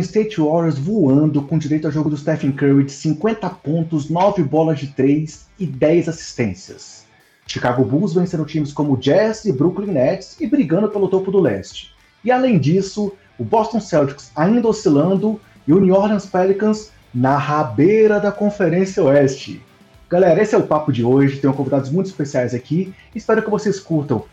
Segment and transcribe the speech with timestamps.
[0.00, 4.42] Golden State Warriors voando com direito ao jogo do Stephen Curry de 50 pontos, 9
[4.42, 7.04] bolas de 3 e 10 assistências.
[7.46, 11.92] Chicago Bulls vencendo times como Jazz e Brooklyn Nets e brigando pelo topo do leste.
[12.24, 18.18] E além disso, o Boston Celtics ainda oscilando e o New Orleans Pelicans na rabeira
[18.18, 19.60] da Conferência Oeste.
[20.08, 21.40] Galera, esse é o papo de hoje.
[21.40, 22.94] Tenho convidados muito especiais aqui.
[23.14, 24.24] Espero que vocês curtam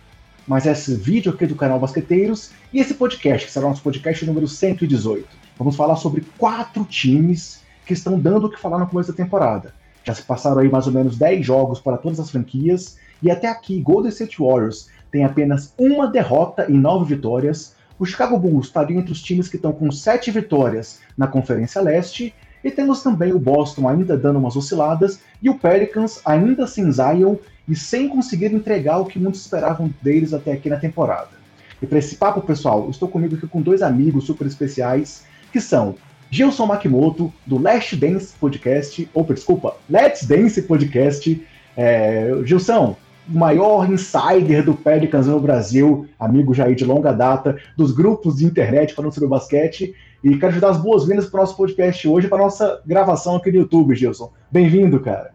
[0.48, 4.26] mais esse vídeo aqui do canal Basqueteiros e esse podcast, que será o nosso podcast
[4.26, 5.47] número 118.
[5.58, 9.74] Vamos falar sobre quatro times que estão dando o que falar no começo da temporada.
[10.04, 13.48] Já se passaram aí mais ou menos 10 jogos para todas as franquias e até
[13.48, 17.76] aqui Golden State Warriors tem apenas uma derrota e nove vitórias.
[17.98, 22.34] O Chicago Bulls está entre os times que estão com sete vitórias na Conferência Leste
[22.64, 27.36] e temos também o Boston ainda dando umas osciladas e o Pelicans ainda sem Zion
[27.68, 31.30] e sem conseguir entregar o que muitos esperavam deles até aqui na temporada.
[31.82, 35.96] E para esse papo, pessoal, estou comigo aqui com dois amigos super especiais, que são
[36.30, 41.46] Gilson Makimoto, do Last Dance Podcast, ou desculpa, Let's Dance Podcast.
[41.76, 42.98] É, Gilson,
[43.30, 48.46] o maior insider do Pelicans no Brasil, amigo aí de longa data, dos grupos de
[48.46, 49.94] internet falando sobre basquete.
[50.24, 53.52] E quero te dar as boas-vindas para o nosso podcast hoje, para nossa gravação aqui
[53.52, 54.32] no YouTube, Gilson.
[54.52, 55.32] Bem-vindo, cara.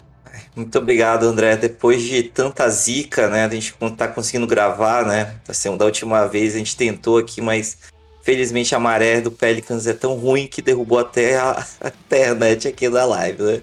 [0.57, 1.57] Muito obrigado, André.
[1.57, 3.45] Depois de tanta zica, né?
[3.45, 5.35] A gente tá conseguindo gravar, né?
[5.49, 7.79] Assim, da última vez a gente tentou aqui, mas
[8.23, 12.89] felizmente a maré do Pelicans é tão ruim que derrubou até a, a internet aqui
[12.89, 13.62] da live, né?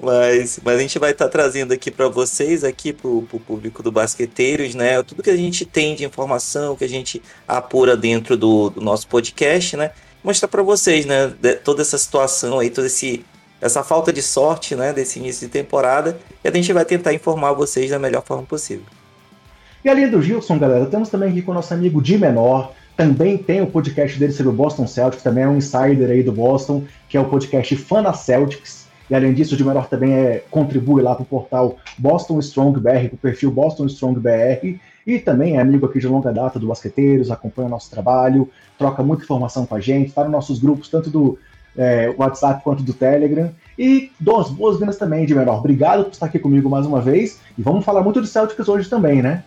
[0.00, 3.82] Mas, mas a gente vai estar tá trazendo aqui para vocês, aqui para o público
[3.82, 5.02] do Basqueteiros, né?
[5.02, 9.08] Tudo que a gente tem de informação, que a gente apura dentro do, do nosso
[9.08, 9.92] podcast, né?
[10.22, 11.32] Mostrar para vocês, né?
[11.40, 13.24] De, toda essa situação aí, todo esse
[13.58, 17.54] essa falta de sorte né, desse início de temporada e a gente vai tentar informar
[17.54, 18.84] vocês da melhor forma possível.
[19.84, 23.36] E além do Gilson, galera, temos também aqui com o nosso amigo Di Menor, também
[23.36, 26.84] tem o podcast dele sobre o Boston Celtics, também é um insider aí do Boston,
[27.08, 28.86] que é o podcast Fana Celtics.
[29.08, 32.80] E além disso, o Di Menor também é, contribui lá para o portal Boston Strong
[32.80, 36.58] BR, para o perfil Boston Strong BR, e também é amigo aqui de longa data
[36.58, 40.58] do Basqueteiros, acompanha o nosso trabalho, troca muita informação com a gente, está nos nossos
[40.58, 41.38] grupos, tanto do
[41.76, 43.50] é, WhatsApp quanto do Telegram.
[43.78, 45.58] E dou as boas-vindas também, de menor.
[45.58, 47.38] Obrigado por estar aqui comigo mais uma vez.
[47.56, 49.44] E vamos falar muito de Celtics hoje também, né?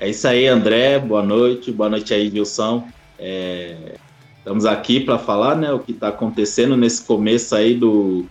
[0.00, 0.98] É isso aí, André.
[0.98, 1.70] Boa noite.
[1.70, 2.88] Boa noite aí, Wilson.
[3.18, 3.96] É...
[4.38, 8.24] Estamos aqui para falar né, o que está acontecendo nesse começo aí do,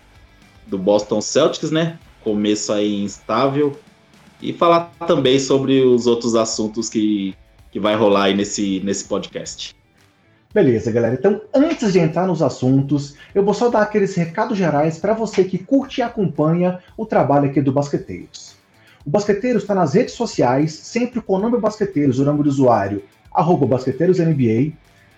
[0.66, 2.00] do Boston Celtics, né?
[2.24, 3.80] Começo aí instável.
[4.42, 7.36] E falar também sobre os outros assuntos que,
[7.72, 9.76] que vai rolar aí nesse, nesse podcast.
[10.52, 11.14] Beleza, galera.
[11.14, 15.44] Então, antes de entrar nos assuntos, eu vou só dar aqueles recados gerais para você
[15.44, 18.59] que curte e acompanha o trabalho aqui do Basqueteiros.
[19.10, 23.02] O Basqueteiros está nas redes sociais, sempre com o nome Basqueteiros, o nome do usuário,
[23.34, 24.72] arroba BasqueteirosNBA.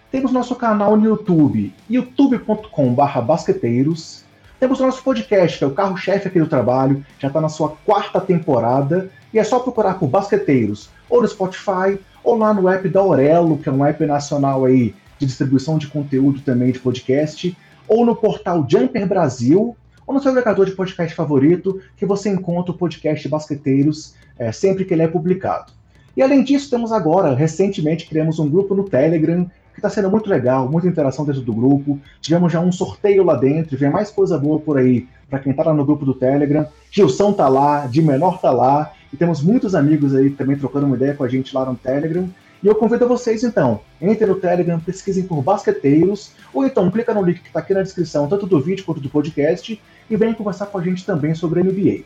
[0.09, 4.23] Temos nosso canal no YouTube, youtube.com.br basqueteiros.
[4.61, 8.21] Temos nosso podcast, que é o carro-chefe aqui do trabalho, já está na sua quarta
[8.21, 13.01] temporada, e é só procurar por Basqueteiros, ou no Spotify, ou lá no app da
[13.01, 17.57] Aurelo, que é um app nacional aí de distribuição de conteúdo também de podcast,
[17.89, 19.75] ou no portal Jumper Brasil,
[20.11, 24.83] ou no seu agregador de podcast favorito, que você encontra o podcast Basqueteiros é, sempre
[24.83, 25.71] que ele é publicado.
[26.15, 30.29] E além disso, temos agora, recentemente, criamos um grupo no Telegram, que está sendo muito
[30.29, 31.97] legal, muita interação dentro do grupo.
[32.19, 35.63] Tivemos já um sorteio lá dentro, vem mais coisa boa por aí para quem está
[35.63, 36.67] lá no grupo do Telegram.
[36.91, 40.97] Gilson tá lá, de menor tá lá, e temos muitos amigos aí também trocando uma
[40.97, 42.27] ideia com a gente lá no Telegram.
[42.63, 47.23] E eu convido vocês então, entrem no Telegram, pesquisem por basqueteiros, ou então clica no
[47.23, 50.67] link que está aqui na descrição, tanto do vídeo quanto do podcast, e venham conversar
[50.67, 52.03] com a gente também sobre NBA.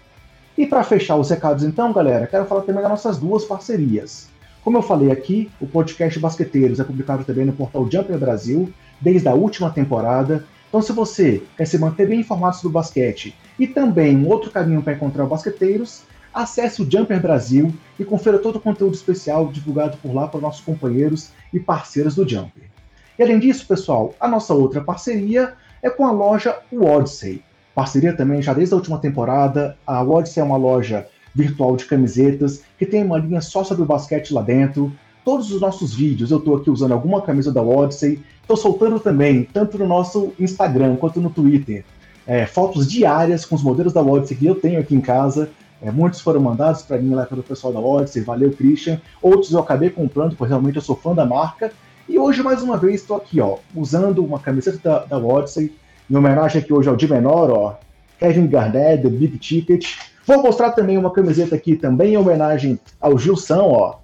[0.58, 4.30] E para fechar os recados então, galera, quero falar também das nossas duas parcerias.
[4.64, 9.28] Como eu falei aqui, o podcast Basqueteiros é publicado também no portal Jumper Brasil, desde
[9.28, 10.46] a última temporada.
[10.70, 14.50] Então, se você quer se manter bem informado sobre o basquete e também um outro
[14.50, 16.04] caminho para encontrar o Basqueteiros,
[16.36, 20.60] acesse o Jumper Brasil e confira todo o conteúdo especial divulgado por lá para nossos
[20.60, 22.70] companheiros e parceiros do Jumper.
[23.18, 27.42] E além disso, pessoal, a nossa outra parceria é com a loja Odyssey.
[27.74, 29.78] Parceria também já desde a última temporada.
[29.88, 33.86] A Odyssey é uma loja virtual de camisetas que tem uma linha só sobre o
[33.86, 34.92] basquete lá dentro.
[35.24, 38.22] Todos os nossos vídeos eu estou aqui usando alguma camisa da Odyssey.
[38.42, 41.84] Estou soltando também, tanto no nosso Instagram quanto no Twitter,
[42.28, 45.50] é, fotos diárias com os modelos da Odyssey que eu tenho aqui em casa.
[45.86, 49.00] É, muitos foram mandados para mim lá pelo pessoal da Odyssey, valeu Christian.
[49.22, 51.72] Outros eu acabei comprando, porque realmente eu sou fã da marca.
[52.10, 55.72] E hoje, mais uma vez, estou aqui, ó, usando uma camiseta da, da Odyssey,
[56.10, 57.78] em homenagem aqui hoje ao de menor, ó,
[58.18, 59.86] Kevin Garnett, The Big Ticket.
[60.26, 63.98] Vou mostrar também uma camiseta aqui, também em homenagem ao Gilson, ó,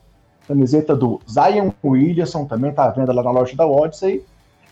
[0.48, 4.24] camiseta do Zion Williamson, também tá à venda lá na loja da Odyssey.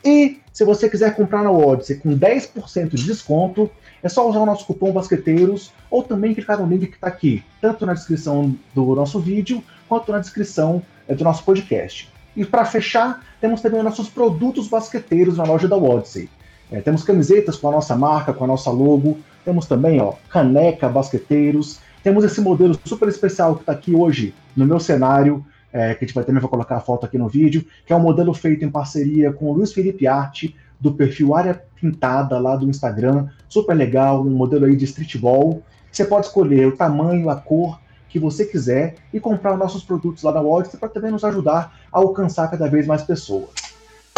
[0.05, 3.67] E se você quiser comprar na Odyssey com 10% de desconto,
[4.01, 7.43] é só usar o nosso cupom Basqueteiros ou também clicar no link que está aqui,
[7.61, 12.09] tanto na descrição do nosso vídeo quanto na descrição é, do nosso podcast.
[12.35, 16.29] E para fechar, temos também nossos produtos basqueteiros na loja da Odyssey.
[16.71, 20.87] É, temos camisetas com a nossa marca, com a nossa logo, temos também ó, caneca
[20.87, 26.03] basqueteiros, temos esse modelo super especial que está aqui hoje no meu cenário, é, que
[26.03, 28.33] a gente vai também vai colocar a foto aqui no vídeo, que é um modelo
[28.33, 33.27] feito em parceria com o Luiz Felipe Arte, do perfil Área Pintada lá do Instagram,
[33.49, 35.61] super legal, um modelo aí de streetball.
[35.91, 40.31] Você pode escolher o tamanho, a cor que você quiser e comprar nossos produtos lá
[40.31, 43.49] na Odyssey para também nos ajudar a alcançar cada vez mais pessoas.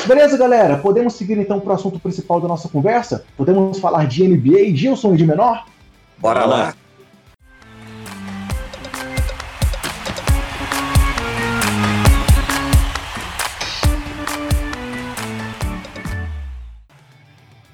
[0.08, 0.78] Beleza, galera?
[0.78, 3.24] Podemos seguir então para o assunto principal da nossa conversa?
[3.38, 5.66] Podemos falar de NBA, Gilson e de menor?
[6.18, 6.81] Bora lá!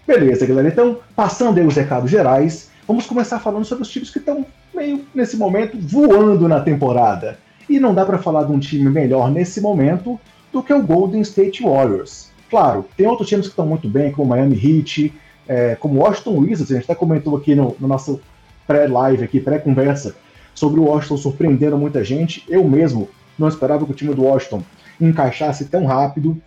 [0.07, 0.69] Beleza, galera.
[0.69, 5.06] Então, passando aí os recados gerais, vamos começar falando sobre os times que estão meio
[5.13, 7.38] nesse momento voando na temporada.
[7.69, 10.18] E não dá para falar de um time melhor nesse momento
[10.54, 12.31] do que o Golden State Warriors.
[12.50, 15.13] Claro, tem outros times que estão muito bem, como o Miami Heat,
[15.45, 18.21] é, como o Washington Wizards, a gente até comentou aqui no, no nosso
[18.65, 20.15] pré-live, aqui, pré-conversa,
[20.56, 22.45] sobre o Washington surpreendendo muita gente.
[22.48, 24.63] Eu mesmo não esperava que o time do Washington
[25.01, 26.42] encaixasse tão rápido.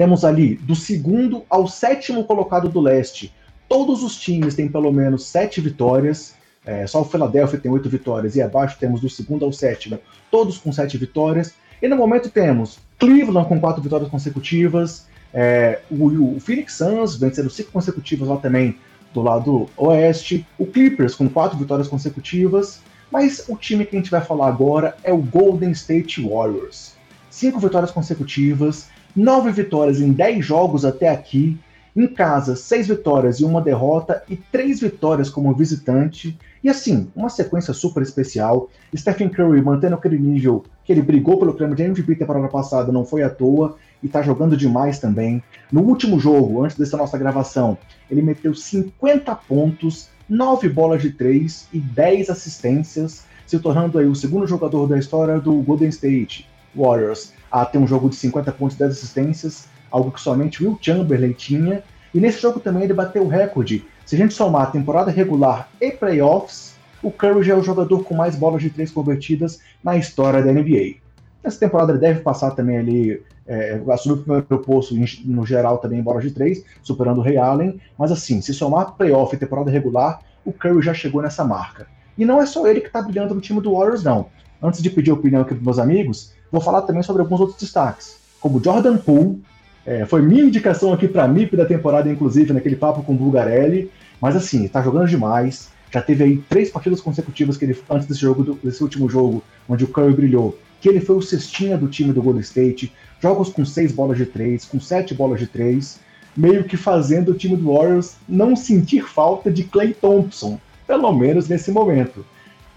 [0.00, 3.34] Temos ali do segundo ao sétimo colocado do leste.
[3.68, 6.34] Todos os times têm pelo menos sete vitórias.
[6.64, 9.98] É, só o Philadelphia tem oito vitórias e abaixo temos do segundo ao sétimo,
[10.30, 11.52] todos com sete vitórias.
[11.82, 17.50] E no momento temos Cleveland com quatro vitórias consecutivas, é, o, o, Phoenix Suns vencendo
[17.50, 18.78] cinco consecutivas lá também
[19.12, 22.80] do lado oeste, o Clippers com quatro vitórias consecutivas,
[23.12, 26.94] mas o time que a gente vai falar agora é o Golden State Warriors.
[27.28, 31.58] Cinco vitórias consecutivas, nove vitórias em dez jogos até aqui.
[31.94, 36.38] Em casa, seis vitórias e uma derrota e três vitórias como visitante.
[36.62, 38.70] E assim, uma sequência super especial.
[38.96, 43.04] Stephen Curry mantendo aquele nível que ele brigou pelo prêmio de MVP temporada passada, não
[43.04, 45.42] foi à toa, e tá jogando demais também.
[45.70, 47.76] No último jogo, antes dessa nossa gravação,
[48.10, 54.14] ele meteu 50 pontos, 9 bolas de 3 e 10 assistências, se tornando aí o
[54.14, 58.76] segundo jogador da história do Golden State Warriors a ter um jogo de 50 pontos
[58.76, 61.82] e 10 assistências, algo que somente Will Chamberlain tinha.
[62.14, 63.84] E nesse jogo também ele bateu o recorde.
[64.06, 68.04] Se a gente somar a temporada regular e playoffs, o Curry já é o jogador
[68.04, 70.96] com mais bolas de três convertidas na história da NBA.
[71.42, 74.94] Nessa temporada ele deve passar também ali, é, assumir o primeiro posto
[75.24, 77.80] no geral também em bolas de três, superando o Ray Allen.
[77.98, 81.86] Mas assim, se somar playoff e temporada regular, o Curry já chegou nessa marca.
[82.18, 84.26] E não é só ele que está brilhando no time do Warriors, não.
[84.62, 88.16] Antes de pedir opinião aqui dos meus amigos, Vou falar também sobre alguns outros destaques,
[88.40, 89.42] como Jordan Poole,
[89.86, 93.90] é, foi minha indicação aqui para MIP da temporada, inclusive, naquele papo com o Bulgarelli,
[94.20, 98.20] mas assim, tá jogando demais, já teve aí três partidas consecutivas que ele, antes desse
[98.20, 102.12] jogo, desse último jogo, onde o Curry brilhou, que ele foi o cestinha do time
[102.12, 105.98] do Golden State, jogos com seis bolas de três, com sete bolas de três,
[106.36, 111.48] meio que fazendo o time do Warriors não sentir falta de Clay Thompson, pelo menos
[111.48, 112.24] nesse momento.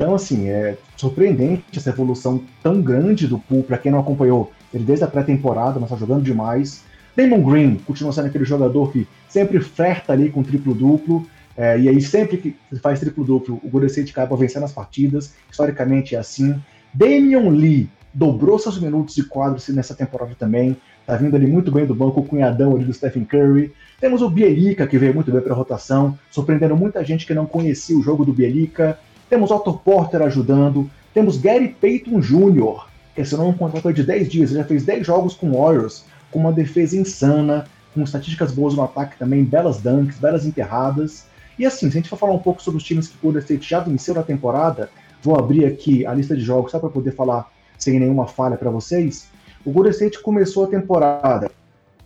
[0.04, 4.84] Então, assim, é surpreendente essa evolução tão grande do Poole, para quem não acompanhou ele
[4.84, 6.84] desde a pré-temporada, mas está jogando demais.
[7.16, 12.02] Damon Green continua sendo aquele jogador que sempre flerta ali com triplo-duplo, é, e aí
[12.02, 16.62] sempre que faz triplo-duplo, o Golden State acaba vencendo as partidas, historicamente é assim.
[16.94, 20.76] Damian Lee dobrou seus minutos de quadro nessa temporada também,
[21.08, 23.72] tá vindo ali muito bem do banco, o cunhadão ali do Stephen Curry.
[24.02, 27.46] Temos o Bielica, que veio muito bem para a rotação, surpreendendo muita gente que não
[27.46, 29.00] conhecia o jogo do Bielica.
[29.34, 30.88] Temos Otto Porter ajudando.
[31.12, 32.86] Temos Gary Payton Jr.,
[33.16, 34.52] que assinou um contrato de 10 dias.
[34.52, 38.84] Ele já fez 10 jogos com Warriors, com uma defesa insana, com estatísticas boas no
[38.84, 41.26] ataque também, belas dunks, belas enterradas.
[41.58, 43.42] E assim, se a gente for falar um pouco sobre os times que o Golden
[43.42, 44.92] State já venceu na temporada,
[45.24, 48.70] vou abrir aqui a lista de jogos só para poder falar sem nenhuma falha para
[48.70, 49.30] vocês.
[49.66, 51.50] O Golden State começou a temporada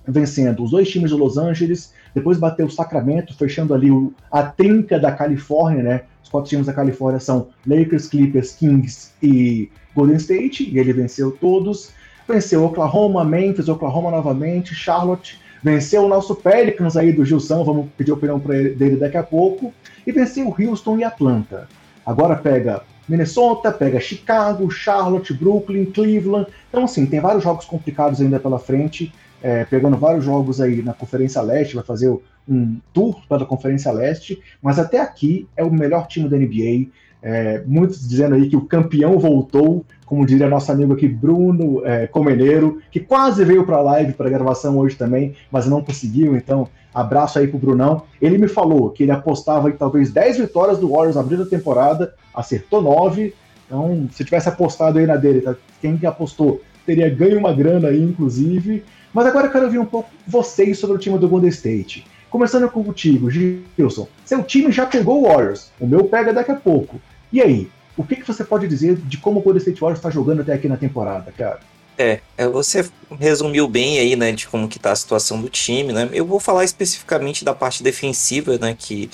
[0.08, 4.42] vencendo os dois times de Los Angeles, depois bateu o Sacramento, fechando ali o, a
[4.42, 6.02] trinca da Califórnia, né?
[6.24, 11.32] Os quatro times da Califórnia são Lakers, Clippers, Kings e Golden State, e ele venceu
[11.32, 11.92] todos.
[12.28, 18.12] Venceu Oklahoma, Memphis, Oklahoma novamente, Charlotte, venceu o nosso Pelicans aí do Gilson, vamos pedir
[18.12, 19.72] opinião ele, dele daqui a pouco,
[20.06, 21.70] e venceu Houston e Atlanta.
[22.04, 26.48] Agora pega Minnesota, pega Chicago, Charlotte, Brooklyn, Cleveland.
[26.68, 30.94] Então, assim, tem vários jogos complicados ainda pela frente, é, pegando vários jogos aí na
[30.94, 32.16] Conferência Leste, vai fazer
[32.48, 36.90] um tour pela Conferência Leste, mas até aqui é o melhor time da NBA.
[37.22, 42.08] É, muitos dizendo aí que o campeão voltou, como diria nosso amigo aqui, Bruno é,
[42.08, 46.70] Comeneiro, que quase veio para a live, para gravação hoje também, mas não conseguiu, então
[46.94, 48.04] abraço aí pro Brunão.
[48.22, 52.14] Ele me falou que ele apostava em talvez 10 vitórias do Warriors abrindo a temporada,
[52.34, 53.34] acertou 9,
[53.66, 55.56] então se tivesse apostado aí na dele, tá?
[55.82, 58.84] quem apostou teria ganho uma grana aí, inclusive.
[59.18, 62.06] Mas agora eu quero ouvir um pouco vocês sobre o time do Golden State.
[62.30, 64.08] Começando contigo, Gilson.
[64.24, 67.02] Seu time já pegou o Warriors, o meu pega daqui a pouco.
[67.34, 70.12] E aí, o que, que você pode dizer de como o Golden State Warriors está
[70.12, 71.62] jogando até aqui na temporada, cara?
[71.98, 72.88] É, é, você
[73.20, 76.08] resumiu bem aí, né, de como que tá a situação do time, né?
[76.14, 79.10] Eu vou falar especificamente da parte defensiva, né, que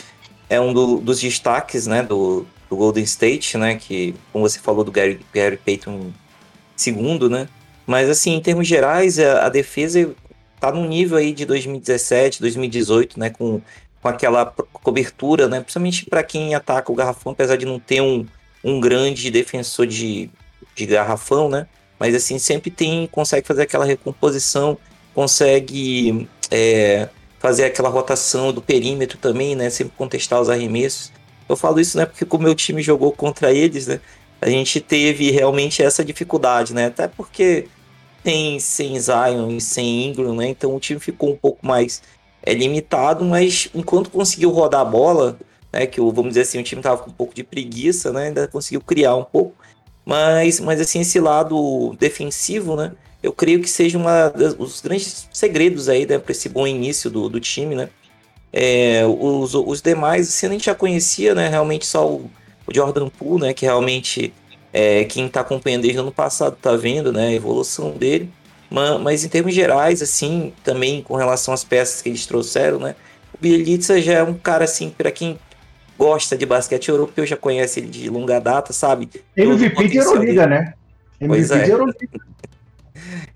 [0.49, 4.83] é um do, dos destaques, né, do, do, Golden State, né, que, como você falou
[4.83, 6.11] do Gary, Gary Payton
[6.75, 7.47] segundo, né,
[7.85, 10.13] mas assim, em termos gerais, a, a defesa
[10.59, 13.61] tá no nível aí de 2017, 2018, né, com,
[14.01, 18.25] com aquela cobertura, né, principalmente para quem ataca o garrafão, apesar de não ter um,
[18.63, 20.29] um grande defensor de,
[20.73, 21.67] de garrafão, né,
[21.99, 24.77] mas assim, sempre tem, consegue fazer aquela recomposição,
[25.13, 27.09] consegue é,
[27.39, 31.11] fazer aquela rotação do perímetro também, né, sempre contestar os arremessos.
[31.49, 33.99] Eu falo isso, né, porque como o meu time jogou contra eles, né,
[34.43, 36.87] a gente teve realmente essa dificuldade, né?
[36.87, 37.67] Até porque
[38.21, 40.49] tem sem Zion e sem Ingram, né?
[40.49, 42.01] Então o time ficou um pouco mais
[42.41, 45.39] é, limitado, mas enquanto conseguiu rodar a bola,
[45.71, 45.85] né?
[45.85, 48.27] Que vamos dizer assim, o time tava com um pouco de preguiça, né?
[48.27, 49.55] Ainda conseguiu criar um pouco.
[50.05, 52.91] Mas, mas assim, esse lado defensivo, né?
[53.21, 57.29] Eu creio que seja uma dos grandes segredos aí, né, para esse bom início do,
[57.29, 57.89] do time, né?
[58.51, 61.47] É, os, os demais, assim, a gente já conhecia, né?
[61.47, 62.29] Realmente só o,
[62.67, 63.53] o Jordan Poole, né?
[63.53, 64.33] Que realmente
[64.71, 67.27] é, quem está acompanhando desde o ano passado está vendo, né?
[67.27, 68.29] A evolução dele.
[68.69, 72.95] Mas, mas, em termos gerais, assim, também com relação às peças que eles trouxeram, né?
[73.33, 75.37] O Bielitsa já é um cara, assim, para quem
[75.97, 79.09] gosta de basquete europeu, já conhece ele de longa data, sabe?
[79.37, 80.73] MVP de Euroliga, né?
[81.21, 81.63] MVP pois é.
[81.63, 82.09] de Euroliga.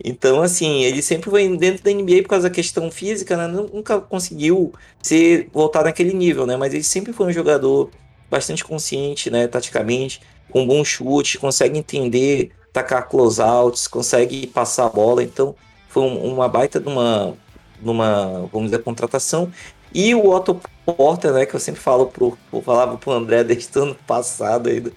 [0.04, 3.48] Então, assim, ele sempre foi dentro da NBA por causa da questão física, né?
[3.48, 6.56] Nunca conseguiu ser voltar naquele nível, né?
[6.56, 7.90] Mas ele sempre foi um jogador
[8.30, 15.24] bastante consciente, né, taticamente, com bom chute, consegue entender, tacar close-outs, consegue passar a bola.
[15.24, 15.56] Então,
[15.90, 17.36] foi um, uma baita de uma,
[17.82, 19.52] numa, vamos dizer, contratação.
[19.94, 23.78] E o Otto Porter, né, que eu sempre falo pro, eu falava pro André desde
[23.80, 24.92] o ano passado ainda,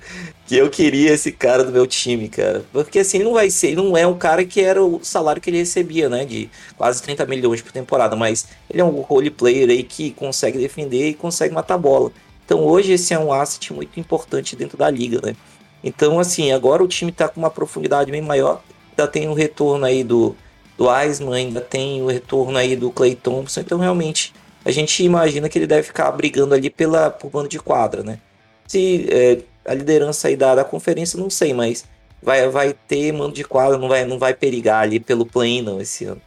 [0.47, 2.65] que eu queria esse cara do meu time, cara.
[2.73, 5.59] Porque assim, não vai ser, não é um cara que era o salário que ele
[5.59, 9.83] recebia, né, de quase 30 milhões por temporada, mas ele é um role player aí
[9.83, 12.13] que consegue defender e consegue matar a bola.
[12.51, 15.37] Então hoje esse é um asset muito importante dentro da liga, né?
[15.85, 18.61] Então, assim, agora o time está com uma profundidade bem maior.
[18.91, 20.35] Ainda tem o retorno aí do,
[20.77, 23.61] do Eisman, ainda tem o retorno aí do Clay Thompson.
[23.61, 27.61] Então, realmente, a gente imagina que ele deve ficar brigando ali pela, por bando de
[27.61, 28.19] quadra, né?
[28.67, 31.85] Se é, a liderança aí da, da conferência, não sei, mas
[32.21, 35.81] vai, vai ter mando de quadra, não vai, não vai perigar ali pelo play não
[35.81, 36.21] esse ano.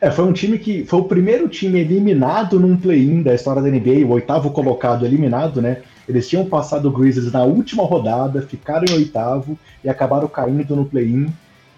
[0.00, 3.68] É, foi um time que foi o primeiro time eliminado num play-in da história da
[3.68, 5.82] NBA, o oitavo colocado eliminado, né?
[6.08, 10.84] Eles tinham passado o Grizzlies na última rodada, ficaram em oitavo e acabaram caindo no
[10.84, 11.32] play-in.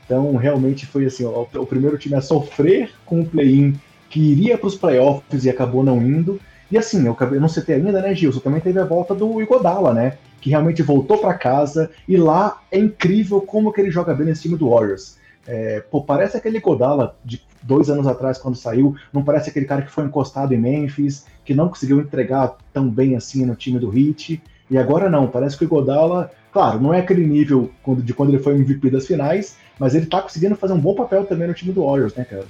[0.05, 3.75] Então, realmente foi assim, ó, o primeiro time a sofrer com o play-in
[4.11, 6.39] que iria para os playoffs e acabou não indo.
[6.71, 8.41] E assim, eu, eu não citei ainda, né, Gilson?
[8.41, 10.19] Também teve a volta do Igodala, né?
[10.43, 14.43] Que realmente voltou para casa e lá é incrível como que ele joga bem nesse
[14.43, 15.17] time do Warriors.
[15.47, 18.95] É, pô, parece aquele Godala de dois anos atrás, quando saiu.
[19.13, 23.17] Não parece aquele cara que foi encostado em Memphis, que não conseguiu entregar tão bem
[23.17, 24.43] assim no time do Heat.
[24.71, 28.43] E agora não, parece que o Godala, claro, não é aquele nível de quando ele
[28.43, 31.73] foi MVP das finais, mas ele tá conseguindo fazer um bom papel também no time
[31.73, 32.47] do Warriors, né, cara?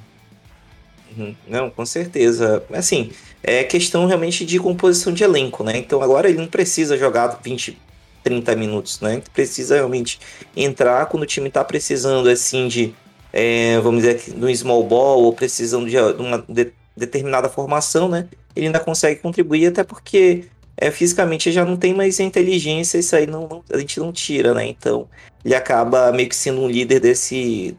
[1.16, 1.34] Uhum.
[1.48, 2.62] Não, com certeza.
[2.72, 3.10] Assim,
[3.42, 5.76] é questão realmente de composição de elenco, né?
[5.76, 7.78] Então agora ele não precisa jogar 20,
[8.22, 9.22] 30 minutos, né?
[9.32, 10.20] Precisa realmente
[10.56, 12.94] entrar quando o time está precisando, assim, de,
[13.32, 18.28] é, vamos dizer, no small ball ou precisando de uma de, determinada formação, né?
[18.54, 20.44] Ele ainda consegue contribuir, até porque
[20.76, 24.54] é, fisicamente já não tem mais inteligência, isso aí não, não, a gente não tira,
[24.54, 24.66] né?
[24.66, 25.08] Então
[25.44, 27.76] ele acaba meio que sendo um líder desse,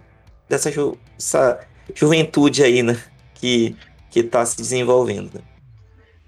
[0.48, 0.98] dessa ju,
[1.94, 2.98] juventude aí, né?
[3.36, 3.76] Que,
[4.10, 5.32] que tá se desenvolvendo.
[5.36, 5.42] Né?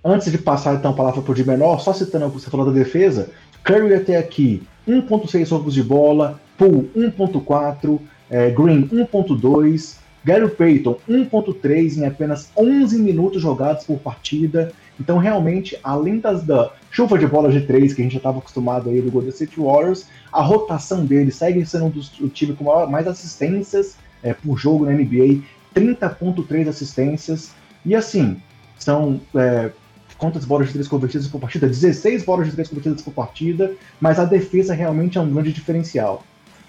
[0.04, 2.72] Antes de passar então a palavra para o de menor, só citando você falou da
[2.72, 3.30] defesa,
[3.64, 11.98] Curry até aqui 1.6 roubos de bola, Poole 1.4, é, Green 1.2, Gary Payton 1.3
[11.98, 14.72] em apenas 11 minutos jogados por partida.
[15.00, 18.40] Então, realmente, além das, da chuva de bola de 3 que a gente já estava
[18.40, 22.54] acostumado aí do Golden State Warriors, a rotação dele segue sendo um dos, o time
[22.54, 25.42] com mais assistências é, por jogo na NBA,
[25.76, 27.52] 30.3 assistências.
[27.86, 28.38] E assim,
[28.78, 29.72] são é,
[30.18, 31.68] quantas bolas de três convertidas por partida?
[31.68, 36.24] 16 bolas de três convertidas por partida, mas a defesa realmente é um grande diferencial.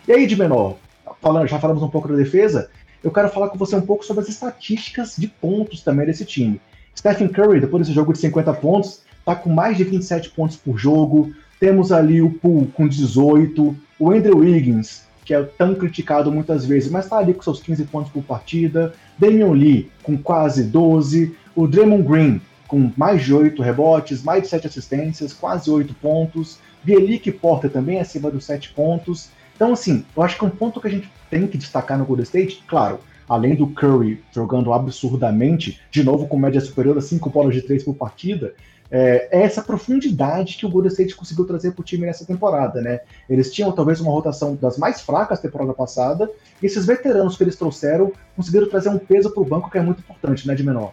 [0.07, 0.77] E aí, de menor,
[1.21, 2.71] falando, já falamos um pouco da defesa,
[3.03, 6.61] eu quero falar com você um pouco sobre as estatísticas de pontos também desse time.
[6.97, 10.79] Stephen Curry, depois desse jogo de 50 pontos, está com mais de 27 pontos por
[10.79, 11.33] jogo.
[11.61, 16.91] Temos ali o Poole com 18, o Andrew Wiggins, que é tão criticado muitas vezes,
[16.91, 18.95] mas está ali com seus 15 pontos por partida.
[19.19, 22.41] Damian Lee com quase 12, o Draymond Green
[22.75, 26.59] com mais de 8 rebotes, mais de 7 assistências, quase 8 pontos.
[26.83, 29.29] Bielik Porter também acima dos 7 pontos.
[29.55, 32.25] Então, assim, eu acho que um ponto que a gente tem que destacar no Golden
[32.25, 37.55] State, claro, além do Curry jogando absurdamente, de novo com média superior a 5 bolas
[37.55, 38.53] de 3 por partida,
[38.91, 42.83] é, é, essa profundidade que o Golden State conseguiu trazer para o time nessa temporada,
[42.83, 43.01] né?
[43.31, 46.29] Eles tinham talvez uma rotação das mais fracas da temporada passada,
[46.61, 49.81] e esses veteranos que eles trouxeram conseguiram trazer um peso para o banco que é
[49.81, 50.93] muito importante, né, de menor.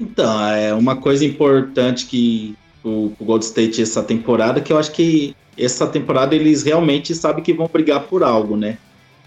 [0.00, 4.92] Então, é uma coisa importante que o, o Golden State essa temporada, que eu acho
[4.92, 8.78] que essa temporada eles realmente sabem que vão brigar por algo, né?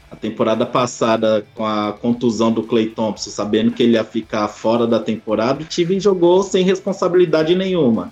[0.10, 4.88] A temporada passada, com a contusão do Clay Thompson, sabendo que ele ia ficar fora
[4.88, 8.12] da temporada, o time jogou sem responsabilidade nenhuma.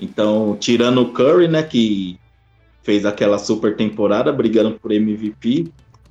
[0.00, 2.18] Então, tirando o Curry, né, que
[2.82, 5.66] fez aquela super temporada brigando por MVP.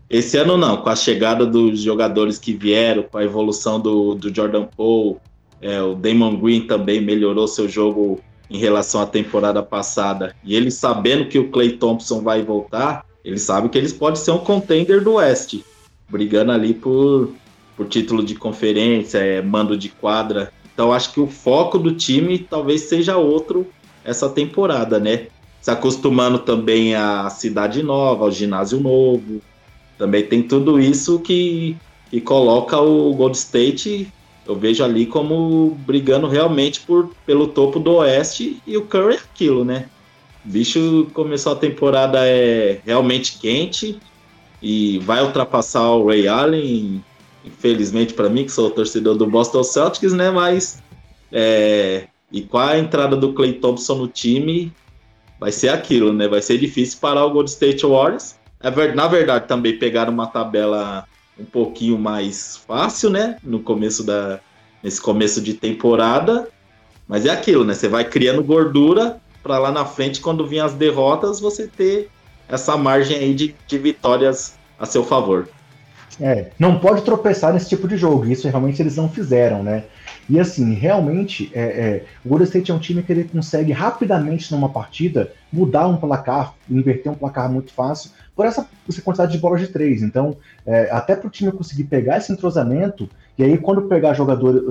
[0.10, 4.34] Esse ano não, com a chegada dos jogadores que vieram, com a evolução do, do
[4.34, 5.18] Jordan Poole,
[5.64, 10.36] é, o Damon Green também melhorou seu jogo em relação à temporada passada.
[10.44, 14.32] E ele sabendo que o Clay Thompson vai voltar, eles sabem que eles podem ser
[14.32, 15.64] um contender do Oeste,
[16.10, 17.32] brigando ali por,
[17.78, 20.52] por título de conferência, é, mando de quadra.
[20.74, 23.66] Então acho que o foco do time talvez seja outro
[24.04, 25.28] essa temporada, né?
[25.62, 29.42] Se acostumando também à cidade nova, ao ginásio novo.
[29.98, 31.78] Também tem tudo isso que,
[32.10, 34.12] que coloca o Gold State,
[34.46, 39.18] eu vejo ali como brigando realmente por, pelo topo do Oeste e o Curry é
[39.18, 39.90] aquilo, né?
[40.44, 44.00] bicho começou a temporada é realmente quente
[44.62, 47.04] e vai ultrapassar o Ray Allen,
[47.46, 50.30] infelizmente para mim, que sou torcedor do Boston Celtics, né?
[50.32, 50.82] Mas
[51.32, 54.72] é, e com a entrada do Clay Thompson no time,
[55.40, 56.28] vai ser aquilo, né?
[56.28, 58.36] Vai ser difícil parar o Gold State Warriors.
[58.62, 61.06] É, na verdade, também pegaram uma tabela
[61.40, 63.38] um pouquinho mais fácil, né?
[63.44, 64.40] No começo da
[64.84, 66.50] nesse começo de temporada,
[67.08, 67.74] mas é aquilo, né?
[67.74, 72.10] Você vai criando gordura para lá na frente, quando vir as derrotas, você ter
[72.50, 75.48] essa margem aí de, de vitórias a seu favor.
[76.20, 79.86] É, não pode tropeçar nesse tipo de jogo, isso realmente eles não fizeram, né?
[80.30, 84.52] E assim, realmente, é, é, o Golden State é um time que ele consegue rapidamente
[84.52, 89.38] numa partida mudar um placar, inverter um placar muito fácil, por essa, essa quantidade de
[89.38, 90.02] bolas de três.
[90.02, 94.62] Então, é, até para o time conseguir pegar esse entrosamento, e aí quando pegar jogadores,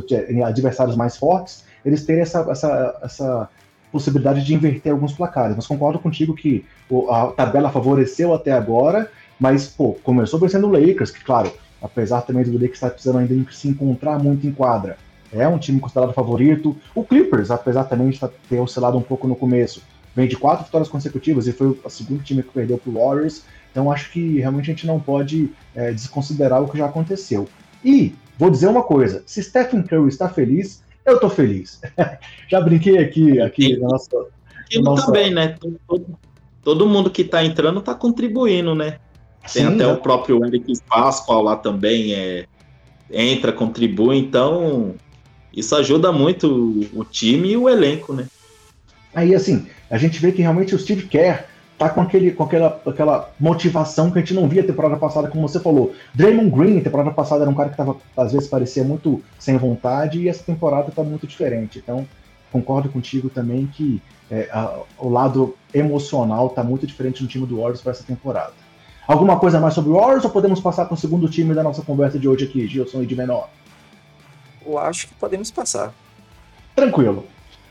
[0.45, 3.49] adversários mais fortes, eles terem essa, essa, essa
[3.91, 5.55] possibilidade de inverter alguns placares.
[5.55, 6.65] Mas concordo contigo que
[7.11, 12.45] a tabela favoreceu até agora, mas, pô, começou vencendo o Lakers, que, claro, apesar também
[12.45, 14.97] do Lakers estar precisando ainda se encontrar muito em quadra,
[15.33, 16.77] é um time considerado favorito.
[16.95, 19.83] O Clippers, apesar também de ter oscilado um pouco no começo,
[20.15, 23.45] vem de quatro vitórias consecutivas e foi o segundo time que perdeu para o Warriors.
[23.71, 27.49] Então acho que realmente a gente não pode é, desconsiderar o que já aconteceu.
[27.85, 31.81] E vou dizer uma coisa: se Stephen Curry está feliz, eu tô feliz.
[32.49, 34.27] Já brinquei aqui, aqui na nossa.
[34.61, 35.07] Aquilo nossa...
[35.07, 35.57] também, né?
[35.89, 36.07] Todo,
[36.63, 38.99] todo mundo que tá entrando tá contribuindo, né?
[39.53, 42.47] Tem Sim, até o próprio Eric Pascoal lá também, é,
[43.11, 44.95] entra, contribui, então
[45.55, 48.27] isso ajuda muito o, time e o elenco, né?
[49.15, 51.45] Aí, assim, a gente vê que realmente o Steve Kerr
[51.79, 55.47] tá com, aquele, com aquela, aquela motivação que a gente não via temporada passada, como
[55.47, 55.95] você falou.
[56.15, 60.21] Draymond Green, temporada passada, era um cara que tava, às vezes parecia muito sem vontade,
[60.21, 61.79] e essa temporada tá muito diferente.
[61.79, 62.07] Então,
[62.51, 67.57] concordo contigo também que é, a, o lado emocional tá muito diferente no time do
[67.57, 68.53] Warriors para essa temporada.
[69.07, 71.83] Alguma coisa mais sobre o Warriors ou podemos passar para o segundo time da nossa
[71.83, 73.51] conversa de hoje aqui, Gilson e de menor?
[74.65, 75.93] Eu acho que podemos passar.
[76.75, 77.27] Tranquilo.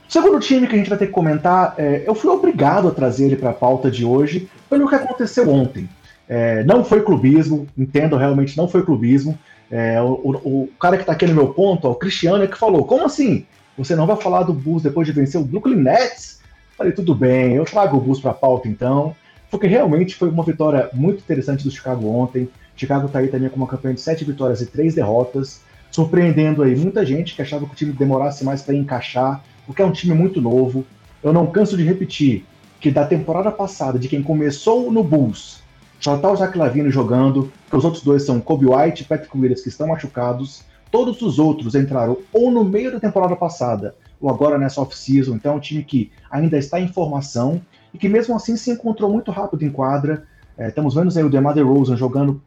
[0.08, 3.27] Segundo time que a gente vai ter que comentar, é, eu fui obrigado a trazer
[3.27, 5.89] ele para a pauta de hoje pelo que aconteceu ontem.
[6.27, 9.38] É, não foi clubismo, entendo realmente, não foi clubismo.
[9.71, 12.47] É, o, o, o, cara que está aqui no meu ponto, ó, o Cristiano, é
[12.47, 13.45] que falou: como assim?
[13.77, 16.41] Você não vai falar do Bulls depois de vencer o Brooklyn Nets?
[16.77, 19.15] Falei, tudo bem, eu trago o Bulls para a pauta então,
[19.49, 22.49] porque realmente foi uma vitória muito interessante do Chicago ontem.
[22.75, 26.75] Chicago está aí também com uma campanha de sete vitórias e três derrotas, surpreendendo aí
[26.75, 30.13] muita gente que achava que o time demorasse mais para encaixar porque é um time
[30.13, 30.86] muito novo.
[31.23, 32.45] Eu não canso de repetir
[32.80, 35.62] que da temporada passada, de quem começou no Bulls,
[35.99, 39.38] só tá o Zach Lavine jogando, que os outros dois são Kobe White e Patrick
[39.38, 40.63] Williams, que estão machucados.
[40.89, 45.36] Todos os outros entraram ou no meio da temporada passada ou agora nessa off-season.
[45.36, 47.62] Então é um time que ainda está em formação
[47.93, 50.25] e que mesmo assim se encontrou muito rápido em quadra.
[50.58, 52.41] É, estamos vendo aí o DeMar DeRozan jogando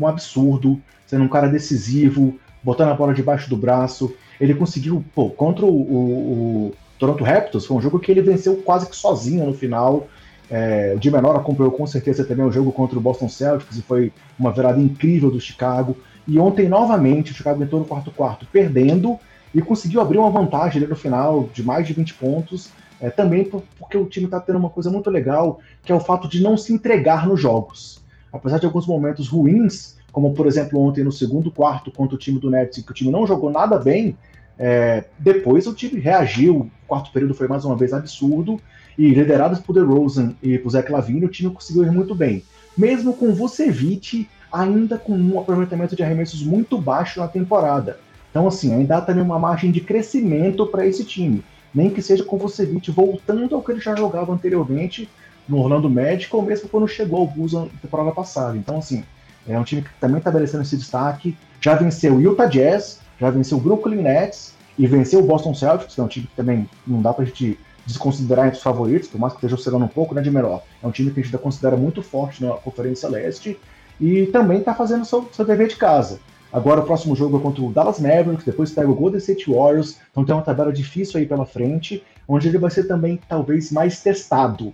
[0.00, 4.14] um absurdo, sendo um cara decisivo, botando a bola debaixo do braço.
[4.40, 8.56] Ele conseguiu, pô, contra o, o, o Toronto Raptors, foi um jogo que ele venceu
[8.56, 10.06] quase que sozinho no final.
[10.50, 14.12] É, de menor acompanhou com certeza também o jogo contra o Boston Celtics e foi
[14.38, 15.96] uma virada incrível do Chicago.
[16.28, 19.18] E ontem, novamente, o Chicago entrou no quarto-quarto perdendo
[19.54, 22.70] e conseguiu abrir uma vantagem no final de mais de 20 pontos.
[23.00, 26.28] É, também porque o time está tendo uma coisa muito legal, que é o fato
[26.28, 28.00] de não se entregar nos jogos.
[28.32, 32.38] Apesar de alguns momentos ruins, como por exemplo ontem no segundo quarto contra o time
[32.38, 34.16] do Nets, que o time não jogou nada bem,
[34.58, 38.60] é, depois o time reagiu, o quarto período foi mais uma vez absurdo,
[38.96, 42.44] e liderados por DeRozan e por Zach Lavine, o time conseguiu ir muito bem.
[42.76, 47.98] Mesmo com Vucevic ainda com um aproveitamento de arremessos muito baixo na temporada.
[48.30, 51.42] Então, assim, ainda há também uma margem de crescimento para esse time.
[51.74, 55.08] Nem que seja com Vucevic voltando ao que ele já jogava anteriormente
[55.48, 58.56] no Orlando Magic, ou mesmo quando chegou ao Bulls na temporada passada.
[58.56, 59.04] Então, assim,
[59.48, 61.36] é um time que também está merecendo esse destaque.
[61.60, 65.94] Já venceu o Utah Jazz, já venceu o Brooklyn Nets e venceu o Boston Celtics,
[65.94, 69.08] que é um time que também não dá para a gente desconsiderar entre os favoritos,
[69.08, 70.62] por mais que esteja oscilando um pouco, né, de melhor.
[70.82, 73.58] É um time que a gente ainda considera muito forte na Conferência Leste
[74.00, 76.20] e também está fazendo seu, seu dever de casa.
[76.52, 79.98] Agora o próximo jogo é contra o Dallas Mavericks, depois pega o Golden State Warriors,
[80.10, 84.02] então tem uma tabela difícil aí pela frente, onde ele vai ser também talvez mais
[84.02, 84.72] testado.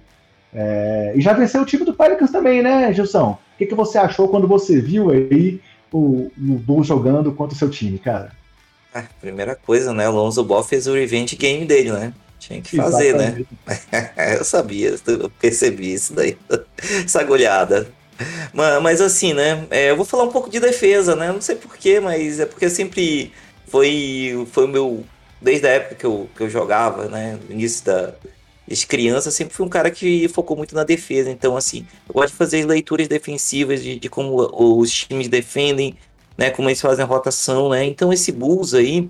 [0.55, 1.13] É...
[1.15, 3.33] e já venceu o time do Pelicans também, né, Gilson?
[3.33, 5.61] O que, que você achou quando você viu aí
[5.93, 8.33] o, o Bulls jogando contra o seu time, cara?
[8.95, 10.09] Ah, primeira coisa, né?
[10.09, 12.13] O Lonzo Ball fez o revenge game dele, né?
[12.39, 13.45] Tinha que fazer, né?
[13.67, 14.15] Exatamente.
[14.27, 14.37] né?
[14.39, 16.39] eu sabia, eu percebi isso daí.
[17.05, 17.89] Essa agulhada.
[18.53, 19.67] Mas, mas assim, né?
[19.71, 21.33] É, eu vou falar um pouco de defesa, né?
[21.33, 23.33] Não sei porquê, mas é porque sempre
[23.67, 25.05] foi, foi o meu.
[25.41, 27.39] Desde a época que eu, que eu jogava, né?
[27.49, 28.15] No início da,
[28.69, 31.31] desde criança, sempre fui um cara que focou muito na defesa.
[31.31, 35.97] Então, assim, eu gosto de fazer leituras defensivas de, de como os times defendem,
[36.37, 36.51] né?
[36.51, 37.85] Como eles fazem a rotação, né?
[37.87, 39.09] Então, esse Bulls aí,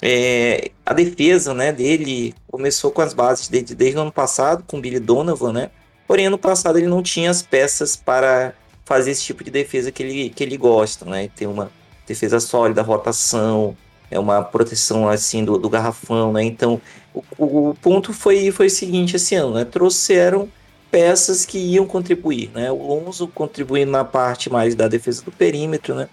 [0.00, 4.78] é, a defesa, né, dele começou com as bases desde, desde o ano passado, com
[4.78, 5.70] o Billy Donovan, né?
[6.06, 10.02] Porém, ano passado ele não tinha as peças para fazer esse tipo de defesa que
[10.02, 11.28] ele, que ele gosta, né?
[11.34, 11.72] Tem uma
[12.06, 13.76] defesa sólida, rotação,
[14.10, 16.44] é uma proteção assim do, do garrafão, né?
[16.44, 16.80] Então,
[17.14, 19.64] o, o, ponto foi, foi o seguinte esse ano, né?
[19.64, 20.48] Trouxeram
[20.90, 22.70] peças que iam contribuir, né?
[22.70, 26.08] O Lonzo contribuindo na parte mais da defesa do perímetro, né?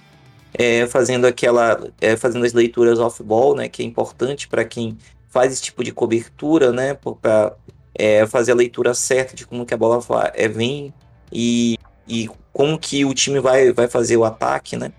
[0.53, 3.69] É, fazendo aquela, é, fazendo as leituras off-ball, né?
[3.69, 4.97] Que é importante para quem
[5.29, 6.93] faz esse tipo de cobertura, né?
[6.93, 7.53] Para
[7.93, 10.01] é, fazer a leitura certa de como que a bola
[10.33, 10.93] é, vem
[11.31, 14.91] e, e como que o time vai, vai fazer o ataque, né?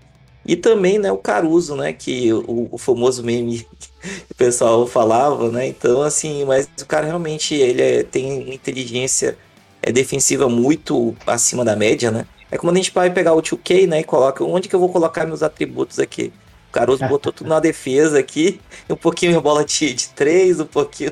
[0.45, 3.59] E também, né, o Caruso, né, que o, o famoso meme
[4.01, 5.67] que o pessoal falava, né?
[5.67, 9.37] Então, assim, mas o cara realmente ele é, tem uma inteligência
[9.81, 12.25] é, defensiva muito acima da média, né?
[12.49, 14.89] É como a gente vai pegar o 2K, né, e coloca onde que eu vou
[14.89, 16.33] colocar meus atributos aqui.
[16.69, 20.65] O Caruso botou tudo na defesa aqui, um pouquinho de bola de, de três, um
[20.65, 21.11] pouquinho,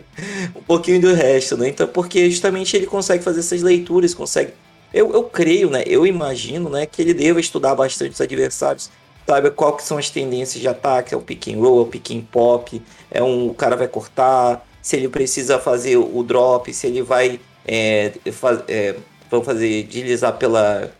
[0.55, 1.69] um pouquinho do resto, né?
[1.69, 4.53] Então, porque justamente ele consegue fazer essas leituras, consegue.
[4.93, 5.83] Eu, eu creio, né?
[5.85, 8.89] Eu imagino, né, que ele deva estudar bastante os adversários,
[9.29, 11.85] sabe qual que são as tendências de ataque, é o pick and roll, é o
[11.85, 16.73] pick and pop, é um o cara vai cortar, se ele precisa fazer o drop,
[16.73, 18.95] se ele vai é, faz, é,
[19.43, 20.91] fazer deslizar pela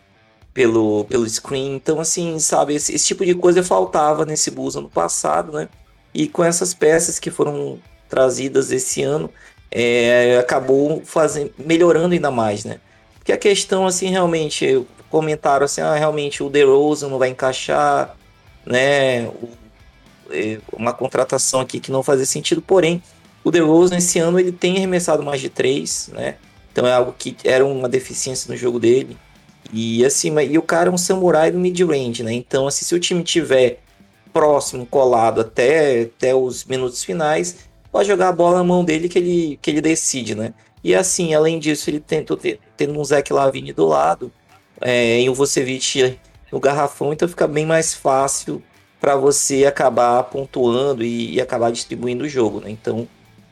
[0.54, 1.76] pelo, pelo screen.
[1.76, 5.70] Então, assim, sabe, esse, esse, tipo de coisa faltava nesse Bulls ano passado, né?
[6.14, 9.30] E com essas peças que foram trazidas esse ano,
[9.72, 12.80] é, acabou fazendo, melhorando ainda mais, né?
[13.18, 18.16] Porque a questão, assim, realmente, comentaram assim, ah, realmente o DeRozan não vai encaixar,
[18.70, 19.30] né?
[20.32, 23.02] É, uma contratação aqui que não fazia sentido, porém,
[23.44, 26.36] o DeRozan esse ano ele tem arremessado mais de três, né?
[26.72, 29.18] Então é algo que era uma deficiência no jogo dele.
[29.74, 32.32] E assim, e o cara é um samurai do mid-range, né?
[32.32, 33.80] Então, assim, se o time tiver
[34.32, 37.58] próximo, colado até, até os minutos finais,
[37.92, 40.54] pode jogar a bola na mão dele que ele, que ele decide, né?
[40.84, 44.32] E assim, além disso, ele tentou ter, tendo um Zeke Lavine do lado,
[44.80, 46.18] é, e o Vucevic
[46.52, 48.62] no garrafão, então fica bem mais fácil
[49.00, 52.70] para você acabar pontuando e, e, acabar distribuindo o jogo, né?
[52.70, 53.08] Então,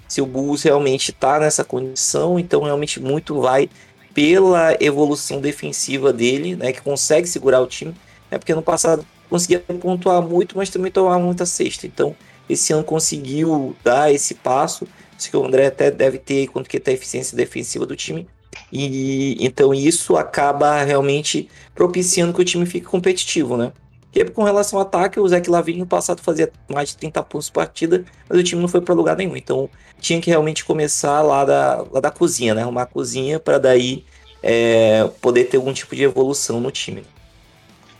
[0.07, 3.69] se o Bulls realmente está nessa condição, então realmente muito vai
[4.13, 7.93] pela evolução defensiva dele, né, que consegue segurar o time,
[8.31, 11.86] né, porque no passado conseguia pontuar muito, mas também tomar muita cesta.
[11.86, 12.15] Então,
[12.49, 14.88] esse ano conseguiu dar esse passo.
[15.15, 18.27] Acho que o André até deve ter quanto que tá a eficiência defensiva do time.
[18.72, 23.72] E então isso acaba realmente propiciando que o time fique competitivo, né?
[24.13, 27.50] E com relação ao ataque, o Zeke Lavine no passado fazia mais de 30 pontos
[27.50, 29.36] por partida, mas o time não foi para lugar nenhum.
[29.38, 32.63] Então tinha que realmente começar lá da, lá da cozinha, né?
[32.63, 34.04] Arrumar a cozinha para daí
[34.41, 37.04] é, poder ter algum tipo de evolução no time.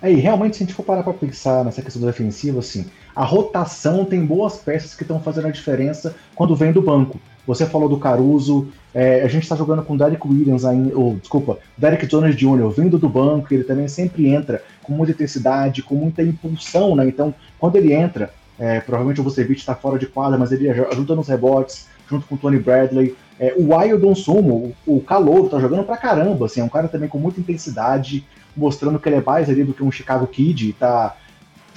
[0.02, 4.06] Aí, realmente, se a gente for parar para pensar nessa questão defensiva, assim, a rotação
[4.06, 7.20] tem boas peças que estão fazendo a diferença quando vem do banco.
[7.48, 11.16] Você falou do Caruso, é, a gente está jogando com o Derek Williams ainda, ou
[11.16, 12.70] desculpa, Derek Jones Jr.
[12.76, 17.08] vindo do banco, ele também sempre entra com muita intensidade, com muita impulsão, né?
[17.08, 21.16] Então, quando ele entra, é, provavelmente o Vucevic está fora de quadra, mas ele ajuda
[21.16, 23.16] nos rebotes, junto com o Tony Bradley.
[23.40, 26.90] É, o Wildon Sumo, o, o Calouro, tá jogando pra caramba, assim, é um cara
[26.90, 30.74] também com muita intensidade, mostrando que ele é mais ali do que um Chicago Kid,
[30.74, 31.16] tá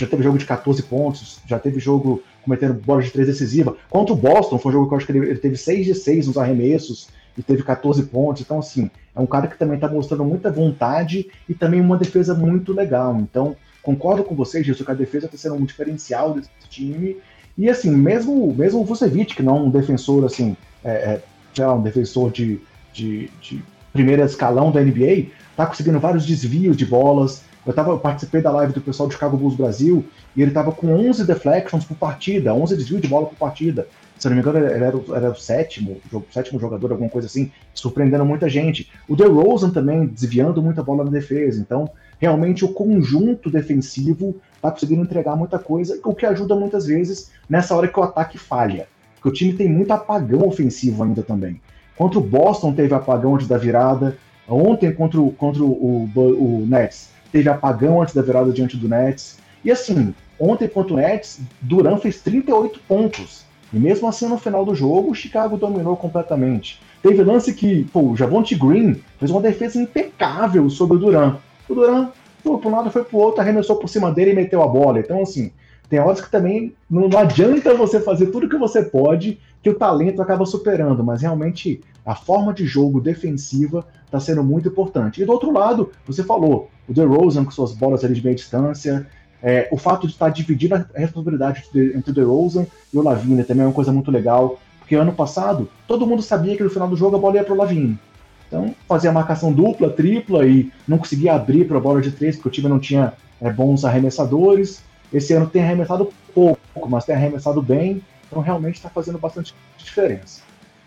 [0.00, 3.76] já teve jogo de 14 pontos, já teve jogo cometendo bola de três decisiva.
[3.88, 5.94] Contra o Boston, foi um jogo que eu acho que ele, ele teve 6 de
[5.94, 8.42] 6 nos arremessos e teve 14 pontos.
[8.42, 12.34] Então, assim, é um cara que também está mostrando muita vontade e também uma defesa
[12.34, 13.16] muito legal.
[13.20, 17.16] Então, concordo com vocês, Gilson, que a defesa está sendo um diferencial desse time.
[17.56, 21.20] E, assim, mesmo, mesmo o Vucevic, que não é um defensor, assim, é,
[21.58, 22.60] é, um defensor de,
[22.92, 25.26] de, de primeiro escalão da NBA,
[25.56, 29.12] tá conseguindo vários desvios de bolas, eu, tava, eu participei da live do pessoal do
[29.12, 33.26] Chicago Bulls Brasil e ele tava com 11 deflections por partida, 11 desvios de bola
[33.26, 33.86] por partida.
[34.18, 35.98] Se eu não me engano, ele era, o, era o sétimo,
[36.30, 38.90] sétimo jogador, alguma coisa assim, surpreendendo muita gente.
[39.08, 41.58] O DeRozan também desviando muita bola na defesa.
[41.58, 47.30] Então, realmente, o conjunto defensivo tá conseguindo entregar muita coisa, o que ajuda muitas vezes
[47.48, 48.88] nessa hora que o ataque falha.
[49.14, 51.60] Porque o time tem muito apagão ofensivo ainda também.
[51.96, 54.16] Contra o Boston teve apagão antes da virada.
[54.48, 58.88] Ontem contra o, contra o, o, o Nets teve apagão antes da virada diante do
[58.88, 59.38] Nets.
[59.64, 63.44] E assim, ontem contra o Nets, Duran fez 38 pontos.
[63.72, 66.80] E mesmo assim, no final do jogo, o Chicago dominou completamente.
[67.02, 71.36] Teve lance que, pô, o Javonte Green fez uma defesa impecável sobre o Duran.
[71.68, 72.08] O Duran
[72.42, 74.66] foi para um lado, foi para o outro, arremessou por cima dele e meteu a
[74.66, 74.98] bola.
[74.98, 75.52] Então, assim,
[75.88, 79.74] tem horas que também não, não adianta você fazer tudo que você pode, que o
[79.74, 85.22] talento acaba superando, mas realmente a forma de jogo defensiva está sendo muito importante.
[85.22, 89.06] E do outro lado, você falou, o DeRozan com suas bolas ali de meia distância,
[89.42, 93.44] é, o fato de estar tá dividindo a responsabilidade entre o DeRozan e o Lavigne
[93.44, 96.88] também é uma coisa muito legal, porque ano passado todo mundo sabia que no final
[96.88, 97.98] do jogo a bola ia para o Lavigne.
[98.46, 102.48] Então fazia marcação dupla, tripla e não conseguia abrir para a bola de três, porque
[102.48, 104.82] o time não tinha é, bons arremessadores.
[105.12, 110.42] Esse ano tem arremessado pouco, mas tem arremessado bem, então realmente está fazendo bastante diferença.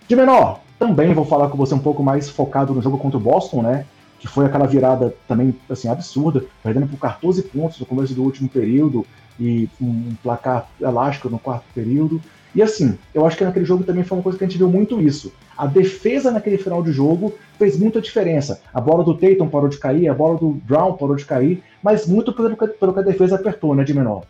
[0.08, 3.22] De menor, também vou falar com você um pouco mais focado no jogo contra o
[3.22, 3.86] Boston, né?
[4.20, 8.48] Que foi aquela virada também assim absurda, perdendo por 14 pontos no começo do último
[8.48, 9.06] período
[9.40, 12.22] e um placar elástico no quarto período.
[12.56, 14.70] E assim, eu acho que naquele jogo também foi uma coisa que a gente viu
[14.70, 15.34] muito isso.
[15.58, 18.62] A defesa naquele final de jogo fez muita diferença.
[18.74, 22.06] A bola do Tatum parou de cair, a bola do Brown parou de cair, mas
[22.06, 24.24] muito pelo que, pelo que a defesa apertou, né, de menor.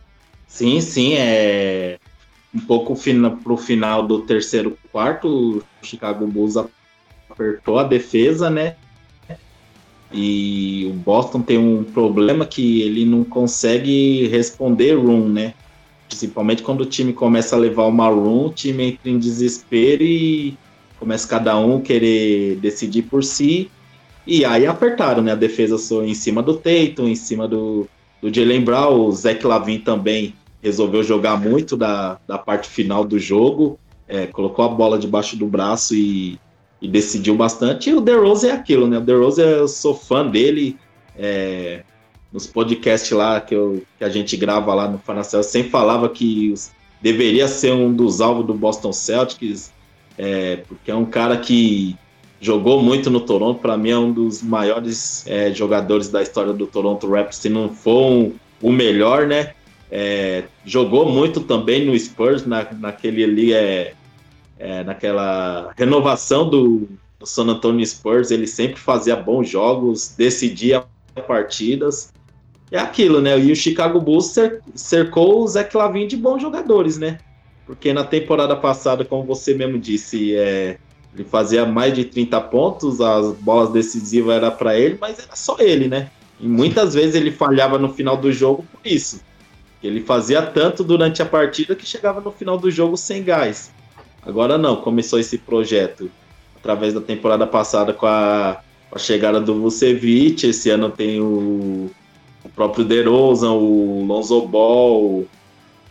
[0.46, 1.98] Sim, sim, é
[2.54, 2.94] um pouco
[3.42, 6.56] para o final do terceiro quarto, o Chicago Bulls
[7.28, 8.76] apertou a defesa, né?
[10.12, 15.54] E o Boston tem um problema que ele não consegue responder room, né?
[16.08, 20.56] Principalmente quando o time começa a levar uma room, o time entra em desespero e
[21.00, 23.68] começa cada um querer decidir por si.
[24.24, 25.32] E aí apertaram, né?
[25.32, 27.88] A defesa só em cima do Tatum, em cima do,
[28.22, 30.32] do Jalen Brown, o Zach Lavin também
[30.64, 35.46] resolveu jogar muito da, da parte final do jogo, é, colocou a bola debaixo do
[35.46, 36.40] braço e,
[36.80, 37.90] e decidiu bastante.
[37.90, 38.96] E o DeRozan é aquilo, né?
[38.96, 40.78] O DeRozan, eu sou fã dele.
[41.16, 41.82] É,
[42.32, 46.50] nos podcasts lá que, eu, que a gente grava lá no Fanacel, sempre falava que
[46.50, 49.70] os, deveria ser um dos alvos do Boston Celtics,
[50.18, 51.94] é, porque é um cara que
[52.40, 56.66] jogou muito no Toronto, para mim é um dos maiores é, jogadores da história do
[56.66, 59.54] Toronto Raptors, se não for um, o melhor, né?
[59.96, 63.94] É, jogou muito também no Spurs, na, naquele ali, é,
[64.58, 70.84] é, naquela renovação do, do, San Antonio Spurs, ele sempre fazia bons jogos, decidia
[71.28, 72.12] partidas.
[72.72, 73.38] É aquilo, né?
[73.38, 74.34] E o Chicago Bulls
[74.74, 77.20] cercou o Zé Clavin de bons jogadores, né?
[77.64, 80.76] Porque na temporada passada, como você mesmo disse, é,
[81.14, 85.56] ele fazia mais de 30 pontos, as bolas decisivas era para ele, mas era só
[85.60, 86.10] ele, né?
[86.40, 89.20] E muitas vezes ele falhava no final do jogo por isso.
[89.86, 93.70] Ele fazia tanto durante a partida que chegava no final do jogo sem gás.
[94.22, 96.10] Agora não, começou esse projeto
[96.56, 100.46] através da temporada passada com a, com a chegada do Vucevic.
[100.46, 101.90] Esse ano tem o,
[102.42, 105.26] o próprio DeRozan, o Lonzo Ball.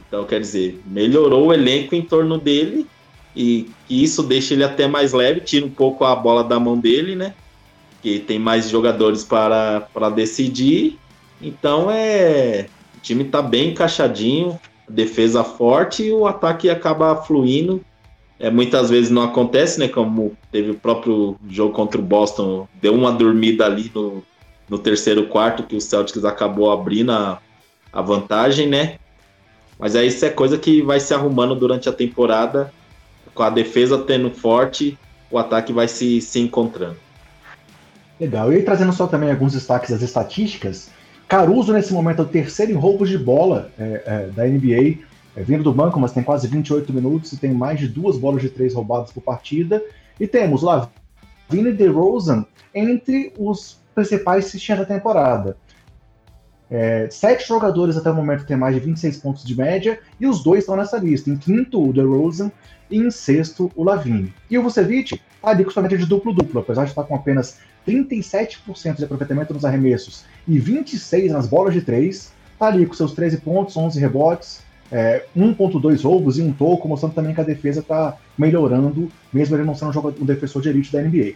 [0.08, 2.88] Então, quer dizer, melhorou o elenco em torno dele
[3.36, 7.15] e, isso deixa ele até mais leve, tira um pouco a bola da mão dele,
[7.15, 7.36] né?
[8.01, 10.97] Que tem mais jogadores para, para decidir.
[11.39, 12.67] Então é
[13.04, 17.84] time tá bem encaixadinho, defesa forte e o ataque acaba fluindo.
[18.39, 19.88] É, muitas vezes não acontece, né?
[19.88, 24.24] Como teve o próprio jogo contra o Boston, deu uma dormida ali no,
[24.68, 27.39] no terceiro quarto, que o Celtics acabou abrindo a,
[27.92, 28.98] a vantagem, né?
[29.78, 32.74] Mas aí isso é coisa que vai se arrumando durante a temporada,
[33.34, 34.98] com a defesa tendo forte,
[35.30, 36.98] o ataque vai se, se encontrando.
[38.20, 38.54] Legal.
[38.54, 40.89] E trazendo só também alguns destaques das estatísticas,
[41.34, 45.00] Caruso, nesse momento, é o terceiro em roubos de bola é, é, da NBA,
[45.36, 48.39] é, vindo do banco, mas tem quase 28 minutos e tem mais de duas bolas
[48.39, 49.84] de três roubadas por partida.
[50.19, 50.91] E temos lá
[51.50, 55.58] Vini DeRozan entre os principais cistinhas da temporada.
[56.69, 60.43] É, sete jogadores até o momento têm mais de 26 pontos de média e os
[60.43, 61.32] dois estão nessa lista.
[61.32, 62.52] Em quinto, o DeRozan
[62.91, 64.32] e em sexto, o Lavine.
[64.52, 67.58] E o Vucevic está ali com sua média de duplo-duplo, apesar de estar com apenas
[67.88, 73.13] 37% de aproveitamento nos arremessos e 26% nas bolas de três, está ali com seus
[73.13, 77.80] 13 pontos, 11 rebotes, é, 1.2 roubos e um toco, mostrando também que a defesa
[77.80, 81.34] está melhorando, mesmo ele não sendo um, jogador, um defensor de elite da NBA.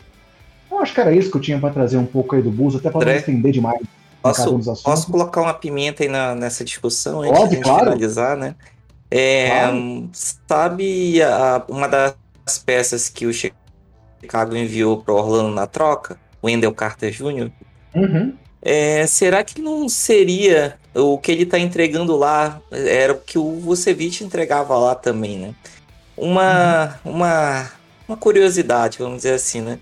[0.70, 2.78] Eu acho que era isso que eu tinha para trazer um pouco aí do Buzo,
[2.78, 3.82] até para não estender demais.
[4.22, 7.84] Posso, posso colocar uma pimenta aí na, nessa discussão antes Pode, de claro.
[7.86, 8.56] finalizar, né?
[9.10, 10.10] É, claro.
[10.12, 12.16] Sabe a, uma das
[12.66, 16.20] peças que o Chicago enviou para Orlando na troca?
[16.42, 17.52] O Wendell Carter Jr.?
[17.96, 18.34] Uhum.
[18.62, 22.62] É, será que não seria o que ele está entregando lá?
[22.72, 25.56] Era o que o Vucevic entregava lá também, né?
[26.16, 27.12] Uma, uhum.
[27.12, 27.72] uma,
[28.08, 29.80] uma curiosidade, vamos dizer assim, né?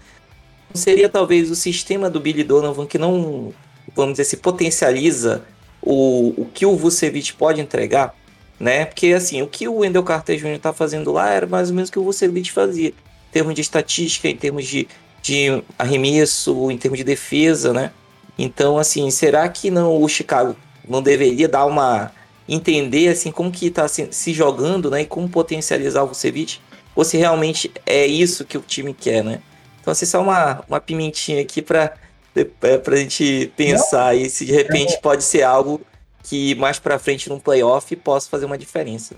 [0.74, 3.54] Seria talvez o sistema do Billy Donovan que não
[3.96, 5.44] vamos dizer, se potencializa
[5.82, 8.14] o, o que o Vucevic pode entregar,
[8.60, 8.86] né?
[8.86, 10.60] Porque assim, o que o Wendell Carter Jr.
[10.60, 13.62] tá fazendo lá era mais ou menos o que o Vucevic fazia, em termos de
[13.62, 14.88] estatística, em termos de,
[15.26, 17.90] de arremesso, em termos de defesa, né?
[18.38, 20.56] Então, assim, será que não o Chicago
[20.88, 22.12] não deveria dar uma
[22.48, 26.60] entender assim como que tá se, se jogando, né, e como potencializar o Vucevic?
[26.96, 29.40] Ou se realmente é isso que o time quer, né?
[29.82, 31.94] Então, assim, só uma, uma pimentinha aqui para
[32.36, 34.98] é pra gente pensar aí se de repente é.
[34.98, 35.80] pode ser algo
[36.22, 39.16] que mais pra frente num playoff possa fazer uma diferença.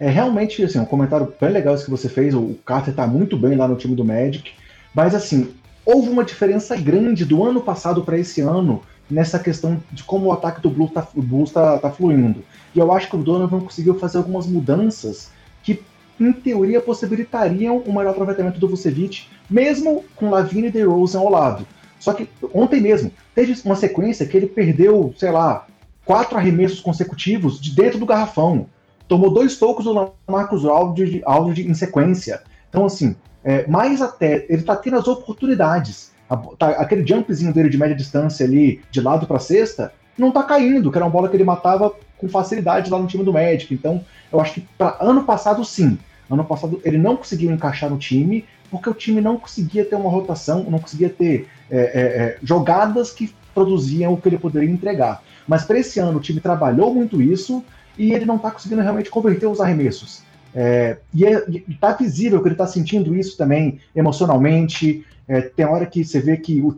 [0.00, 2.34] É realmente assim, um comentário bem legal esse que você fez.
[2.34, 4.52] O Carter tá muito bem lá no time do Magic,
[4.94, 10.04] mas assim, houve uma diferença grande do ano passado para esse ano nessa questão de
[10.04, 12.44] como o ataque do Blues tá, Blues tá, tá fluindo.
[12.74, 15.30] E eu acho que o Donovan conseguiu fazer algumas mudanças
[15.62, 15.82] que,
[16.18, 21.66] em teoria, possibilitariam um melhor aproveitamento do Vucevic, mesmo com Lavine e DeRozan ao lado.
[21.98, 25.66] Só que ontem mesmo, teve uma sequência que ele perdeu, sei lá,
[26.04, 28.66] quatro arremessos consecutivos de dentro do garrafão.
[29.08, 32.42] Tomou dois tocos do Marcos Aldridge, Aldridge em sequência.
[32.68, 36.12] Então, assim, é, mais até, ele tá tendo as oportunidades.
[36.28, 40.42] A, tá, aquele jumpzinho dele de média distância ali, de lado para cesta, não tá
[40.42, 43.72] caindo, que era uma bola que ele matava com facilidade lá no time do Magic.
[43.72, 45.98] Então, eu acho que para ano passado, sim.
[46.30, 50.08] Ano passado ele não conseguiu encaixar no time, porque o time não conseguia ter uma
[50.08, 55.22] rotação, não conseguia ter é, é, é, jogadas que produziam o que ele poderia entregar.
[55.48, 57.64] Mas para esse ano o time trabalhou muito isso
[57.98, 60.22] e ele não está conseguindo realmente converter os arremessos.
[60.54, 61.24] É, e
[61.68, 65.04] está visível que ele está sentindo isso também emocionalmente.
[65.28, 66.76] É, tem hora que você vê que o,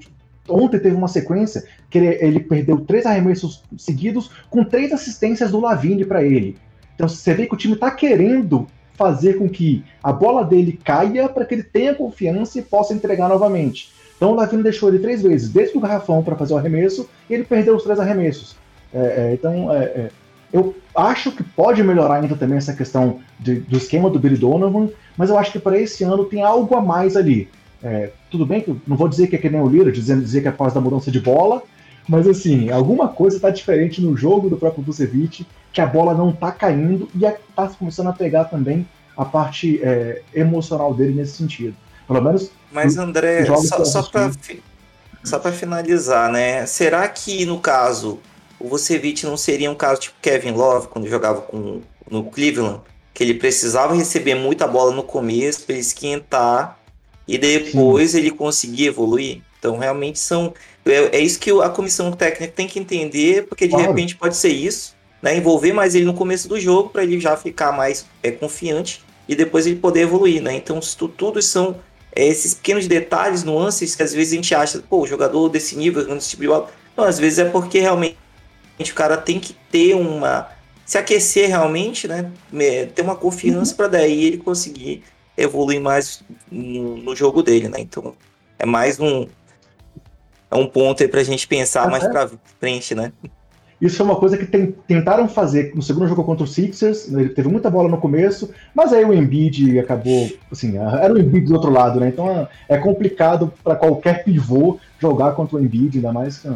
[0.49, 5.61] ontem teve uma sequência que ele, ele, perdeu três arremessos seguidos com três assistências do
[5.61, 6.57] Lavine para ele.
[6.95, 11.29] Então você vê que o time está querendo fazer com que a bola dele caia
[11.29, 13.91] para que ele tenha confiança e possa entregar novamente.
[14.17, 17.35] Então o Lavino deixou ele três vezes dentro do garrafão para fazer o arremesso e
[17.35, 18.55] ele perdeu os três arremessos.
[18.95, 20.11] É, é, então é, é,
[20.53, 24.91] eu acho que pode melhorar ainda também essa questão de, do esquema do Billy Donovan,
[25.17, 27.49] mas eu acho que para esse ano tem algo a mais ali.
[27.83, 30.43] É, tudo bem que não vou dizer que é que nem o Lira, dizendo dizer
[30.43, 31.63] que é por causa da mudança de bola,
[32.09, 36.31] mas assim, alguma coisa está diferente no jogo do próprio Vucevic, que a bola não
[36.31, 38.87] está caindo e está começando a pegar também
[39.17, 41.75] a parte é, emocional dele nesse sentido.
[42.07, 42.51] Pelo menos.
[42.71, 44.31] Mas, André, só, só para
[45.39, 46.67] para finalizar, né?
[46.67, 48.19] Será que no caso
[48.63, 52.81] o Vucevic não seria um caso tipo Kevin Love quando jogava com, no Cleveland,
[53.13, 56.79] que ele precisava receber muita bola no começo para esquentar
[57.27, 58.19] e depois Sim.
[58.19, 59.43] ele conseguir evoluir?
[59.59, 60.55] Então realmente são
[60.87, 63.89] é, é, isso que a comissão técnica tem que entender, porque de claro.
[63.89, 65.37] repente pode ser isso, né?
[65.37, 69.35] Envolver mais ele no começo do jogo para ele já ficar mais é, confiante e
[69.35, 70.55] depois ele poder evoluir, né?
[70.55, 71.77] Então isso, tudo são
[72.15, 75.77] é, esses pequenos detalhes, nuances que às vezes a gente acha, pô, o jogador desse
[75.77, 76.69] nível, desse tipo de bola.
[76.97, 78.17] Não, às vezes é porque realmente
[78.91, 80.49] o cara tem que ter uma.
[80.85, 82.31] se aquecer realmente, né?
[82.95, 83.77] Ter uma confiança uhum.
[83.77, 85.05] para daí ele conseguir
[85.37, 87.79] evoluir mais no, no, jogo dele, né?
[87.81, 88.15] Então
[88.59, 89.27] é mais um.
[90.51, 92.29] É um ponto aí pra gente pensar mais pra
[92.59, 93.13] frente, né?
[93.81, 97.09] Isso foi uma coisa que tem, tentaram fazer no segundo jogo contra o Sixers.
[97.09, 101.19] Né, ele teve muita bola no começo, mas aí o Embiid acabou, assim, era o
[101.19, 102.09] Embiid do outro lado, né?
[102.09, 106.47] Então é complicado para qualquer pivô jogar contra o Embiid, ainda mais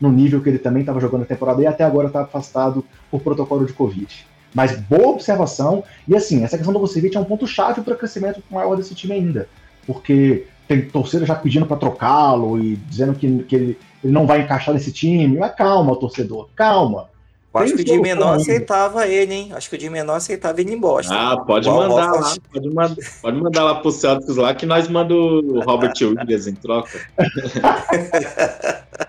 [0.00, 3.20] no nível que ele também estava jogando a temporada e até agora está afastado por
[3.20, 4.26] protocolo de Covid.
[4.54, 8.42] Mas boa observação, e assim, essa questão do Vucevic é um ponto-chave para o crescimento
[8.50, 9.48] maior desse time ainda,
[9.86, 14.42] porque tem torcida já pedindo para trocá-lo e dizendo que, que ele, ele não vai
[14.42, 15.38] encaixar nesse time.
[15.38, 17.08] Mas calma, torcedor, calma.
[17.54, 19.52] Acho que o de menor aceitava ele, hein?
[19.52, 21.14] Acho que o de menor aceitava ele em Boston.
[21.14, 22.34] Ah, pode mandar lá.
[22.52, 26.54] Pode, mandar, pode mandar lá pro Celtics lá que nós mandamos o Robert Williams em
[26.54, 27.00] troca.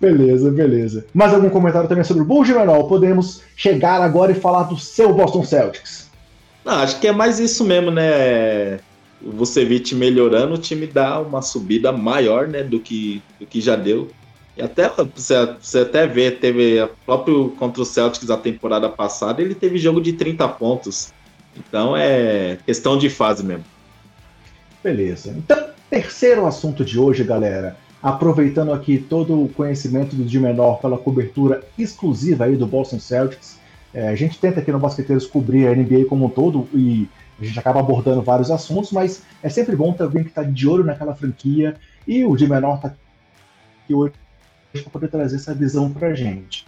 [0.00, 1.06] beleza, beleza.
[1.12, 2.84] Mais algum comentário também sobre o Bulls menor?
[2.84, 6.10] Podemos chegar agora e falar do seu Boston Celtics.
[6.64, 8.78] Não, acho que é mais isso mesmo, né?
[9.22, 13.76] O Vucevic melhorando, o time dá uma subida maior, né, do que, do que já
[13.76, 14.08] deu.
[14.56, 19.54] E até você, você até vê, teve próprio contra o Celtics a temporada passada, ele
[19.54, 21.12] teve jogo de 30 pontos.
[21.56, 23.64] Então é questão de fase mesmo.
[24.82, 25.34] Beleza.
[25.36, 27.76] Então, terceiro assunto de hoje, galera.
[28.02, 33.58] Aproveitando aqui todo o conhecimento do de menor pela cobertura exclusiva aí do Boston Celtics.
[33.92, 37.08] É, a gente tenta aqui no Basqueteiros cobrir a NBA como um todo e
[37.40, 40.68] a gente acaba abordando vários assuntos, mas é sempre bom ter alguém que está de
[40.68, 41.76] olho naquela franquia
[42.06, 44.14] e o de menor está aqui hoje
[44.72, 46.66] para poder trazer essa visão para a gente.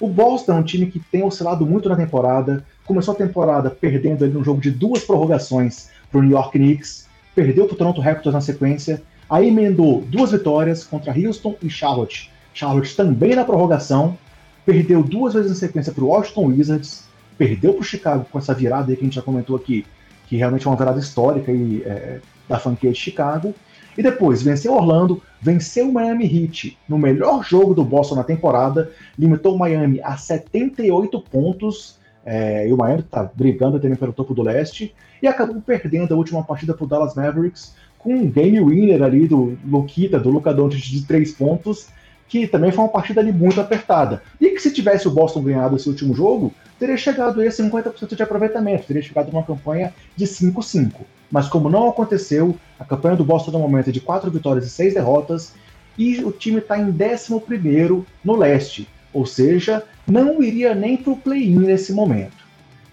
[0.00, 2.64] O Boston é um time que tem oscilado muito na temporada.
[2.86, 7.06] Começou a temporada perdendo ali um jogo de duas prorrogações para o New York Knicks,
[7.34, 12.30] perdeu para o Toronto Raptors na sequência, aí emendou duas vitórias contra Houston e Charlotte.
[12.52, 14.18] Charlotte também na prorrogação,
[14.66, 17.04] perdeu duas vezes na sequência para o Washington Wizards,
[17.38, 19.86] perdeu para o Chicago com essa virada aí que a gente já comentou aqui,
[20.26, 23.54] que realmente é uma virada histórica aí, é, da franquia de Chicago,
[23.96, 28.90] e depois venceu Orlando, venceu o Miami Heat no melhor jogo do Boston na temporada,
[29.18, 34.34] limitou o Miami a 78 pontos, é, e o Miami está brigando também pelo topo
[34.34, 38.58] do leste, e acabou perdendo a última partida para o Dallas Mavericks, com um game
[38.60, 41.88] winner ali do Luquita, do Luca Doncic de 3 pontos,
[42.28, 44.22] que também foi uma partida ali muito apertada.
[44.40, 48.22] E que se tivesse o Boston ganhado esse último jogo, teria chegado a 50% de
[48.22, 50.92] aproveitamento, teria chegado uma campanha de 5-5
[51.30, 54.70] mas como não aconteceu, a campanha do Boston no momento é de 4 vitórias e
[54.70, 55.54] 6 derrotas,
[55.96, 61.16] e o time está em 11 no leste, ou seja, não iria nem para o
[61.16, 62.40] play-in nesse momento.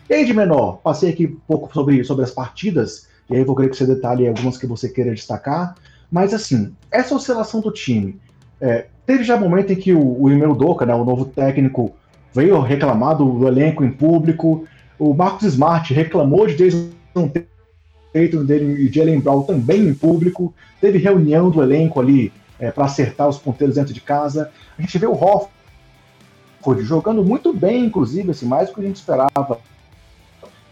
[0.09, 3.55] E aí, de menor, passei aqui um pouco sobre, sobre as partidas, e aí vou
[3.55, 5.75] querer que você detalhe algumas que você queira destacar,
[6.11, 8.19] mas assim, essa oscilação do time,
[8.59, 11.95] é, teve já momento em que o, o Emil Doca, né, o novo técnico,
[12.33, 14.65] veio reclamar do elenco em público,
[14.99, 16.89] o Marcos Smart reclamou de Jason
[18.13, 20.53] Tatum dele e Jalen Brown também em público.
[20.81, 24.51] Teve reunião do elenco ali é, para acertar os ponteiros dentro de casa.
[24.77, 25.51] A gente vê o Hofford
[26.83, 29.59] jogando muito bem, inclusive, assim, mais do que a gente esperava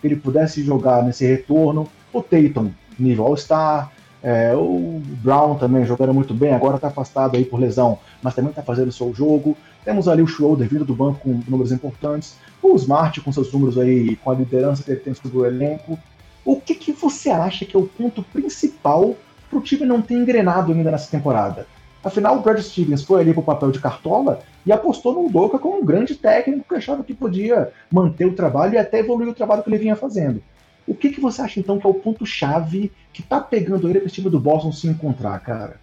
[0.02, 1.88] que ele pudesse jogar nesse retorno.
[2.16, 3.92] O Tatum, nível All-Star.
[4.24, 8.52] É, o Brown também jogando muito bem, agora está afastado aí por lesão, mas também
[8.52, 9.56] está fazendo o seu jogo.
[9.84, 12.38] Temos ali o Schroeder vindo do banco com números importantes.
[12.64, 16.00] O Smart com seus números aí, com a liderança que ele tem sobre o elenco.
[16.46, 19.14] O que, que você acha que é o ponto principal
[19.50, 21.68] para o time não ter engrenado ainda nessa temporada?
[22.02, 25.60] Afinal, o Brad Stevens foi ali para o papel de cartola e apostou no Doca
[25.60, 29.36] como um grande técnico que achava que podia manter o trabalho e até evoluir o
[29.36, 30.42] trabalho que ele vinha fazendo.
[30.88, 34.08] O que, que você acha então que é o ponto-chave que está pegando ele para
[34.08, 35.80] o time do Boston se encontrar, cara?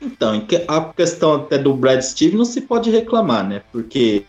[0.00, 3.62] Então, a questão até do Brad Stevens não se pode reclamar, né?
[3.72, 4.24] Porque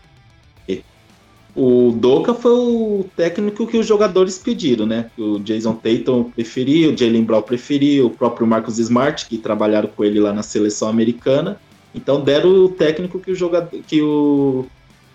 [1.54, 5.10] o Doca foi o técnico que os jogadores pediram, né?
[5.18, 10.04] O Jason Tatum preferia, o Jalen Brown preferia, o próprio Marcus Smart, que trabalharam com
[10.04, 11.60] ele lá na seleção americana.
[11.94, 14.64] Então deram o técnico que, o jogador, que, o,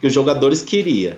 [0.02, 1.16] que os jogadores queriam.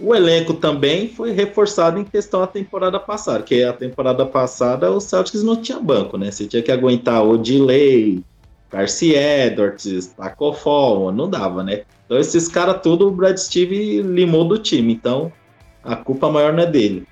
[0.00, 5.00] O elenco também foi reforçado em questão da temporada passada, que a temporada passada o
[5.00, 6.30] Celtics não tinha banco, né?
[6.30, 8.22] Você tinha que aguentar o Delay,
[8.70, 11.82] Darcy Edwards, Taco Fall, não dava, né?
[12.06, 15.32] Então esses caras tudo o Brad Steve limou do time, então
[15.82, 17.06] a culpa maior não é dele.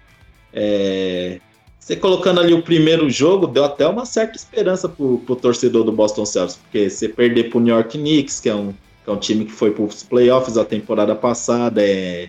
[0.52, 1.40] É...
[1.78, 5.92] Você colocando ali o primeiro jogo, deu até uma certa esperança pro, pro torcedor do
[5.92, 8.72] Boston Celtics, porque você perder pro New York Knicks, que é um,
[9.04, 12.28] que é um time que foi pros playoffs a temporada passada, é...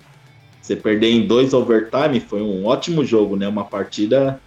[0.68, 3.48] você perder em dois overtime foi um ótimo jogo, né?
[3.48, 4.40] Uma partida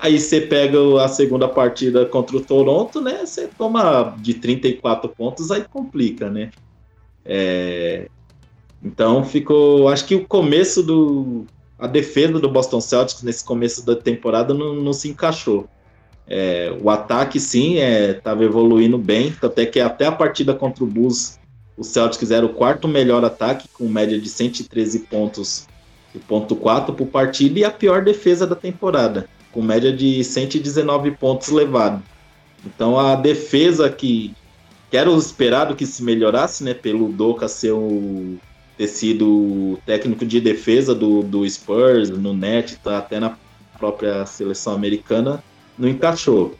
[0.00, 3.24] Aí você pega a segunda partida contra o Toronto, né?
[3.24, 6.50] Você toma de 34 pontos, aí complica, né?
[7.24, 8.08] É,
[8.82, 9.88] então ficou.
[9.88, 11.44] Acho que o começo do.
[11.78, 15.68] A defesa do Boston Celtics nesse começo da temporada não, não se encaixou.
[16.26, 20.86] É, o ataque sim estava é, evoluindo bem, até que até a partida contra o
[20.86, 21.38] Bulls
[21.76, 25.66] o Celtics era o quarto melhor ataque, com média de 113 pontos
[26.14, 31.10] e ponto 4 por partida, e a pior defesa da temporada, com média de 119
[31.12, 32.02] pontos levado.
[32.64, 34.34] Então a defesa que,
[34.90, 38.38] que era esperado que se melhorasse, né, pelo Doca ser o
[38.76, 43.36] ter sido técnico de defesa do, do Spurs, no net, tá até na
[43.78, 45.42] própria seleção americana,
[45.78, 46.54] não encaixou.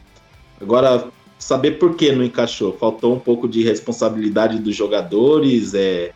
[0.59, 1.07] Agora,
[1.37, 2.73] saber por que não encaixou.
[2.77, 6.11] Faltou um pouco de responsabilidade dos jogadores, é,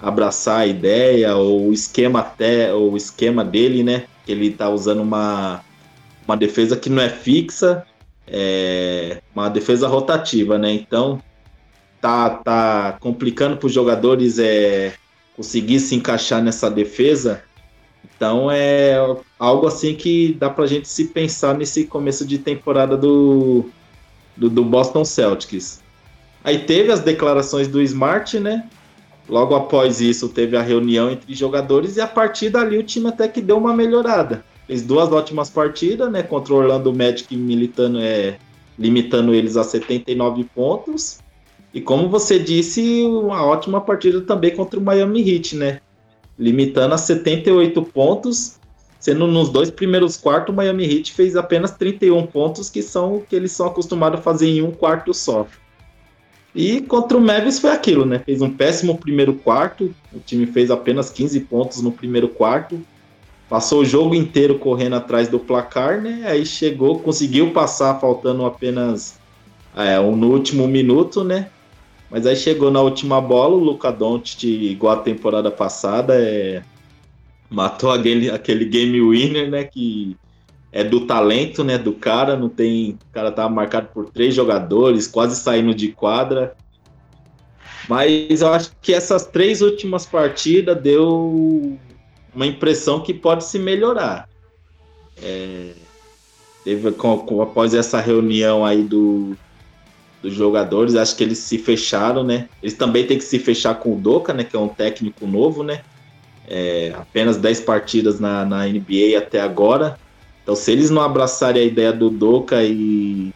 [0.00, 4.04] abraçar a ideia, ou o esquema até, ou o esquema dele, né?
[4.26, 5.62] Ele tá usando uma,
[6.26, 7.86] uma defesa que não é fixa,
[8.26, 10.72] é uma defesa rotativa, né?
[10.72, 11.22] Então
[12.00, 14.94] tá, tá complicando para os jogadores é,
[15.36, 17.42] conseguir se encaixar nessa defesa.
[18.16, 18.96] Então é
[19.38, 23.70] algo assim que dá para a gente se pensar nesse começo de temporada do,
[24.36, 25.82] do, do Boston Celtics.
[26.44, 28.68] Aí teve as declarações do Smart, né?
[29.28, 33.26] Logo após isso, teve a reunião entre jogadores e a partir dali o time até
[33.26, 34.44] que deu uma melhorada.
[34.66, 36.22] Fez duas ótimas partidas, né?
[36.22, 38.38] Contra o Orlando Magic militando, é,
[38.78, 41.18] limitando eles a 79 pontos.
[41.74, 45.80] E como você disse, uma ótima partida também contra o Miami Heat, né?
[46.38, 48.58] Limitando a 78 pontos
[48.98, 53.20] Sendo nos dois primeiros quartos, o Miami Heat fez apenas 31 pontos, que são o
[53.20, 55.46] que eles são acostumados a fazer em um quarto só.
[56.54, 58.18] E contra o Mavis foi aquilo, né?
[58.18, 62.80] Fez um péssimo primeiro quarto, o time fez apenas 15 pontos no primeiro quarto,
[63.48, 66.22] passou o jogo inteiro correndo atrás do placar, né?
[66.24, 69.18] Aí chegou, conseguiu passar faltando apenas
[69.76, 71.50] é, um, no último minuto, né?
[72.10, 76.62] Mas aí chegou na última bola, o Luca Doncic, igual a temporada passada, é,
[77.50, 79.64] matou aquele, aquele game winner, né?
[79.64, 80.16] Que
[80.72, 81.78] é do talento, né?
[81.78, 82.98] Do cara, não tem.
[83.10, 86.54] O cara tava marcado por três jogadores, quase saindo de quadra.
[87.88, 91.78] Mas eu acho que essas três últimas partidas deu
[92.34, 94.28] uma impressão que pode se melhorar.
[95.22, 95.72] É,
[96.64, 99.36] teve com, com, após essa reunião aí do,
[100.20, 102.48] dos jogadores, acho que eles se fecharam, né?
[102.62, 104.42] Eles também têm que se fechar com o Doca, né?
[104.42, 105.82] Que é um técnico novo, né?
[106.48, 109.98] É, apenas 10 partidas na, na NBA até agora.
[110.42, 113.32] Então, se eles não abraçarem a ideia do Doca e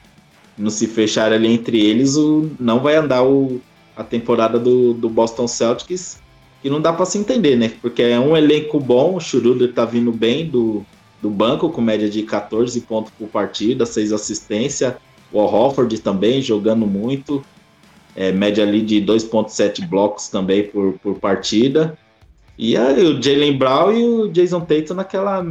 [0.56, 3.60] não se fecharem ali entre eles, o, não vai andar o,
[3.96, 6.20] a temporada do, do Boston Celtics,
[6.62, 7.72] que não dá para se entender, né?
[7.80, 10.84] Porque é um elenco bom, o Schroeder tá vindo bem do,
[11.20, 14.94] do banco, com média de 14 pontos por partida, 6 assistências.
[15.32, 17.44] O Hofford também jogando muito,
[18.14, 21.96] é, média ali de 2,7 blocos também por, por partida.
[22.62, 25.42] E aí o Jalen Brown e o Jason Tatum naquela,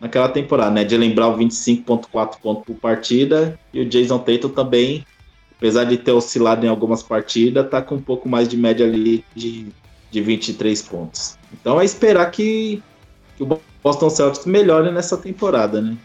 [0.00, 0.88] naquela temporada, né?
[0.88, 5.06] Jalen Brown 25.4 pontos por partida e o Jason Tatum também,
[5.56, 9.24] apesar de ter oscilado em algumas partidas, tá com um pouco mais de média ali
[9.36, 9.68] de,
[10.10, 11.38] de 23 pontos.
[11.52, 12.82] Então é esperar que,
[13.36, 15.96] que o Boston Celtics melhore nessa temporada, né?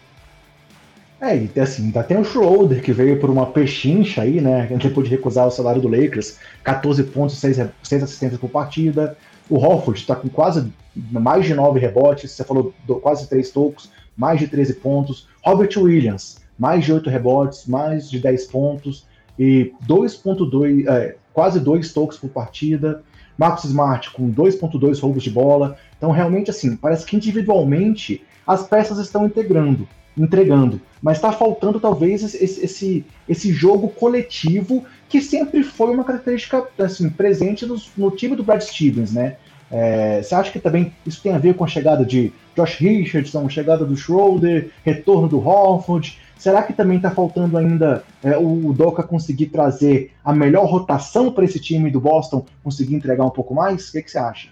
[1.20, 4.68] É, e assim, tem o Schroeder que veio por uma pechincha aí, né?
[4.80, 9.16] Depois de recusar o salário do Lakers, 14 pontos, 6, 6 assistências por partida.
[9.48, 13.90] O Hofford está com quase mais de 9 rebotes, você falou do, quase 3 tocos,
[14.16, 15.28] mais de 13 pontos.
[15.44, 19.06] Robert Williams, mais de 8 rebotes, mais de 10 pontos
[19.38, 23.02] e 2.2, é, quase 2 tocos por partida.
[23.38, 25.76] Marcos Smart com 2.2 roubos de bola.
[25.96, 29.86] Então, realmente, assim, parece que individualmente as peças estão integrando,
[30.16, 30.80] entregando.
[31.00, 37.08] Mas está faltando, talvez, esse, esse, esse jogo coletivo que sempre foi uma característica assim,
[37.08, 39.36] presente no, no time do Brad Stevens, né?
[39.70, 43.48] É, você acha que também isso tem a ver com a chegada de Josh Richardson,
[43.48, 46.18] chegada do Schroeder, retorno do Horford?
[46.38, 51.44] Será que também está faltando ainda é, o Doca conseguir trazer a melhor rotação para
[51.44, 53.88] esse time do Boston, conseguir entregar um pouco mais?
[53.88, 54.48] O que, que você acha?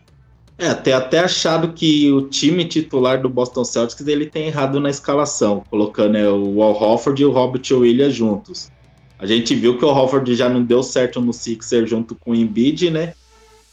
[0.59, 4.88] É, até, até achado que o time titular do Boston Celtics ele tem errado na
[4.88, 8.70] escalação, colocando é, o Al Horford e o Robert Williams juntos.
[9.18, 12.34] A gente viu que o Hofford já não deu certo no Sixer junto com o
[12.34, 13.14] Embiid, né?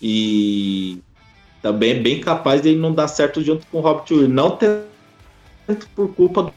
[0.01, 0.99] E
[1.61, 4.33] também é bem capaz de ele não dar certo junto com o Robert Williams.
[4.33, 6.53] Não tanto por culpa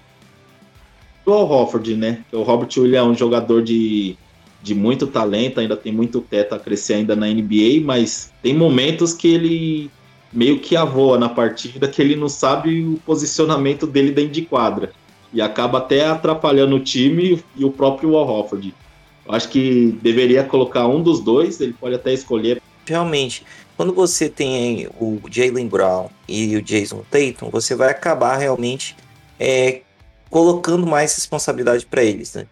[1.24, 2.24] do Al Hofford, né?
[2.32, 4.16] O Robert Williams é um jogador de,
[4.62, 9.12] de muito talento, ainda tem muito teto a crescer ainda na NBA, mas tem momentos
[9.12, 9.90] que ele
[10.32, 14.92] meio que avoa na partida, que ele não sabe o posicionamento dele dentro de quadra
[15.32, 18.48] e acaba até atrapalhando o time e o próprio Al.
[18.52, 22.62] Eu acho que deveria colocar um dos dois, ele pode até escolher.
[22.86, 23.44] Realmente,
[23.76, 28.96] quando você tem o Jalen Brown e o Jason Tatum, você vai acabar realmente
[29.38, 29.82] é,
[30.30, 32.46] colocando mais responsabilidade para eles, né?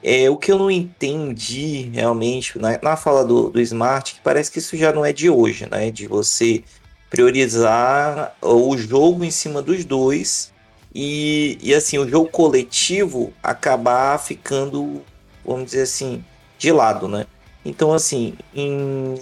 [0.00, 4.50] É, o que eu não entendi realmente na, na fala do, do Smart, que parece
[4.52, 5.90] que isso já não é de hoje, né?
[5.90, 6.62] De você
[7.10, 10.52] priorizar o jogo em cima dos dois
[11.00, 15.00] e, e assim, o jogo coletivo acabar ficando,
[15.46, 16.24] vamos dizer assim,
[16.58, 17.24] de lado, né?
[17.64, 19.14] Então, assim, em,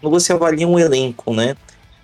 [0.00, 1.56] quando você avalia um elenco, né?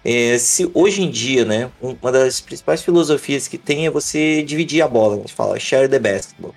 [0.05, 4.83] É, se hoje em dia, né, uma das principais filosofias que tem é você dividir
[4.83, 6.53] a bola, a gente fala share the basketball.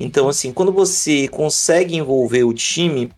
[0.00, 3.12] Então, assim, quando você consegue envolver o time,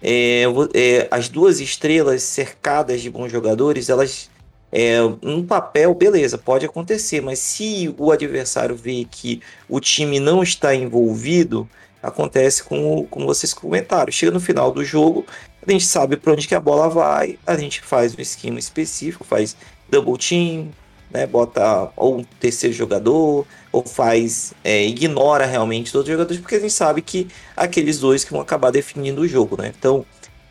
[0.00, 4.29] é, é, as duas estrelas cercadas de bons jogadores, elas
[4.72, 10.42] é, no papel, beleza, pode acontecer, mas se o adversário vê que o time não
[10.42, 11.68] está envolvido,
[12.02, 14.10] acontece com como vocês comentaram.
[14.12, 15.26] Chega no final do jogo,
[15.66, 19.24] a gente sabe para onde que a bola vai, a gente faz um esquema específico,
[19.24, 19.56] faz
[19.88, 20.70] double team,
[21.10, 26.54] né, bota ou um terceiro jogador, ou faz, é, ignora realmente os outros jogadores, porque
[26.54, 29.72] a gente sabe que aqueles dois que vão acabar definindo o jogo, né?
[29.76, 30.06] Então,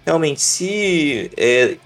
[0.05, 1.77] realmente, se é,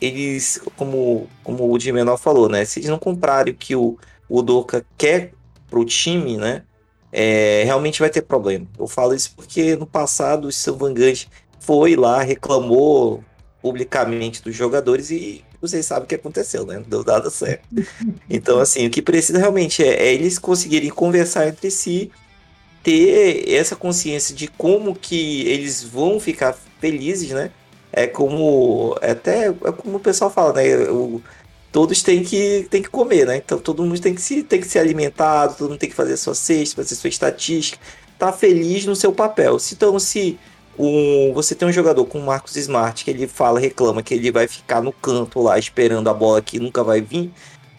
[0.00, 2.64] eles, como, como o de menor falou, né?
[2.64, 5.32] Se eles não comprarem o que o, o Doca quer
[5.68, 6.62] pro time, né?
[7.10, 8.66] É, realmente vai ter problema.
[8.78, 11.28] Eu falo isso porque no passado o São Vangante
[11.60, 13.24] foi lá, reclamou
[13.60, 16.82] publicamente dos jogadores e vocês sabem o que aconteceu, né?
[16.86, 17.66] Deu nada certo.
[18.30, 22.10] Então, assim, o que precisa realmente é, é eles conseguirem conversar entre si,
[22.82, 27.50] ter essa consciência de como que eles vão ficar felizes, né?
[27.92, 28.96] É como.
[29.00, 30.90] É até é como o pessoal fala, né?
[30.90, 31.20] O,
[31.72, 33.36] todos têm que, têm que comer, né?
[33.36, 36.16] Então todo mundo tem que se, tem que ser alimentado, todo mundo tem que fazer
[36.16, 37.78] sua cesta, fazer sua estatística,
[38.18, 39.56] tá feliz no seu papel.
[39.72, 40.38] Então, se
[40.78, 44.30] um, você tem um jogador com o Marcos Smart que ele fala, reclama que ele
[44.30, 47.30] vai ficar no canto lá esperando a bola que nunca vai vir,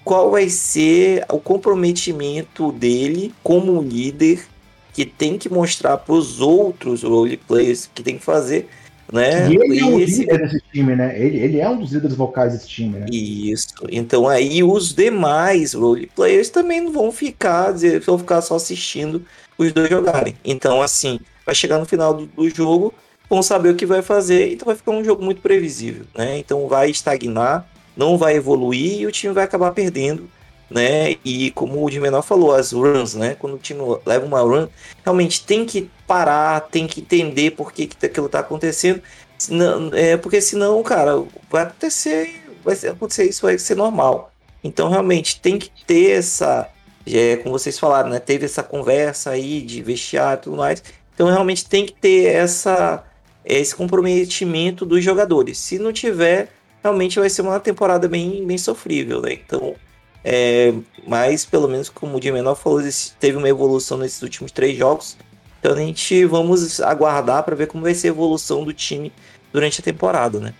[0.03, 4.45] qual vai ser o comprometimento dele como líder
[4.93, 8.67] que tem que mostrar para os outros role players que tem que fazer
[9.11, 9.49] né?
[9.49, 10.21] E ele é um esse...
[10.21, 11.19] líder desse time, né?
[11.19, 13.05] Ele, ele é um dos líderes vocais desse time, né?
[13.11, 13.67] Isso.
[13.89, 17.73] Então aí os demais role players também não vão ficar,
[18.05, 19.25] vão ficar só assistindo
[19.57, 20.35] os dois jogarem.
[20.43, 22.93] Então, assim, vai chegar no final do, do jogo,
[23.29, 26.37] vão saber o que vai fazer, então vai ficar um jogo muito previsível, né?
[26.37, 30.29] Então vai estagnar, não vai evoluir e o time vai acabar perdendo
[30.69, 31.15] né?
[31.25, 33.35] E como o de menor falou, as runs, né?
[33.35, 34.67] Quando o time leva uma run,
[35.03, 38.99] realmente tem que parar, tem que entender por que, que aquilo tá acontecendo.
[39.37, 44.31] Senão, é, porque senão, cara, vai acontecer, vai acontecer isso, vai ser normal.
[44.63, 46.67] Então, realmente, tem que ter essa.
[47.05, 48.19] É, como vocês falaram, né?
[48.19, 50.83] Teve essa conversa aí de vestiário e tudo mais.
[51.13, 53.03] Então, realmente tem que ter essa,
[53.45, 55.57] esse comprometimento dos jogadores.
[55.59, 56.49] Se não tiver,
[56.83, 59.33] realmente vai ser uma temporada bem, bem sofrível, né?
[59.33, 59.75] Então,
[60.23, 60.73] é,
[61.07, 62.81] mas, pelo menos, como o de menor falou,
[63.19, 65.17] teve uma evolução nesses últimos três jogos.
[65.59, 69.11] Então a gente vamos aguardar para ver como vai ser a evolução do time
[69.51, 70.53] durante a temporada, né?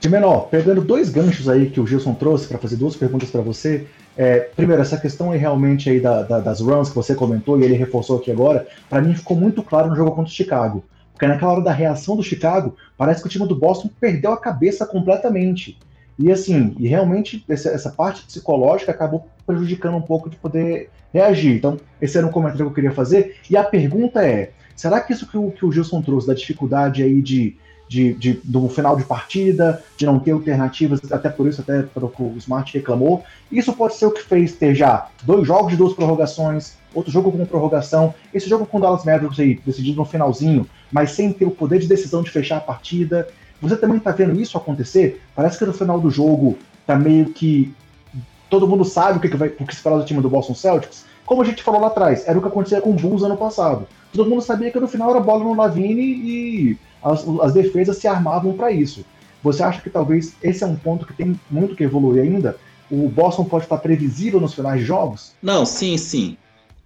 [0.00, 3.40] De menor, pegando dois ganchos aí que o Gilson trouxe para fazer duas perguntas para
[3.40, 3.86] você.
[4.16, 7.64] É, primeiro, essa questão aí realmente aí da, da, das runs que você comentou e
[7.64, 10.84] ele reforçou aqui agora, para mim ficou muito claro no jogo contra o Chicago.
[11.12, 14.36] Porque naquela hora da reação do Chicago, parece que o time do Boston perdeu a
[14.36, 15.78] cabeça completamente.
[16.18, 21.56] E assim, e realmente essa, parte psicológica acabou prejudicando um pouco de poder reagir.
[21.56, 23.36] Então, esse era um comentário que eu queria fazer.
[23.50, 27.02] E a pergunta é: será que isso que o, que o Gilson trouxe, da dificuldade
[27.02, 27.56] aí de,
[27.88, 32.34] de, de, do final de partida, de não ter alternativas, até por isso, até o
[32.38, 36.76] Smart reclamou, isso pode ser o que fez ter já dois jogos de duas prorrogações,
[36.94, 41.10] outro jogo com prorrogação, esse jogo com o Dallas Mavericks aí, decidido no finalzinho, mas
[41.10, 43.28] sem ter o poder de decisão de fechar a partida.
[43.64, 45.22] Você também está vendo isso acontecer?
[45.34, 47.74] Parece que no final do jogo tá meio que
[48.50, 51.04] todo mundo sabe o que, vai, o que esperar do time do Boston Celtics.
[51.24, 53.88] Como a gente falou lá atrás, era o que acontecia com o Bulls ano passado.
[54.12, 58.06] Todo mundo sabia que no final era bola no Lavine e as, as defesas se
[58.06, 59.04] armavam para isso.
[59.42, 62.56] Você acha que talvez esse é um ponto que tem muito que evoluir ainda?
[62.90, 65.32] O Boston pode estar previsível nos finais de jogos?
[65.42, 66.36] Não, sim, sim.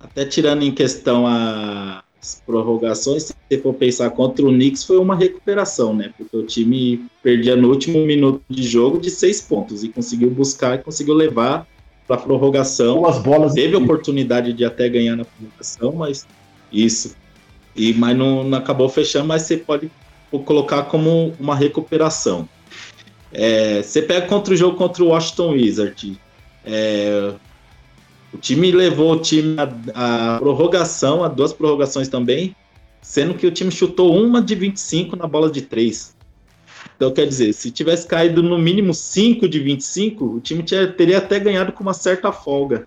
[0.00, 4.98] Até tirando em questão a, as prorrogações, se você for pensar contra o Knicks, foi
[4.98, 6.12] uma recuperação, né?
[6.16, 10.74] Porque o time perdia no último minuto de jogo de seis pontos e conseguiu buscar
[10.74, 11.66] e conseguiu levar
[12.06, 13.06] para a prorrogação.
[13.06, 16.26] As bolas Teve oportunidade de até ganhar na prorrogação, mas
[16.72, 17.14] isso.
[17.76, 19.90] E, mas não, não acabou fechando, mas você pode
[20.44, 22.48] colocar como uma recuperação.
[23.32, 26.18] É, você pega contra o jogo contra o Washington Wizard.
[26.64, 27.32] É,
[28.32, 32.54] o time levou o time a, a, prorrogação, a duas prorrogações também,
[33.00, 36.16] sendo que o time chutou uma de 25 na bola de 3.
[36.96, 40.62] Então, quer dizer, se tivesse caído no mínimo 5 de 25, o time
[40.96, 42.86] teria até ganhado com uma certa folga.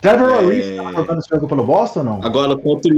[0.00, 0.46] Trevor é...
[0.46, 2.24] Reese estava jogando esse jogo pelo Boston ou não?
[2.24, 2.90] Agora, contra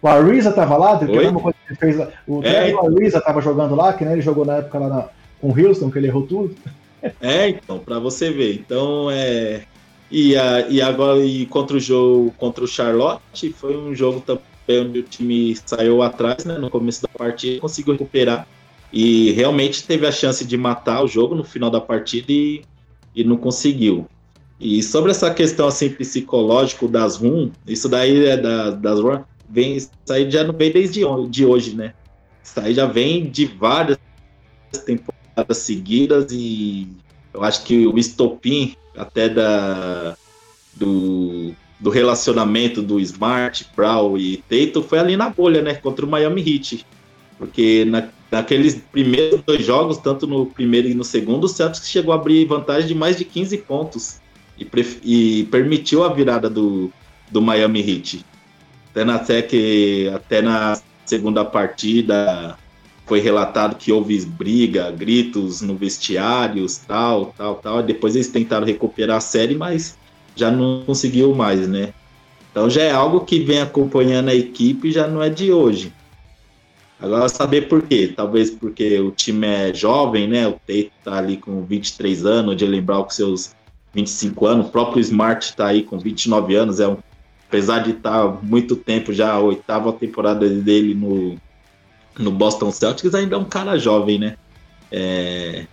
[0.00, 2.08] O Ariza tava lá, uma coisa que ele fez.
[2.26, 2.72] O é.
[2.72, 5.08] Ariza tava jogando lá, que nem ele jogou na época lá na,
[5.40, 6.54] com o Houston, que ele errou tudo.
[7.20, 8.54] É, então, para você ver.
[8.54, 9.62] Então, é.
[10.12, 10.34] E,
[10.68, 15.02] e agora, e contra o jogo, contra o Charlotte, foi um jogo também onde o
[15.02, 16.58] time saiu atrás, né?
[16.58, 18.46] No começo da partida, conseguiu recuperar.
[18.92, 22.62] E realmente teve a chance de matar o jogo no final da partida e,
[23.14, 24.06] e não conseguiu.
[24.60, 29.76] E sobre essa questão assim psicológico das RUM, isso daí é da, das RUM, vem,
[29.76, 31.00] isso aí já não vem desde
[31.30, 31.94] de hoje, né?
[32.44, 33.98] Isso aí já vem de várias
[34.84, 36.86] temporadas seguidas e
[37.32, 40.16] eu acho que o estopim até da,
[40.74, 45.74] do, do relacionamento do Smart, Brown e Tatum foi ali na bolha, né?
[45.74, 46.86] Contra o Miami Heat.
[47.38, 52.12] Porque na, naqueles primeiros dois jogos, tanto no primeiro e no segundo, o Celtics chegou
[52.12, 54.20] a abrir vantagem de mais de 15 pontos
[54.58, 54.68] e,
[55.02, 56.92] e permitiu a virada do,
[57.30, 58.24] do Miami Heat.
[58.90, 62.56] Até na, até, que, até na segunda partida,
[63.06, 67.82] foi relatado que houve briga, gritos no vestiários, tal, tal, tal.
[67.82, 69.98] Depois eles tentaram recuperar a série, mas
[70.36, 71.92] já não conseguiu mais, né?
[72.50, 75.92] Então já é algo que vem acompanhando a equipe, já não é de hoje.
[77.00, 78.12] Agora saber por quê?
[78.14, 80.46] Talvez porque o time é jovem, né?
[80.46, 83.54] O Teito tá ali com 23 anos, de lembrar com seus
[83.92, 86.96] 25 anos, o próprio Smart tá aí com 29 anos, é um
[87.48, 91.36] apesar de estar tá muito tempo já a oitava temporada dele no
[92.18, 94.36] no Boston Celtics ainda é um cara jovem, né?
[94.90, 95.66] É...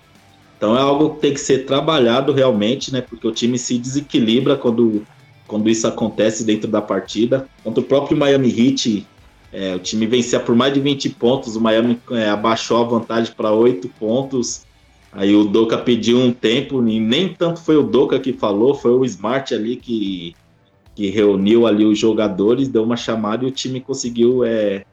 [0.57, 3.01] Então é algo que tem que ser trabalhado realmente, né?
[3.01, 5.05] Porque o time se desequilibra quando,
[5.47, 7.47] quando isso acontece dentro da partida.
[7.63, 9.07] Contra o próprio Miami Heat,
[9.53, 13.33] é, o time vencia por mais de 20 pontos, o Miami é, abaixou a vantagem
[13.33, 14.65] para 8 pontos.
[15.11, 18.91] Aí o Doca pediu um tempo, e nem tanto foi o Doca que falou, foi
[18.91, 20.35] o Smart ali que,
[20.93, 24.85] que reuniu ali os jogadores, deu uma chamada e o time conseguiu é,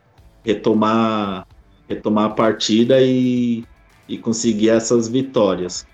[0.46, 1.46] retomar,
[1.88, 3.64] retomar a partida e,
[4.08, 5.84] e conseguir essas vitórias.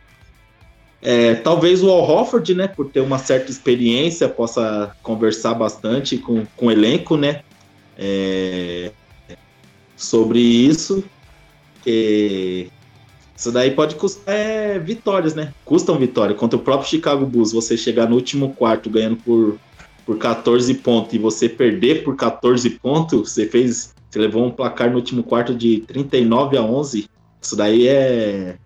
[1.01, 6.45] É, talvez o Al Hofford, né, por ter uma certa experiência, possa conversar bastante com,
[6.57, 7.41] com o elenco, né,
[7.99, 8.93] é,
[9.97, 11.03] sobre isso.
[11.83, 12.71] Que
[13.37, 15.53] isso daí pode custar é, vitórias, né?
[15.65, 16.33] Custam vitória.
[16.33, 19.59] Contra o próprio Chicago Bulls, você chegar no último quarto ganhando por,
[20.07, 24.91] por 14 pontos e você perder por 14 pontos, você fez você levou um placar
[24.91, 27.09] no último quarto de 39 a 11.
[27.41, 28.57] Isso daí é,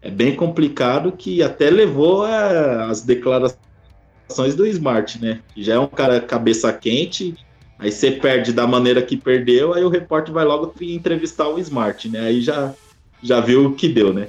[0.00, 5.40] é bem complicado, que até levou a, as declarações do Smart, né?
[5.56, 7.34] Já é um cara cabeça quente,
[7.80, 12.08] aí você perde da maneira que perdeu, aí o repórter vai logo entrevistar o Smart,
[12.08, 12.20] né?
[12.20, 12.72] Aí já,
[13.20, 14.28] já viu o que deu, né?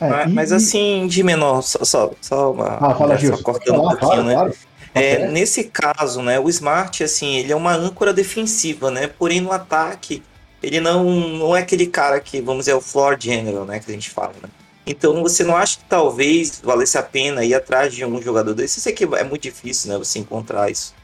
[0.00, 2.78] É, mas, e, mas, assim, de menor, só, só, só uma.
[2.80, 4.34] Ah, fala, né, só cortando um pouquinho, né?
[4.34, 4.54] Claro.
[4.94, 9.08] É, nesse caso, né, o Smart, assim, ele é uma âncora defensiva, né?
[9.08, 10.22] Porém, no ataque,
[10.62, 13.90] ele não, não é aquele cara que, vamos dizer, é o floor general, né, que
[13.90, 14.48] a gente fala, né?
[14.86, 18.78] Então, você não acha que talvez valesse a pena ir atrás de um jogador desse?
[18.78, 20.94] Eu sei que é muito difícil, né, você encontrar isso,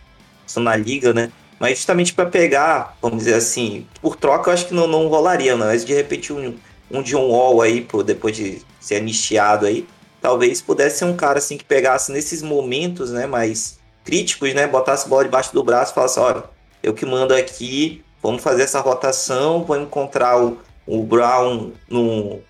[0.46, 1.32] isso na liga, né?
[1.58, 5.56] Mas justamente para pegar, vamos dizer assim, por troca eu acho que não, não rolaria,
[5.56, 5.66] né?
[5.66, 6.56] Mas de repente um,
[6.90, 9.86] um John Wall aí, pô, depois de ser anistiado aí,
[10.20, 13.79] talvez pudesse ser um cara assim que pegasse nesses momentos, né, mais
[14.10, 16.42] críticos, né, botasse bola debaixo do braço e falasse, olha,
[16.82, 22.40] eu que mando aqui, vamos fazer essa rotação, vou encontrar o, o Brown no,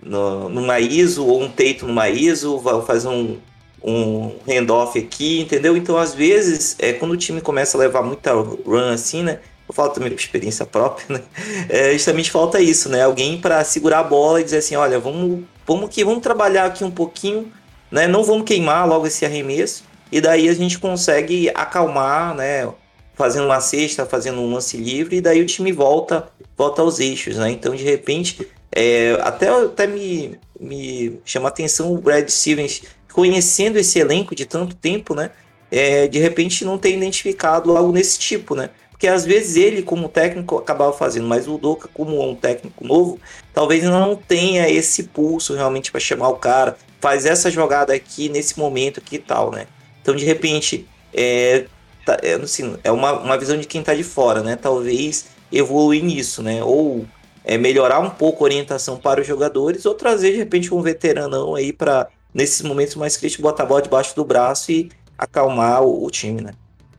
[0.00, 3.36] no, numa ISO ou um Teito numa ISO, vou fazer um,
[3.82, 5.76] um handoff aqui, entendeu?
[5.76, 9.74] Então, às vezes, é, quando o time começa a levar muita run assim, né, eu
[9.74, 11.22] falo também por experiência própria, né,
[11.68, 15.42] é, justamente falta isso, né, alguém para segurar a bola e dizer assim, olha, vamos,
[15.66, 17.52] vamos que vamos trabalhar aqui um pouquinho,
[17.90, 22.68] né, não vamos queimar logo esse arremesso, e daí a gente consegue acalmar, né?
[23.14, 27.36] Fazendo uma cesta, fazendo um lance livre, e daí o time volta, volta aos eixos,
[27.36, 27.50] né?
[27.50, 32.82] Então, de repente, é, até, até me, me chama a atenção o Brad Stevens
[33.12, 35.30] conhecendo esse elenco de tanto tempo, né?
[35.70, 38.70] É, de repente não ter identificado algo nesse tipo, né?
[38.90, 43.20] Porque às vezes ele, como técnico, acabava fazendo, mas o Doca, como um técnico novo,
[43.54, 48.58] talvez não tenha esse pulso realmente para chamar o cara, faz essa jogada aqui nesse
[48.58, 49.66] momento aqui e tal, né?
[50.08, 51.66] Então, de repente, é,
[52.06, 54.56] tá, é, assim, é uma, uma visão de quem está de fora, né?
[54.56, 56.64] Talvez evoluir nisso, né?
[56.64, 57.04] Ou
[57.44, 61.54] é, melhorar um pouco a orientação para os jogadores, ou trazer, de repente, um veteranão
[61.54, 66.06] aí para, nesses momentos mais críticos, botar a bola debaixo do braço e acalmar o,
[66.06, 66.52] o time, né?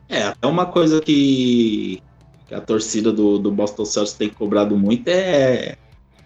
[0.08, 2.00] É, é uma coisa que,
[2.46, 5.76] que a torcida do, do Boston Celtics tem cobrado muito é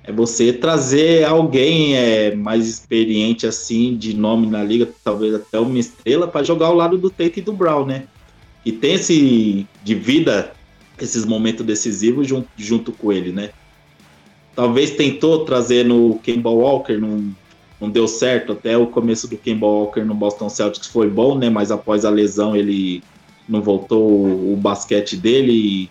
[0.05, 5.79] é você trazer alguém é, mais experiente assim, de nome na liga, talvez até uma
[5.79, 8.05] estrela, para jogar ao lado do Tate e do Brown, né?
[8.65, 10.53] E tem esse de vida
[10.99, 13.51] esses momentos decisivos junto, junto com ele, né?
[14.55, 17.35] Talvez tentou trazer no Kemba Walker, não,
[17.81, 18.53] não deu certo.
[18.53, 21.51] Até o começo do Kemba Walker no Boston Celtics foi bom, né?
[21.51, 23.03] Mas após a lesão ele
[23.49, 25.91] não voltou o, o basquete dele e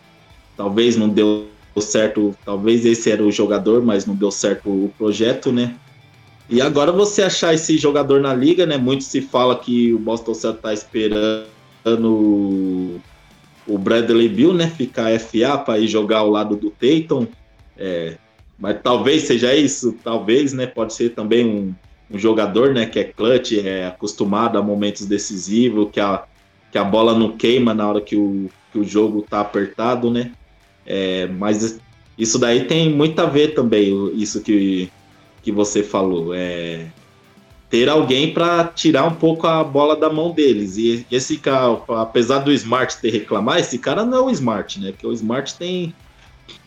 [0.56, 1.48] talvez não deu
[1.82, 2.36] certo.
[2.46, 5.76] Talvez esse era o jogador, mas não deu certo o projeto, né?
[6.50, 8.78] E agora você achar esse jogador na liga, né?
[8.78, 11.48] Muito se fala que o Boston Celtics está esperando
[13.68, 14.68] o Bradley Bill, né?
[14.68, 17.28] Ficar FA para ir jogar ao lado do Tatum.
[17.78, 18.18] É,
[18.60, 20.68] mas talvez seja isso, talvez, né?
[20.68, 21.74] Pode ser também um,
[22.12, 22.86] um, jogador, né?
[22.86, 26.24] Que é clutch, é acostumado a momentos decisivos, que a,
[26.72, 30.32] que a bola não queima na hora que o, que o jogo tá apertado, né?
[30.86, 31.80] É, mas
[32.18, 34.90] isso daí tem muito a ver também, isso que,
[35.42, 36.34] que você falou.
[36.34, 36.88] É,
[37.70, 40.78] ter alguém para tirar um pouco a bola da mão deles.
[40.78, 44.92] E esse cara, apesar do Smart ter reclamar, esse cara não é o Smart, né?
[44.92, 45.92] Porque o Smart tem,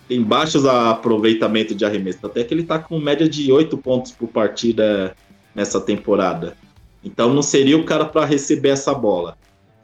[0.09, 2.27] tem baixos aproveitamento de arremesso.
[2.27, 5.15] Até que ele tá com média de 8 pontos por partida
[5.55, 6.57] nessa temporada.
[7.05, 9.37] Então não seria o cara para receber essa bola.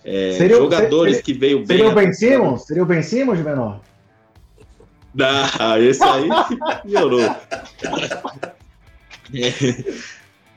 [0.05, 1.67] É, seria, jogadores seria, que veio bem.
[1.69, 2.67] Seria o Ben Simmons?
[2.67, 3.81] Seria o Ben Simmons, menor?
[5.21, 6.29] Ah, esse aí
[6.83, 7.21] piorou.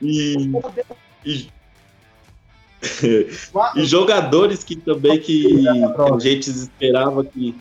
[0.02, 0.52] E,
[1.26, 1.50] e,
[3.76, 7.56] e, jogadores que também que a gente esperava que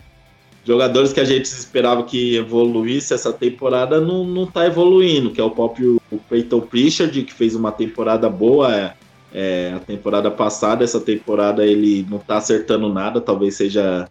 [0.65, 5.43] jogadores que a gente esperava que evoluísse essa temporada não, não tá evoluindo, que é
[5.43, 8.93] o próprio Peyton Pritchard, que fez uma temporada boa é,
[9.33, 14.09] é, a temporada passada, essa temporada ele não tá acertando nada, talvez seja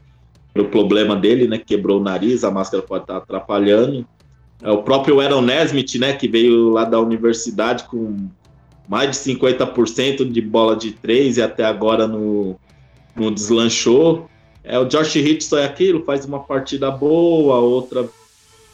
[0.62, 1.59] o problema dele, né?
[1.59, 4.07] Quebrou o nariz, a máscara pode estar atrapalhando.
[4.62, 8.28] É o próprio Aaron Nesmith, né, que veio lá da universidade com
[8.88, 12.57] mais de 50% de bola de três e até agora no,
[13.14, 14.28] no deslanchou.
[14.62, 18.09] É, o Josh Richardson é aquilo, faz uma partida boa, outra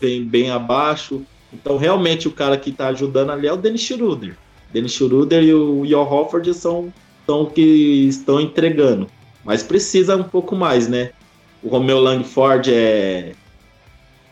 [0.01, 1.23] bem, bem abaixo.
[1.53, 4.37] Então, realmente, o cara que está ajudando ali é o Dennis Schroeder.
[4.73, 6.93] Dennis Schroeder e o Joe Hofford são,
[7.27, 7.61] são que
[8.09, 9.09] estão entregando.
[9.45, 11.11] Mas precisa um pouco mais, né?
[11.63, 13.35] O Romeo Langford é,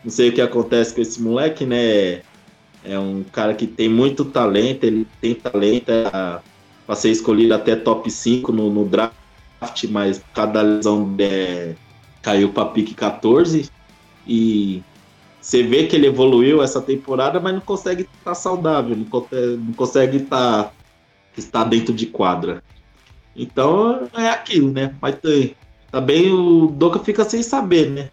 [0.03, 2.21] não sei o que acontece com esse moleque, né?
[2.83, 6.39] É um cara que tem muito talento, ele tem talento é,
[6.85, 9.13] para ser escolhido até top 5 no, no draft,
[9.89, 11.75] mas cada lesão é,
[12.21, 13.69] caiu para pique 14
[14.25, 14.81] e
[15.41, 19.57] você vê que ele evoluiu essa temporada, mas não consegue estar tá saudável, não consegue,
[19.57, 20.71] não consegue estar, tá,
[21.37, 22.63] estar dentro de quadra.
[23.35, 24.95] Então é aquilo, né?
[25.01, 25.15] Mas
[25.91, 28.09] também o Doca fica sem saber, né?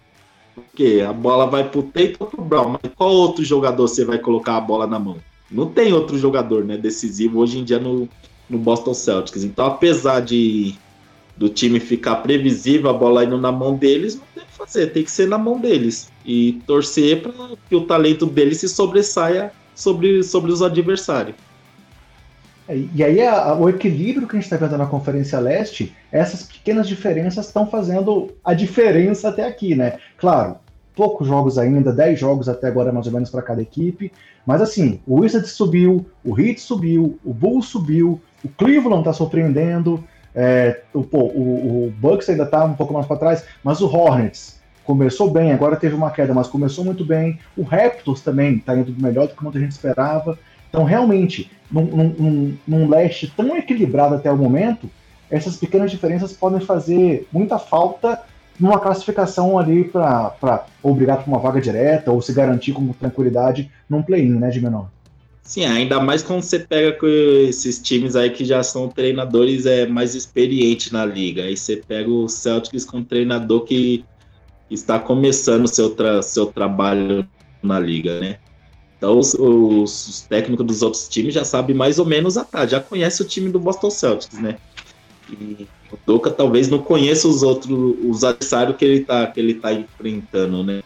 [0.54, 4.18] Porque a bola vai pro Tatum ou pro Brown, mas qual outro jogador você vai
[4.18, 5.18] colocar a bola na mão?
[5.50, 8.08] Não tem outro jogador, né, decisivo hoje em dia no,
[8.48, 9.44] no Boston Celtics.
[9.44, 10.74] Então, apesar de
[11.36, 15.04] do time ficar previsível, a bola indo na mão deles, não tem que fazer, tem
[15.04, 16.10] que ser na mão deles.
[16.24, 17.32] E torcer para
[17.68, 21.36] que o talento deles se sobressaia sobre, sobre os adversários.
[22.68, 26.42] É, e aí a, o equilíbrio que a gente está vendo na Conferência Leste, essas
[26.42, 29.98] pequenas diferenças estão fazendo a diferença até aqui, né?
[30.16, 30.56] Claro,
[30.94, 34.10] poucos jogos ainda, 10 jogos até agora mais ou menos para cada equipe,
[34.46, 40.02] mas assim, o Wizards subiu, o Heat subiu, o Bulls subiu, o Cleveland está surpreendendo,
[40.38, 43.86] é, o, pô, o, o, Bucks ainda está um pouco mais para trás, mas o
[43.86, 47.38] Hornets começou bem, agora teve uma queda, mas começou muito bem.
[47.56, 50.38] O Raptors também está indo melhor do que muita gente esperava.
[50.68, 54.90] Então, realmente, num, num, num leste tão equilibrado até o momento,
[55.30, 58.22] essas pequenas diferenças podem fazer muita falta
[58.58, 64.02] numa classificação ali para obrigar para uma vaga direta ou se garantir com tranquilidade num
[64.02, 64.88] play-in, né, de menor.
[65.42, 69.86] Sim, ainda mais quando você pega com esses times aí que já são treinadores é,
[69.86, 71.44] mais experientes na liga.
[71.44, 74.04] Aí você pega o Celtics com um treinador que
[74.68, 77.24] está começando seu, tra seu trabalho
[77.62, 78.38] na liga, né?
[79.06, 82.80] Então os, os, técnicos dos outros times já sabem mais ou menos a tarde, já
[82.80, 84.56] conhece o time do Boston Celtics, né?
[85.30, 89.54] E o Doca talvez não conheça os outros, os adversários que ele tá, que ele
[89.54, 90.82] tá enfrentando, né?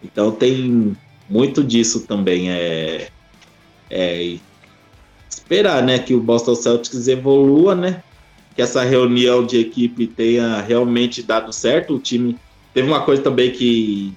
[0.00, 0.96] Então tem
[1.28, 2.48] muito disso também.
[2.48, 3.08] É,
[3.90, 4.36] é
[5.28, 8.04] esperar, né, que o Boston Celtics evolua, né?
[8.54, 11.96] Que essa reunião de equipe tenha realmente dado certo.
[11.96, 12.38] O time
[12.72, 14.14] teve uma coisa também que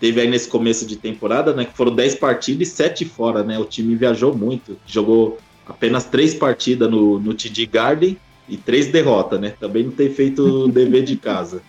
[0.00, 1.66] teve aí nesse começo de temporada, né?
[1.66, 3.58] Que foram 10 partidas e 7 fora, né?
[3.58, 8.16] O time viajou muito, jogou apenas 3 partidas no, no TD Garden
[8.48, 9.52] e 3 derrotas, né?
[9.60, 11.62] Também não tem feito o dever de casa.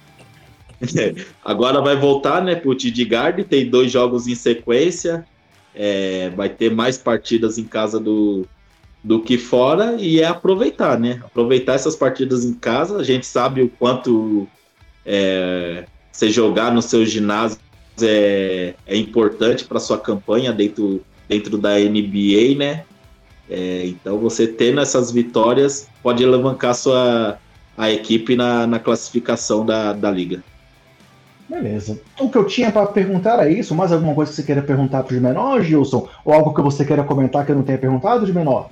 [1.44, 5.26] Agora vai voltar, né, pro TD Garden, tem dois jogos em sequência,
[5.76, 8.48] é, vai ter mais partidas em casa do,
[9.04, 11.22] do que fora e é aproveitar, né?
[11.24, 12.98] Aproveitar essas partidas em casa.
[12.98, 14.48] A gente sabe o quanto
[15.06, 17.60] é, você jogar no seu ginásio
[18.04, 22.84] é, é importante para sua campanha dentro, dentro da NBA, né?
[23.50, 27.38] É, então você tendo essas vitórias pode alavancar sua,
[27.78, 30.44] a equipe na, na classificação da, da liga.
[31.50, 32.00] Beleza.
[32.18, 33.76] O que eu tinha para perguntar é isso.
[33.76, 36.08] Mais alguma coisa que você queira perguntar para o de menor, Gilson?
[36.24, 38.70] Ou algo que você queira comentar que eu não tenha perguntado de menor?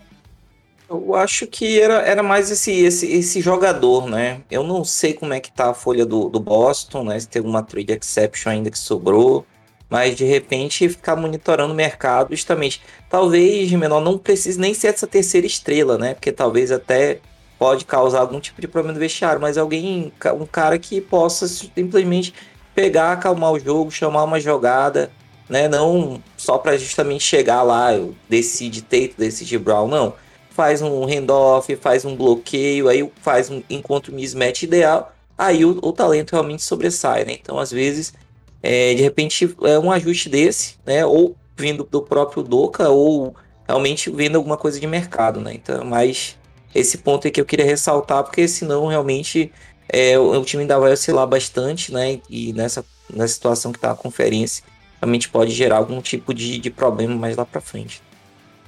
[0.89, 4.41] Eu acho que era, era mais esse, esse, esse jogador, né?
[4.49, 7.19] Eu não sei como é que tá a folha do, do Boston, né?
[7.19, 9.45] Se tem alguma trade exception ainda que sobrou.
[9.87, 12.81] Mas de repente ficar monitorando o mercado justamente.
[13.07, 16.15] Talvez, menor, não precise nem ser essa terceira estrela, né?
[16.15, 17.19] Porque talvez até
[17.59, 22.33] pode causar algum tipo de problema no vestiário, mas alguém, um cara que possa simplesmente
[22.73, 25.11] pegar, acalmar o jogo, chamar uma jogada,
[25.47, 25.67] né?
[25.67, 30.13] Não só para justamente chegar lá, eu decide Tate, decide Brown, não
[30.60, 35.93] faz um handoff, faz um bloqueio, aí faz um encontro mismatch ideal, aí o, o
[35.93, 37.38] talento realmente sobressai, né?
[37.41, 38.14] Então, às vezes,
[38.62, 41.05] é, de repente, é um ajuste desse, né?
[41.05, 43.34] Ou vindo do próprio Doca, ou
[43.66, 45.53] realmente vendo alguma coisa de mercado, né?
[45.53, 46.38] Então, mas
[46.76, 49.53] esse ponto é que eu queria ressaltar, porque senão realmente
[49.88, 52.20] é, o, o, time ainda vai oscilar bastante, né?
[52.30, 54.62] E nessa, nessa situação que tá a conferência,
[55.01, 58.01] realmente pode gerar algum tipo de, de problema mais lá para frente.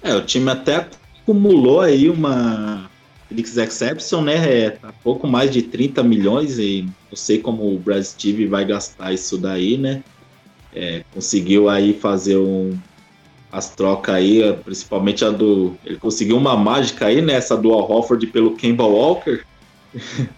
[0.01, 0.87] É, o time até
[1.31, 2.89] acumulou aí uma
[3.27, 4.65] Felix Exception, né?
[4.65, 8.65] É, tá pouco mais de 30 milhões e não sei como o Brad Steve vai
[8.65, 10.03] gastar isso daí, né?
[10.73, 12.77] É, conseguiu aí fazer um,
[13.51, 15.75] as trocas aí, principalmente a do.
[15.85, 17.33] Ele conseguiu uma mágica aí, né?
[17.33, 19.43] Essa do Al Hofford pelo Kemba Walker.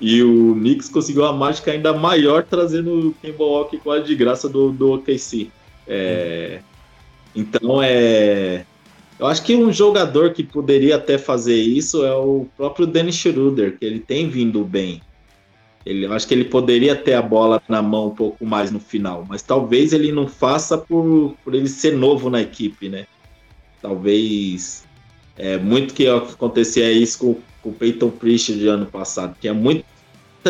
[0.00, 4.48] e o Knicks conseguiu uma mágica ainda maior trazendo o Kemba Walker quase de graça
[4.48, 5.50] do, do OKC.
[5.88, 6.60] É,
[7.34, 8.64] então é
[9.18, 13.78] eu acho que um jogador que poderia até fazer isso é o próprio Dennis Schroeder,
[13.78, 15.00] que ele tem vindo bem.
[15.86, 18.80] Ele, eu acho que ele poderia ter a bola na mão um pouco mais no
[18.80, 23.06] final, mas talvez ele não faça por, por ele ser novo na equipe, né?
[23.80, 24.84] Talvez
[25.38, 29.36] é muito que acontecia isso com, com o Peyton Pritchard de ano passado.
[29.40, 29.84] Tinha muita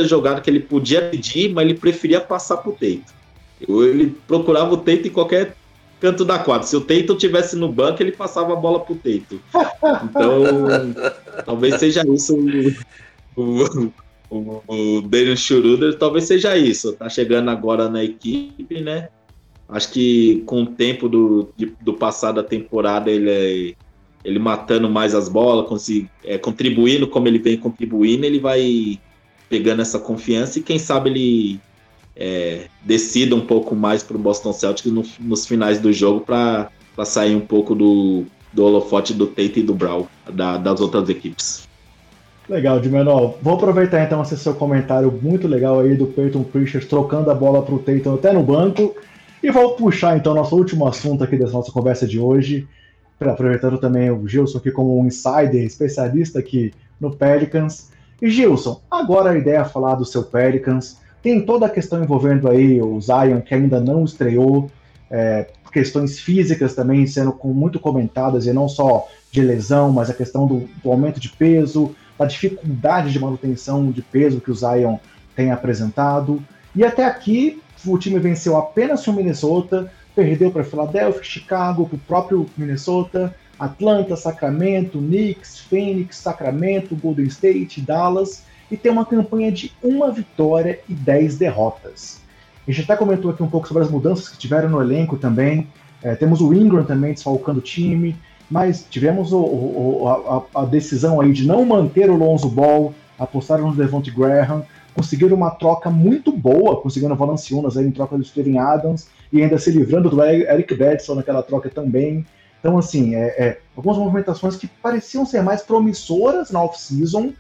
[0.05, 3.13] jogada que ele podia pedir, mas ele preferia passar pro Teito.
[3.61, 5.55] Ele procurava o Teito em qualquer
[6.01, 6.67] canto da quadra.
[6.67, 9.41] Se o Teito tivesse no banco, ele passava a bola pro Teito.
[10.05, 10.95] Então,
[11.45, 12.37] talvez seja isso
[13.37, 13.91] o,
[14.31, 16.93] o, o, Daniel Schroeder, talvez seja isso.
[16.95, 19.09] Tá chegando agora na equipe, né?
[19.69, 23.75] Acho que com o tempo do, de, do passado da temporada, ele é,
[24.25, 25.89] ele matando mais as bolas,
[26.25, 29.01] é, contribuindo como ele vem contribuindo, ele vai
[29.49, 31.61] pegando essa confiança e quem sabe ele
[32.17, 32.67] é,
[33.33, 36.71] um pouco mais para o Boston Celtics no, nos finais do jogo para
[37.05, 41.67] sair um pouco do, do holofote do Tate e do Brown, da, das outras equipes.
[42.49, 43.39] Legal, Dimenol.
[43.43, 47.63] Vou aproveitar então esse seu comentário muito legal aí do Peyton Pritchard trocando a bola
[47.63, 48.95] para o Tatum até no banco.
[49.43, 52.67] E vou puxar então nosso último assunto aqui dessa nossa conversa de hoje,
[53.21, 57.91] aproveitando também o Gilson aqui como um insider, especialista aqui no Pelicans.
[58.23, 60.99] E Gilson, agora a ideia é falar do seu Pelicans.
[61.27, 64.71] Tem toda a questão envolvendo aí o Zion, que ainda não estreou,
[65.11, 70.15] é, questões físicas também sendo com, muito comentadas, e não só de lesão, mas a
[70.15, 74.99] questão do, do aumento de peso, a dificuldade de manutenção de peso que o Zion
[75.35, 76.41] tem apresentado.
[76.77, 82.01] E até aqui, o time venceu apenas o Minnesota, perdeu para Philadelphia, Chicago, para o
[82.07, 89.73] próprio Minnesota, Atlanta, Sacramento, Knicks, Phoenix, Sacramento, Golden State, Dallas e tem uma campanha de
[89.83, 92.21] uma vitória e 10 derrotas.
[92.67, 95.69] A gente até comentou aqui um pouco sobre as mudanças que tiveram no elenco também.
[96.03, 98.17] É, temos o Ingram também desfalcando o time,
[98.51, 103.69] mas tivemos o, o, a, a, decisão aí de não manter o Lonzo Ball, apostaram
[103.69, 104.65] no Devonte Graham,
[104.95, 109.43] conseguiram uma troca muito boa, conseguindo o Valanciunas aí em troca do Steven Adams e
[109.43, 112.25] ainda se livrando do Eric Bledsoe naquela troca também.
[112.59, 117.33] Então, assim, é, é, algumas movimentações que pareciam ser mais promissoras na off-season,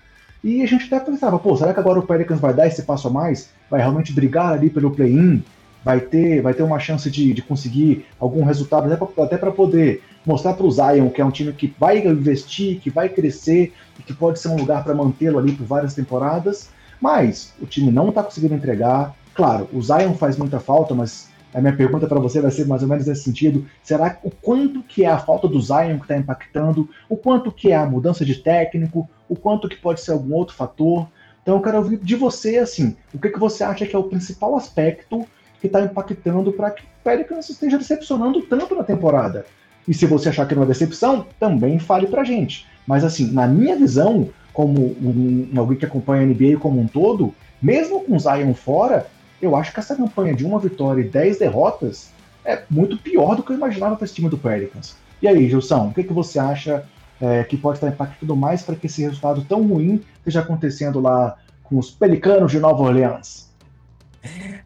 [0.46, 3.08] e a gente até pensava, pô, será que agora o Pelicans vai dar esse passo
[3.08, 3.50] a mais?
[3.68, 5.42] Vai realmente brigar ali pelo play-in?
[5.84, 8.88] Vai ter, vai ter uma chance de, de conseguir algum resultado
[9.20, 12.88] até para poder mostrar para o Zion que é um time que vai investir, que
[12.88, 16.70] vai crescer e que pode ser um lugar para mantê-lo ali por várias temporadas.
[17.00, 19.16] Mas o time não está conseguindo entregar.
[19.34, 22.82] Claro, o Zion faz muita falta, mas a minha pergunta para você vai ser mais
[22.82, 23.66] ou menos nesse sentido.
[23.82, 26.88] Será o quanto que é a falta do Zion que está impactando?
[27.08, 29.08] O quanto que é a mudança de técnico?
[29.28, 31.08] O quanto que pode ser algum outro fator?
[31.42, 34.04] Então eu quero ouvir de você, assim, o que, que você acha que é o
[34.04, 35.24] principal aspecto
[35.60, 39.46] que está impactando para que o Pelicans esteja decepcionando tanto na temporada?
[39.86, 42.66] E se você achar que é decepção, também fale pra gente.
[42.86, 47.32] Mas assim, na minha visão, como um, alguém que acompanha a NBA como um todo,
[47.62, 49.06] mesmo com o Zion fora,
[49.46, 52.10] eu acho que essa campanha de uma vitória e 10 derrotas
[52.44, 54.96] é muito pior do que eu imaginava para esse time do Pelicans.
[55.20, 56.84] E aí, Gilson, o que, que você acha
[57.20, 61.36] é, que pode estar impactando mais para que esse resultado tão ruim esteja acontecendo lá
[61.64, 63.50] com os Pelicanos de Nova Orleans?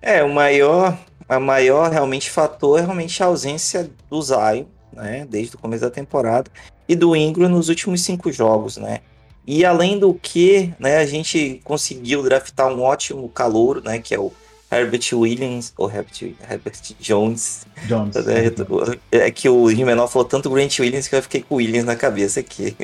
[0.01, 5.57] É, o maior, a maior realmente fator é realmente a ausência do Zion, né, desde
[5.57, 6.51] o começo da temporada,
[6.89, 9.01] e do Ingram nos últimos cinco jogos, né.
[9.47, 14.19] E além do que, né, a gente conseguiu draftar um ótimo calouro, né, que é
[14.19, 14.33] o
[14.71, 17.67] Herbert Williams, ou Herbert, Herbert Jones.
[17.87, 18.17] Jones.
[19.11, 21.85] É, é que o Rimenor falou tanto Grant Williams que eu fiquei com o Williams
[21.85, 22.77] na cabeça aqui.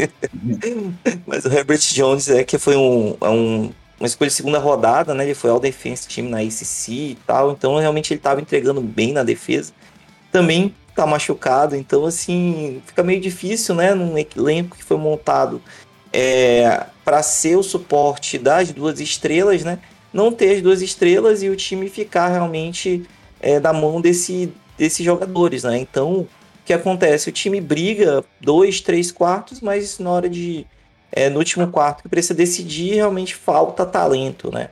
[1.26, 5.14] Mas o Herbert Jones é que foi um, é um, uma escolha de segunda rodada,
[5.14, 5.24] né?
[5.24, 9.12] Ele foi ao defense time na ACC e tal, então realmente ele estava entregando bem
[9.12, 9.72] na defesa.
[10.32, 13.95] Também tá machucado, então assim, fica meio difícil, né?
[13.95, 15.62] Num elenco que foi montado
[16.12, 19.78] é, para ser o suporte das duas estrelas, né?
[20.17, 23.05] Não ter as duas estrelas e o time ficar realmente
[23.39, 25.79] é, da mão desse, desses jogadores, né?
[25.79, 26.29] Então, o
[26.64, 27.29] que acontece?
[27.29, 30.67] O time briga dois, três quartos, mas na hora de.
[31.12, 34.71] É, no último quarto que precisa decidir, realmente falta talento, né?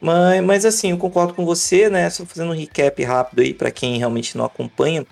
[0.00, 2.08] Mas, mas assim, eu concordo com você, né?
[2.08, 5.04] Só fazendo um recap rápido aí para quem realmente não acompanha.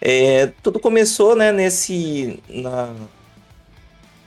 [0.00, 2.42] É, tudo começou, né, nesse.
[2.48, 2.94] Na,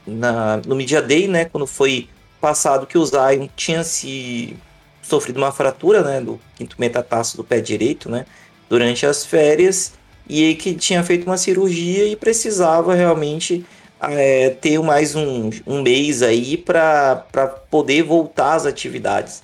[0.06, 1.44] na, no Media Day, né?
[1.46, 2.08] Quando foi
[2.40, 4.56] passado que o Zion tinha se
[5.02, 8.24] sofrido uma fratura, né, do quinto metatarso do pé direito, né,
[8.70, 9.92] durante as férias,
[10.28, 13.66] e que tinha feito uma cirurgia e precisava realmente
[14.00, 17.26] é, ter mais um, um mês aí para
[17.70, 19.42] poder voltar às atividades,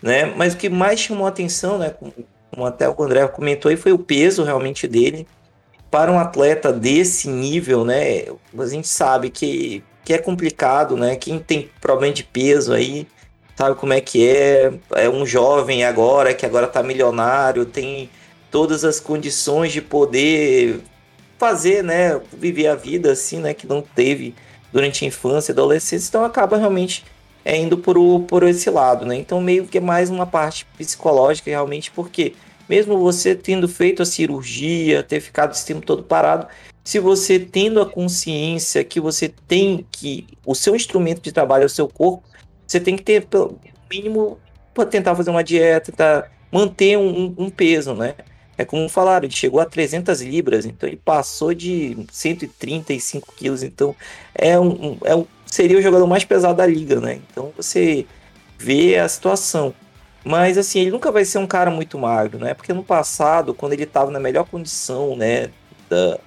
[0.00, 2.14] né, mas o que mais chamou atenção, né, como,
[2.50, 5.26] como até o André comentou, aí foi o peso realmente dele,
[5.90, 8.24] para um atleta desse nível, né,
[8.56, 13.06] a gente sabe que, que é complicado, né, quem tem problema de peso aí,
[13.56, 18.10] sabe como é que é, é um jovem agora que agora tá milionário, tem
[18.50, 20.80] todas as condições de poder
[21.38, 24.34] fazer, né, viver a vida assim, né, que não teve
[24.72, 27.04] durante a infância adolescência, então acaba realmente
[27.44, 30.66] é, indo por, o, por esse lado, né, então meio que é mais uma parte
[30.76, 32.34] psicológica realmente, porque
[32.68, 36.46] mesmo você tendo feito a cirurgia, ter ficado esse tempo todo parado,
[36.84, 41.66] se você tendo a consciência que você tem que o seu instrumento de trabalho é
[41.66, 42.24] o seu corpo,
[42.72, 43.58] você tem que ter pelo
[43.90, 44.38] mínimo
[44.72, 48.14] para tentar fazer uma dieta, tentar manter um, um, peso, né?
[48.56, 53.94] É como falaram, ele chegou a 300 libras, então ele passou de 135 quilos, então
[54.34, 57.20] é um, é um, seria o jogador mais pesado da liga, né?
[57.30, 58.06] Então você
[58.58, 59.74] vê a situação.
[60.24, 62.54] Mas assim, ele nunca vai ser um cara muito magro, né?
[62.54, 65.50] Porque no passado, quando ele estava na melhor condição, né,
[65.90, 66.18] da,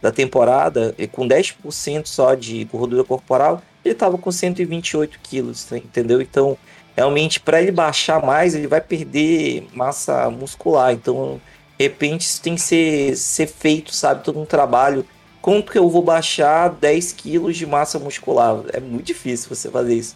[0.00, 6.20] da temporada, com 10% só de gordura corporal, ele estava com 128 quilos, entendeu?
[6.20, 6.56] Então,
[6.96, 10.92] realmente, para ele baixar mais, ele vai perder massa muscular.
[10.92, 11.40] Então,
[11.78, 14.22] de repente, isso tem que ser, ser feito, sabe?
[14.22, 15.04] Todo um trabalho.
[15.40, 18.62] Quanto que eu vou baixar 10 quilos de massa muscular?
[18.72, 20.14] É muito difícil você fazer isso.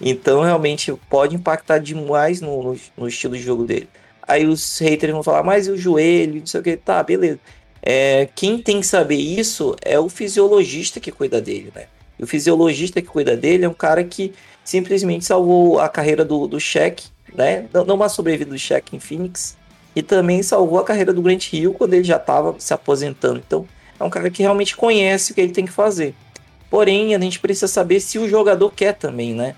[0.00, 3.88] Então, realmente, pode impactar demais no, no, no estilo de jogo dele.
[4.26, 6.76] Aí os haters vão falar, mas o joelho, não sei o que.
[6.76, 7.40] Tá, beleza.
[7.82, 11.86] É, quem tem que saber isso é o fisiologista que cuida dele, né?
[12.22, 14.32] O fisiologista que cuida dele é um cara que
[14.64, 17.04] simplesmente salvou a carreira do, do Shaq,
[17.34, 17.66] né?
[17.72, 19.56] Não uma sobrevida do Shaq em Phoenix.
[19.94, 23.42] E também salvou a carreira do Grant Hill quando ele já estava se aposentando.
[23.44, 23.66] Então,
[23.98, 26.14] é um cara que realmente conhece o que ele tem que fazer.
[26.70, 29.56] Porém, a gente precisa saber se o jogador quer também, né?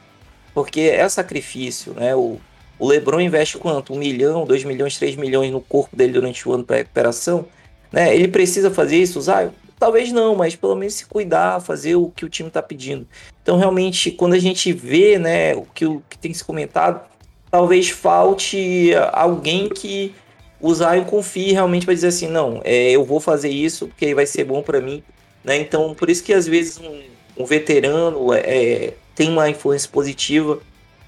[0.54, 2.16] Porque é sacrifício, né?
[2.16, 2.40] O,
[2.78, 3.92] o LeBron investe quanto?
[3.92, 7.44] Um milhão, dois milhões, três milhões no corpo dele durante o ano para recuperação.
[7.92, 8.16] Né?
[8.16, 9.52] Ele precisa fazer isso, usar?
[9.84, 13.06] Talvez não, mas pelo menos se cuidar, fazer o que o time está pedindo.
[13.42, 17.06] Então, realmente, quando a gente vê né, o que, o que tem se comentado,
[17.50, 20.14] talvez falte alguém que
[20.58, 24.24] o Zion confie realmente para dizer assim, não, é, eu vou fazer isso porque vai
[24.24, 25.02] ser bom para mim.
[25.44, 25.58] Né?
[25.58, 27.02] Então, por isso que às vezes um,
[27.36, 30.60] um veterano é, é tem uma influência positiva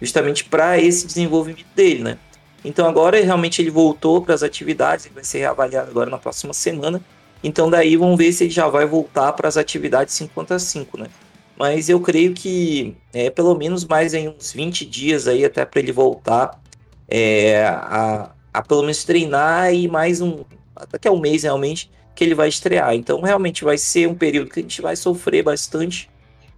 [0.03, 2.19] justamente para esse desenvolvimento dele, né?
[2.63, 6.53] Então agora realmente ele voltou para as atividades, ele vai ser reavaliado agora na próxima
[6.53, 7.03] semana
[7.47, 10.99] então daí vamos ver se ele já vai voltar para as atividades 5 contra 5,
[10.99, 11.07] né?
[11.57, 15.79] Mas eu creio que é pelo menos mais em uns 20 dias aí até para
[15.79, 16.61] ele voltar
[17.07, 20.45] é, a, a pelo menos treinar e mais um
[20.75, 22.93] até um mês realmente que ele vai estrear.
[22.95, 26.11] Então realmente vai ser um período que a gente vai sofrer bastante.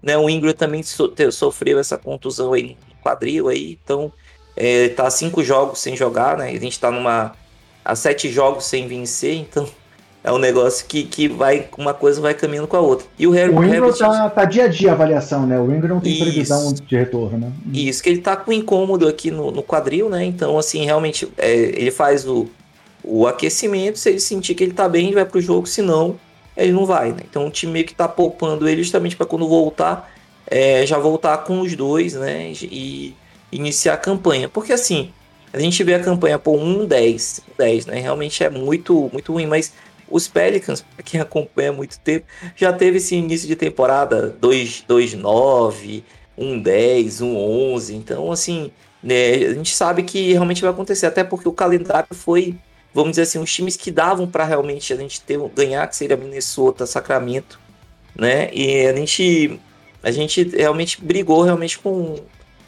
[0.02, 0.16] Né?
[0.16, 4.10] O Ingram também so, sofreu essa contusão aí no quadril aí, então
[4.56, 6.48] é, tá cinco jogos sem jogar, né?
[6.48, 7.36] A gente tá numa
[7.84, 9.68] a sete jogos sem vencer, então
[10.22, 13.06] é um negócio que, que vai, uma coisa vai caminhando com a outra.
[13.18, 15.58] E o Harry O Ingram tá, tá, dia a dia a avaliação, né?
[15.58, 16.22] O Ingram não tem Isso.
[16.22, 17.52] previsão de retorno, né?
[17.72, 20.24] Isso, que ele tá com incômodo aqui no, no quadril, né?
[20.24, 22.48] Então, assim, realmente, é, ele faz o,
[23.02, 26.18] o aquecimento, se ele sentir que ele tá bem, ele vai pro jogo, se não,
[26.56, 27.20] ele não vai, né?
[27.28, 30.12] Então o time meio que tá poupando ele justamente para quando voltar,
[30.46, 32.52] é, já voltar com os dois, né?
[32.62, 33.14] E
[33.52, 34.48] iniciar a campanha.
[34.48, 35.10] Porque assim,
[35.52, 38.00] a gente vê a campanha por 1-10, 10, né?
[38.00, 39.72] Realmente é muito, muito ruim, mas
[40.10, 42.26] os Pelicans, para quem acompanha há muito tempo,
[42.56, 46.02] já teve esse início de temporada 2-9,
[46.38, 47.94] 1-10, 1-11.
[47.94, 48.70] Então, assim,
[49.02, 52.56] né, a gente sabe que realmente vai acontecer, até porque o calendário foi,
[52.92, 56.16] vamos dizer assim, os times que davam para realmente a gente ter, ganhar, que seria
[56.16, 57.58] Minnesota, Sacramento,
[58.14, 58.50] né?
[58.52, 59.60] E a gente,
[60.02, 62.16] a gente realmente brigou realmente com,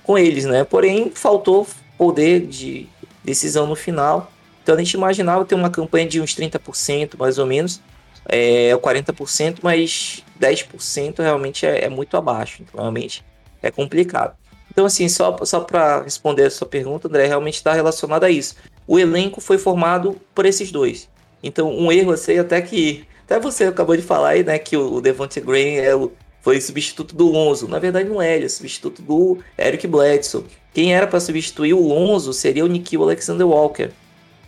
[0.02, 0.64] com eles, né?
[0.64, 1.66] Porém, faltou
[1.98, 2.88] poder de
[3.24, 4.30] decisão no final.
[4.70, 7.80] Então a gente imaginava ter uma campanha de uns 30%, mais ou menos,
[8.28, 12.62] é, 40%, mas 10% realmente é, é, muito abaixo.
[12.62, 13.24] Então realmente
[13.60, 14.36] é complicado.
[14.70, 18.54] Então, assim, só, só para responder a sua pergunta, André, realmente está relacionado a isso.
[18.86, 21.08] O elenco foi formado por esses dois.
[21.42, 23.04] Então, um erro, assim, até que.
[23.24, 27.16] Até você acabou de falar aí, né, que o Devontae Green é o, foi substituto
[27.16, 27.66] do Lonzo.
[27.66, 30.44] Na verdade, não é, ele é substituto do Eric Bledsoe.
[30.72, 33.90] Quem era para substituir o Lonzo seria o Nikhil Alexander Walker.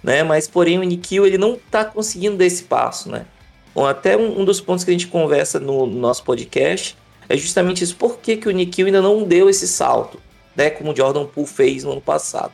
[0.02, 0.22] Né?
[0.22, 3.10] Mas, porém, o Nikhil ele não está conseguindo dar esse passo.
[3.10, 3.26] Né?
[3.74, 6.96] Bom, até um, um, dos pontos que a gente conversa no, no, nosso podcast
[7.28, 7.96] é justamente isso.
[7.96, 10.20] Por que, que o Nikhil ainda não deu esse salto?
[10.56, 10.70] Né?
[10.70, 12.52] Como o Jordan Poole fez no ano passado.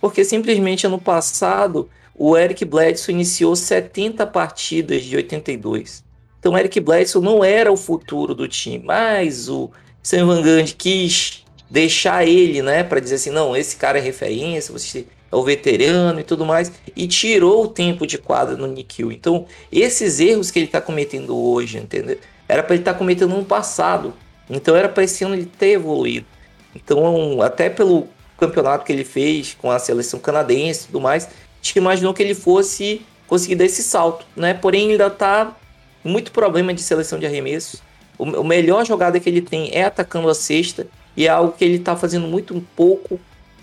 [0.00, 6.04] Porque simplesmente ano passado o Eric Bledsoe iniciou 70 partidas de 82.
[6.38, 9.70] Então, Eric Bledsoe não era o futuro do time, mas o
[10.02, 14.72] Sam Van Gundy quis deixar ele, né, para dizer assim, não, esse cara é referência,
[14.72, 19.10] você é o veterano e tudo mais, e tirou o tempo de quadra no Nikhil.
[19.10, 22.18] Então, esses erros que ele está cometendo hoje, entendeu?
[22.48, 24.14] Era para ele estar tá cometendo no passado.
[24.48, 26.26] Então, era para esse ano ele ter evoluído.
[26.74, 28.06] Então, até pelo
[28.38, 31.28] campeonato que ele fez com a seleção canadense e tudo mais, a
[31.60, 34.54] gente imaginou que ele fosse conseguir dar esse salto, né?
[34.54, 35.56] Porém, ainda está
[36.04, 37.82] muito problema de seleção de arremesso.
[38.16, 40.86] O, melhor jogada que ele tem é atacando a cesta
[41.16, 43.18] e é algo que ele tá fazendo muito pouco,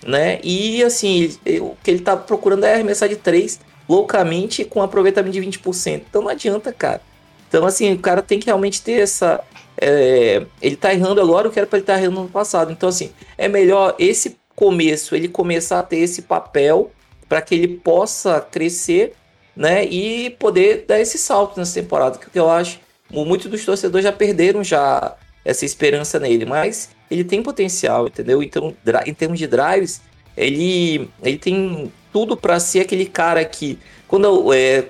[0.06, 0.40] né?
[0.44, 5.42] E assim, o que ele tá procurando é arremessar de 3 loucamente com aproveitamento de
[5.42, 6.04] 20%.
[6.10, 7.02] Então não adianta, cara.
[7.48, 9.42] Então, assim, o cara tem que realmente ter essa.
[9.78, 12.72] É, ele tá errando agora, eu quero para ele estar tá errando no passado.
[12.72, 16.92] Então, assim, é melhor esse começo, ele começar a ter esse papel
[17.28, 19.14] para que ele possa crescer
[19.56, 19.86] né?
[19.86, 22.80] E poder dar esse salto nessa temporada, que eu acho,
[23.10, 28.42] muitos dos torcedores já perderam já essa esperança nele, mas ele tem potencial, entendeu?
[28.42, 28.74] Então,
[29.06, 30.02] em termos de drives,
[30.36, 33.78] ele, ele tem tudo para ser aquele cara que,
[34.08, 34.86] quando é,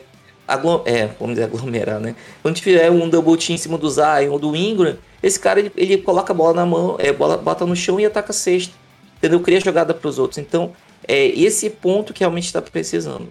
[0.48, 2.16] aglom, é, vamos dizer, aglomerar, né?
[2.44, 5.72] Quando tiver um double team em cima do Zion ou do Ingram, esse cara ele,
[5.76, 8.52] ele coloca a bola na mão, é, bola, bota no chão e ataca a
[9.18, 9.40] entendeu?
[9.40, 10.38] Cria jogada para os outros.
[10.38, 10.74] Então,
[11.08, 13.30] é esse ponto que realmente está precisando.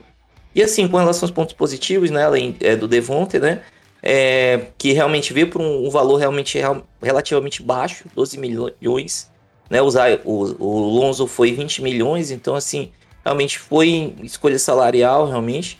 [0.52, 3.62] E assim, com relação aos pontos positivos, né, além é, do Devonte, né,
[4.02, 6.58] é, que realmente veio por um, um valor realmente
[7.02, 9.30] relativamente baixo, 12 milhões,
[9.68, 9.88] né, o,
[10.24, 12.90] o, o Lonzo foi 20 milhões, então assim,
[13.24, 15.78] realmente foi escolha salarial, realmente,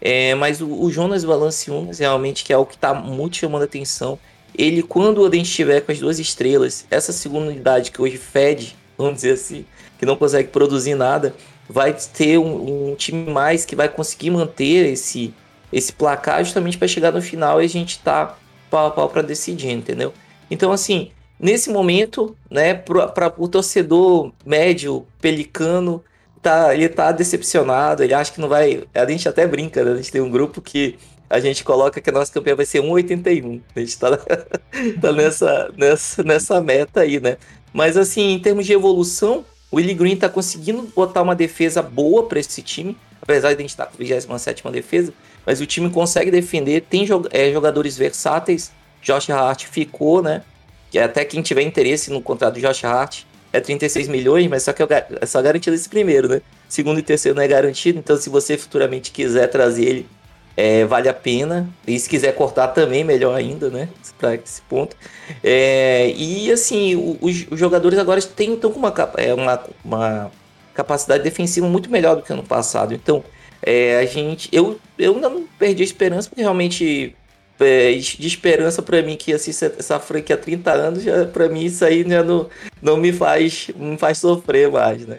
[0.00, 3.66] é, mas o, o, Jonas Valanciunas realmente que é o que está muito chamando a
[3.66, 4.18] atenção,
[4.56, 8.76] ele quando a gente estiver com as duas estrelas, essa segunda unidade que hoje fede,
[8.96, 9.64] vamos dizer assim,
[9.98, 11.34] que não consegue produzir nada,
[11.68, 15.34] vai ter um, um, time mais que vai conseguir manter esse,
[15.72, 18.36] esse placar justamente para chegar no final e a gente tá
[18.70, 20.12] pau a pau para decidir, entendeu?
[20.50, 26.02] Então, assim, nesse momento, né, para o torcedor médio pelicano,
[26.42, 28.84] tá, ele tá decepcionado, ele acha que não vai.
[28.94, 29.92] A gente até brinca, né?
[29.92, 32.80] A gente tem um grupo que a gente coloca que a nossa campanha vai ser
[32.80, 33.60] 1,81.
[33.76, 34.16] A gente tá,
[35.00, 37.36] tá nessa, nessa, nessa meta aí, né?
[37.72, 42.26] Mas assim, em termos de evolução, o Willie Green tá conseguindo botar uma defesa boa
[42.26, 45.12] para esse time, apesar de a gente estar tá com a 27 defesa,
[45.48, 48.70] mas o time consegue defender, tem é, jogadores versáteis.
[49.00, 50.42] Josh Hart ficou, né?
[50.90, 54.74] Que até quem tiver interesse no contrato do Josh Hart é 36 milhões, mas só
[54.74, 56.42] que é só garantido esse primeiro, né?
[56.68, 60.06] Segundo e terceiro não é garantido, então se você futuramente quiser trazer ele,
[60.54, 61.66] é, vale a pena.
[61.86, 63.88] E se quiser cortar também, melhor ainda, né?
[64.18, 64.94] Para esse ponto.
[65.42, 70.30] É, e assim, os, os, jogadores agora têm, estão com uma, é, uma, uma
[70.74, 72.92] capacidade defensiva muito melhor do que ano passado.
[72.92, 73.24] Então,
[73.62, 74.48] é, a gente.
[74.52, 77.14] Eu, eu ainda não perdi a esperança, porque realmente.
[77.60, 81.64] É, de esperança para mim que assista essa franquia há 30 anos, já para mim
[81.64, 82.48] isso aí já não,
[82.80, 85.18] não me faz, me faz sofrer mais, né?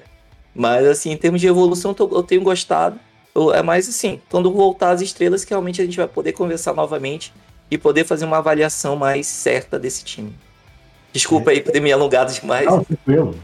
[0.56, 2.98] Mas assim, em termos de evolução, eu tenho gostado.
[3.54, 7.34] É mais assim, quando voltar as estrelas, que realmente a gente vai poder conversar novamente
[7.70, 10.34] e poder fazer uma avaliação mais certa desse time.
[11.12, 11.56] Desculpa é.
[11.56, 12.66] aí por ter me alongado demais.
[12.66, 13.36] Não, tranquilo.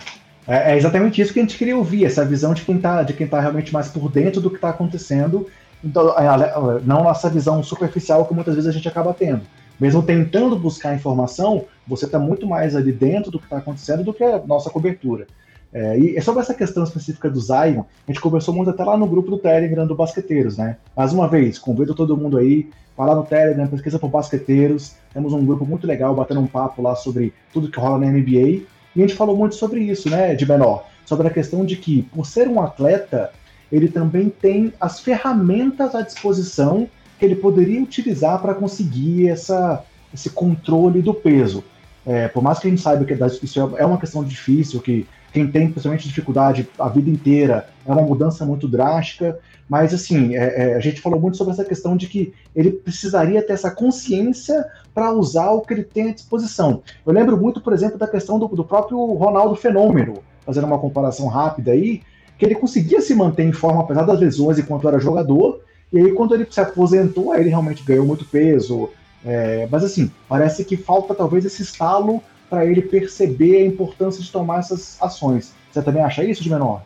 [0.48, 3.14] É, é, exatamente isso que a gente queria ouvir, essa visão de quem está de
[3.14, 5.48] quem tá realmente mais por dentro do que está acontecendo,
[5.84, 9.42] então, é, não essa visão superficial que muitas vezes a gente acaba tendo.
[9.80, 14.14] Mesmo tentando buscar informação, você está muito mais ali dentro do que está acontecendo do
[14.14, 15.28] que a nossa cobertura.
[15.74, 19.06] É, e sobre essa questão específica do Zion, a gente conversou muito até lá no
[19.06, 20.78] grupo do Telegram do Basqueteiros, né?
[20.96, 25.34] Mais uma vez, convido todo mundo aí, vai lá no Telegram, pesquisa por Basqueteiros, temos
[25.34, 28.62] um grupo muito legal batendo um papo lá sobre tudo que rola na NBA,
[28.96, 32.04] e a gente falou muito sobre isso, né, de menor, sobre a questão de que,
[32.04, 33.32] por ser um atleta,
[33.72, 36.88] ele também tem as ferramentas à disposição
[37.20, 41.64] que ele poderia utilizar para conseguir essa, esse controle do peso.
[42.06, 43.14] É, por mais que a gente saiba que
[43.44, 48.04] isso é uma questão difícil, que quem tem principalmente dificuldade a vida inteira é uma
[48.04, 52.08] mudança muito drástica, mas assim, é, é, a gente falou muito sobre essa questão de
[52.08, 54.66] que ele precisaria ter essa consciência
[54.96, 56.82] para usar o que ele tem à disposição.
[57.06, 61.28] Eu lembro muito, por exemplo, da questão do, do próprio Ronaldo Fenômeno, fazendo uma comparação
[61.28, 62.02] rápida aí,
[62.40, 65.60] que ele conseguia se manter em forma apesar das lesões enquanto era jogador,
[65.92, 68.90] e aí quando ele se aposentou, aí ele realmente ganhou muito peso.
[69.26, 74.32] É, mas assim, parece que falta talvez esse estalo para ele perceber a importância de
[74.32, 75.54] tomar essas ações.
[75.72, 76.84] Você também acha isso de menor?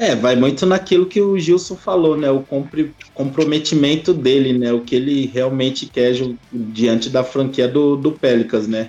[0.00, 2.30] É, vai muito naquilo que o Gilson falou, né?
[2.30, 2.42] O
[3.12, 4.72] comprometimento dele, né?
[4.72, 6.14] O que ele realmente quer
[6.50, 8.18] diante da franquia do, do
[8.66, 8.88] né?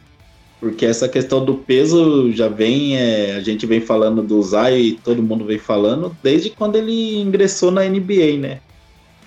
[0.57, 4.91] Porque essa questão do peso já vem, é, a gente vem falando do Zay e
[4.93, 8.61] todo mundo vem falando desde quando ele ingressou na NBA, né?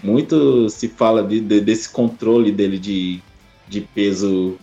[0.03, 3.21] Muito se fala de, de, desse controle dele de,
[3.69, 4.57] de peso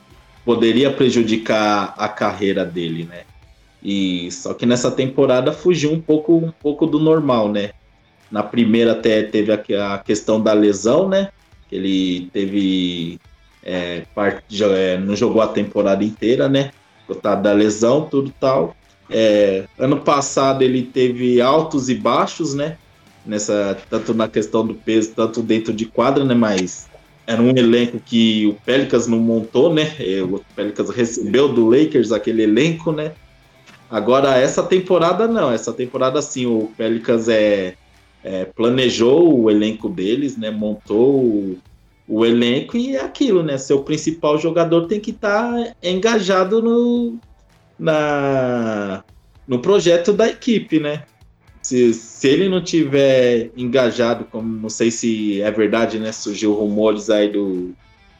[0.43, 3.25] poderia prejudicar a carreira dele, né?
[3.83, 7.71] E só que nessa temporada fugiu um pouco, um pouco do normal, né?
[8.29, 11.29] Na primeira até teve a, a questão da lesão, né?
[11.71, 13.19] Ele teve
[13.63, 16.71] é, parte, é, não jogou a temporada inteira, né?
[17.07, 18.75] Cotado da lesão, tudo tal.
[19.09, 22.77] É, ano passado ele teve altos e baixos, né?
[23.25, 26.33] Nessa, tanto na questão do peso, tanto dentro de quadra, né?
[26.33, 26.89] Mas
[27.27, 29.93] era um elenco que o Pelicans não montou, né?
[29.99, 33.13] É, o Pelicans recebeu do Lakers aquele elenco, né?
[33.91, 35.51] Agora, essa temporada não.
[35.51, 37.75] Essa temporada, sim, o Pelicans é,
[38.23, 40.49] é planejou o elenco deles, né?
[40.49, 41.57] Montou o,
[42.07, 43.57] o elenco e é aquilo, né?
[43.57, 47.19] Seu principal jogador tem que estar tá engajado no,
[47.77, 49.03] na,
[49.45, 51.03] no projeto da equipe, né?
[51.61, 56.13] Se, se ele não tiver engajado, como não sei se é verdade, né?
[56.13, 57.73] Surgiu rumores aí do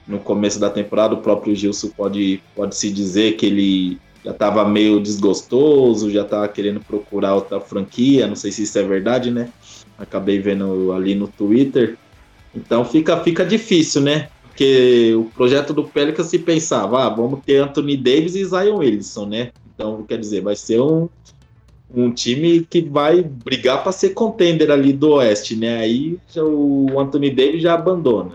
[0.06, 4.64] no começo da temporada, o próprio Gilson pode, pode se dizer que ele já estava
[4.68, 9.49] meio desgostoso, já estava querendo procurar outra franquia, não sei se isso é verdade, né?
[9.98, 11.98] Acabei vendo ali no Twitter.
[12.56, 14.30] Então fica, fica difícil, né?
[14.43, 19.26] Porque o projeto do Pelicans se pensava, ah, vamos ter Anthony Davis e Zion Wilson,
[19.26, 19.52] né?
[19.73, 21.10] Então, quer dizer, vai ser um,
[21.95, 25.80] um time que vai brigar para ser contender ali do Oeste, né?
[25.80, 28.34] Aí o Anthony Davis já abandona.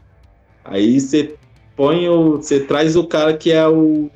[0.64, 1.36] Aí você
[1.76, 4.10] põe o, você traz o cara que é o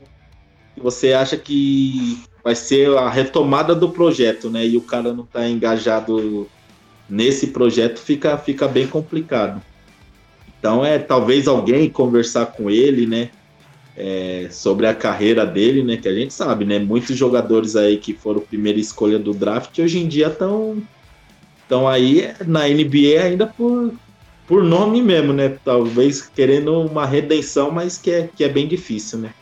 [0.83, 4.67] você acha que vai ser a retomada do projeto, né?
[4.67, 6.49] E o cara não está engajado
[7.09, 9.61] nesse projeto, fica, fica bem complicado.
[10.59, 13.31] Então é talvez alguém conversar com ele, né?
[13.97, 15.97] É, sobre a carreira dele, né?
[15.97, 16.79] Que a gente sabe, né?
[16.79, 20.83] Muitos jogadores aí que foram primeira escolha do draft hoje em dia estão
[21.63, 23.93] estão aí na NBA ainda por,
[24.47, 25.57] por nome mesmo, né?
[25.65, 29.33] Talvez querendo uma redenção, mas que é, que é bem difícil, né?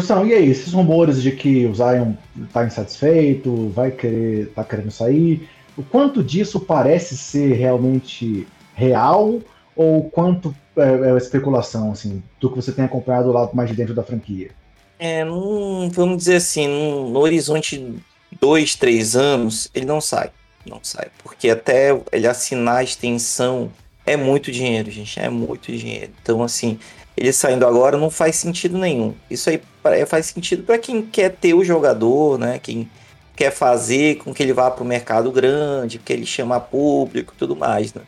[0.00, 2.12] Gilson, e aí, esses rumores de que o Zion
[2.44, 9.40] está insatisfeito, vai querer, tá querendo sair, o quanto disso parece ser realmente real
[9.74, 13.94] ou quanto é, é especulação, assim, do que você tem acompanhado lá mais de dentro
[13.94, 14.50] da franquia?
[14.98, 17.94] É, num, vamos dizer assim, num, no horizonte
[18.40, 20.30] dois, três anos, ele não sai.
[20.66, 21.08] Não sai.
[21.22, 23.70] Porque até ele assinar a extensão
[24.04, 25.18] é muito dinheiro, gente.
[25.20, 26.12] É muito dinheiro.
[26.22, 26.78] Então, assim,
[27.16, 29.14] ele saindo agora não faz sentido nenhum.
[29.30, 29.60] Isso aí
[30.06, 32.58] faz sentido para quem quer ter o jogador, né?
[32.58, 32.88] Quem
[33.34, 37.54] quer fazer com que ele vá para o mercado grande, que ele chama público tudo
[37.54, 38.02] mais, né?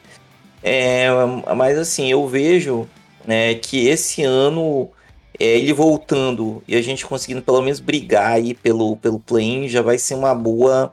[0.62, 1.08] É,
[1.56, 2.88] mas assim, eu vejo
[3.26, 4.90] né, que esse ano
[5.38, 9.82] é, ele voltando e a gente conseguindo pelo menos brigar aí pelo, pelo play-in já
[9.82, 10.92] vai ser uma boa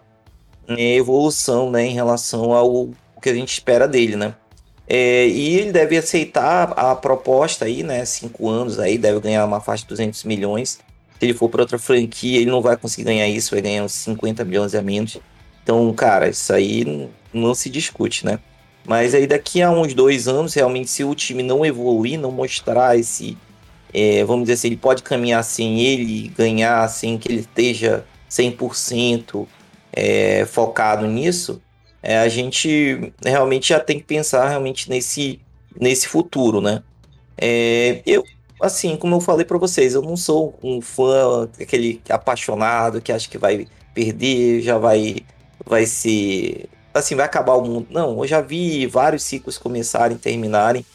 [0.68, 2.90] né, evolução né, em relação ao,
[3.26, 4.36] que a gente espera dele, né?
[4.88, 8.06] É, e ele deve aceitar a proposta aí, né?
[8.06, 10.80] Cinco anos aí, deve ganhar uma faixa de 200 milhões.
[11.20, 13.94] Se ele for para outra franquia, ele não vai conseguir ganhar isso, vai ganhar uns
[13.94, 15.18] 50 milhões a menos.
[15.64, 18.40] Então, cara, isso aí não, se discute, né?
[18.86, 22.98] Mas aí daqui a uns dois anos, realmente, se o time não evoluir, não mostrar
[22.98, 23.36] esse.
[23.92, 29.48] É, vamos dizer assim, ele pode caminhar sem ele, ganhar sem que ele esteja 100%
[29.92, 31.62] é, focado nisso,
[32.06, 35.42] é, a gente realmente já tem que pensar realmente nesse,
[35.76, 36.84] nesse futuro, né?
[37.36, 38.24] É, eu,
[38.62, 43.28] assim, como eu falei para vocês, eu não sou um fã, aquele apaixonado que acha
[43.28, 45.16] que vai perder, já vai,
[45.66, 47.88] vai ser, assim, vai acabar o mundo.
[47.90, 50.86] Não, eu já vi vários ciclos começarem, terminarem.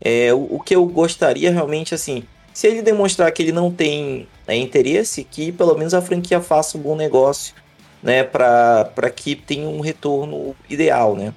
[0.00, 2.24] É, o, o que eu gostaria realmente, assim,
[2.54, 6.78] se ele demonstrar que ele não tem é, interesse, que pelo menos a franquia faça
[6.78, 7.54] um bom negócio,
[8.04, 11.32] né, para que tenha um retorno ideal, né.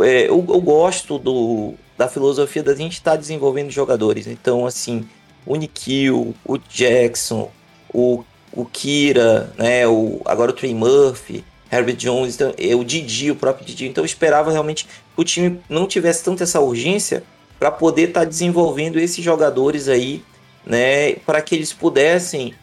[0.00, 4.28] É, eu, eu gosto do, da filosofia da gente estar tá desenvolvendo jogadores.
[4.28, 5.08] Então, assim,
[5.44, 7.50] o Nikhil, o Jackson,
[7.92, 8.22] o,
[8.52, 13.36] o Kira, né, o, agora o Trey Murphy, Herbert Jones, então, é, o Didi, o
[13.36, 13.88] próprio Didi.
[13.88, 17.24] Então, eu esperava realmente que o time não tivesse tanta essa urgência
[17.58, 20.22] para poder estar tá desenvolvendo esses jogadores aí,
[20.64, 22.54] né, para que eles pudessem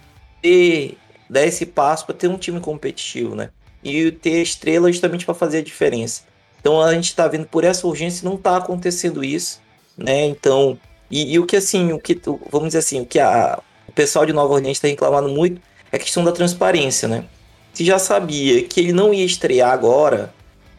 [0.41, 0.97] ter,
[1.30, 3.49] dar esse passo para ter um time competitivo, né,
[3.84, 6.23] e ter estrela justamente para fazer a diferença.
[6.60, 9.61] Então a gente está vendo por essa urgência não está acontecendo isso,
[9.95, 10.26] né?
[10.26, 10.80] Então
[11.10, 12.19] e, e, o que assim, o que
[12.52, 15.61] vamos dizer assim, o que a, o pessoal de Nova Orleans está reclamando muito
[15.91, 17.26] é a questão da transparência, né?
[17.73, 20.34] Se já sabia que ele não ia estrear agora,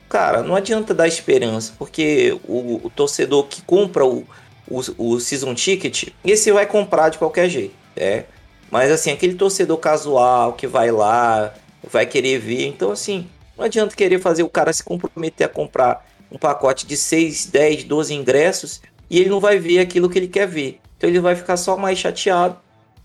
[0.09, 4.25] cara, não adianta dar esperança, porque o, o torcedor que compra o,
[4.69, 8.25] o, o, season ticket, esse vai comprar de qualquer jeito, é.
[8.71, 11.55] Mas assim, aquele torcedor casual que vai lá,
[11.91, 16.05] vai querer ver, então assim, não adianta querer fazer o cara se comprometer a comprar
[16.31, 20.29] um pacote de 6, 10, 12 ingressos e ele não vai ver aquilo que ele
[20.29, 20.81] quer ver.
[20.97, 22.57] Então ele vai ficar só mais chateado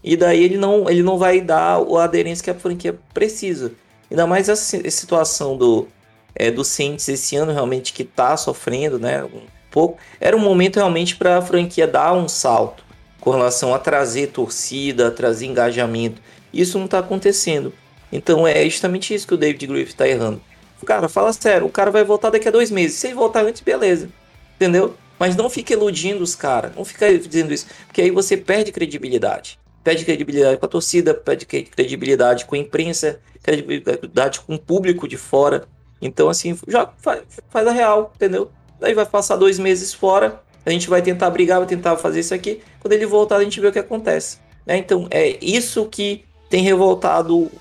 [0.04, 3.72] e daí ele não, ele não vai dar a aderência que a franquia precisa.
[4.10, 5.88] Ainda mais essa, situação do,
[6.36, 9.24] é, do Saints esse ano realmente que está sofrendo, né?
[9.24, 10.00] Um pouco.
[10.20, 12.84] Era um momento realmente para a franquia dar um salto
[13.22, 16.22] com relação a trazer torcida, trazer engajamento.
[16.52, 17.72] Isso não está acontecendo.
[18.12, 20.42] Então é justamente isso que o David Griffith tá errando.
[20.86, 22.98] Cara, fala sério, o cara vai voltar daqui a dois meses.
[22.98, 24.10] Se ele voltar antes, beleza.
[24.56, 24.96] Entendeu?
[25.20, 26.76] Mas não fique iludindo os caras.
[26.76, 27.68] Não fica dizendo isso.
[27.86, 29.60] Porque aí você perde credibilidade.
[29.84, 35.18] Perde credibilidade com a torcida, perde credibilidade com a imprensa, credibilidade com o público de
[35.18, 35.66] fora.
[36.02, 38.52] Então, assim, já faz, faz a real, entendeu?
[38.80, 40.42] Daí vai passar dois meses fora.
[40.66, 42.62] A gente vai tentar brigar, vai tentar fazer isso aqui.
[42.80, 44.38] Quando ele voltar, a gente vê o que acontece.
[44.66, 44.78] Né?
[44.78, 47.52] Então, é isso que tem revoltado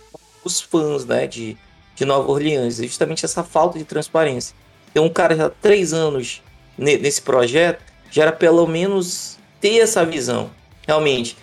[0.44, 1.56] os fãs né, de,
[1.94, 4.54] de Nova Orleans, justamente essa falta de transparência.
[4.92, 6.42] Tem um cara já há três anos
[6.76, 10.50] nesse projeto, já era pelo menos ter essa visão.
[10.86, 11.36] Realmente,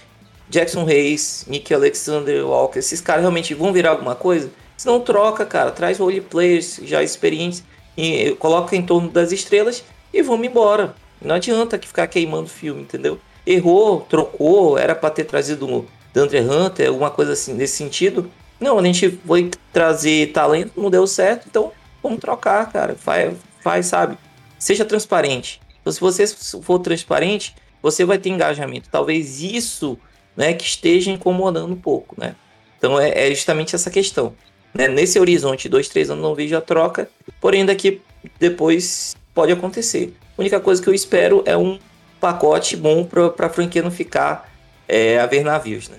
[0.50, 4.52] Jackson Reis, Nick Alexander Walker, esses caras realmente vão virar alguma coisa?
[4.76, 7.64] Se não troca, cara, traz role players já experientes
[7.96, 10.96] e coloca em torno das estrelas e vamos embora.
[11.22, 13.20] Não adianta que ficar queimando filme, entendeu?
[13.46, 18.30] Errou, trocou, era para ter trazido o Dandre Hunter, alguma coisa assim nesse sentido.
[18.60, 21.72] Não, a gente foi trazer talento, não deu certo, então
[22.02, 22.96] vamos trocar, cara.
[22.96, 24.18] Faz, faz sabe?
[24.58, 25.62] Seja transparente.
[25.82, 26.28] Então, se você
[26.62, 28.90] for transparente, você vai ter engajamento.
[28.90, 29.98] Talvez isso
[30.36, 32.36] né, que esteja incomodando um pouco, né?
[32.78, 34.36] Então é, é justamente essa questão.
[34.74, 34.88] Né?
[34.88, 37.10] Nesse horizonte, dois, três anos não vejo a troca,
[37.42, 38.02] porém daqui
[38.40, 40.14] depois pode acontecer.
[40.38, 41.80] A única coisa que eu espero é um
[42.20, 44.50] pacote bom para a franquia não ficar
[44.88, 45.98] é, a ver navios, né?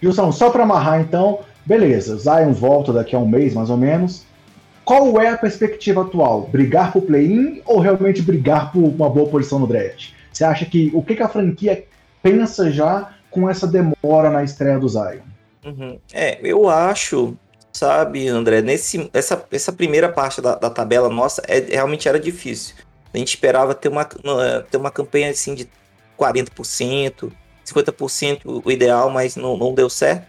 [0.00, 4.24] Gilson, só para amarrar então, Beleza, Zion volta daqui a um mês, mais ou menos.
[4.86, 6.48] Qual é a perspectiva atual?
[6.50, 10.12] Brigar por play-in ou realmente brigar por uma boa posição no draft?
[10.32, 11.84] Você acha que o que, que a franquia
[12.22, 15.20] pensa já com essa demora na estreia do Zion?
[15.62, 15.98] Uhum.
[16.10, 17.36] É, eu acho,
[17.70, 22.76] sabe, André, nesse, essa, essa primeira parte da, da tabela nossa é, realmente era difícil.
[23.12, 25.68] A gente esperava ter uma, ter uma campanha assim de
[26.18, 27.30] 40%,
[27.66, 30.26] 50% o ideal, mas não, não deu certo.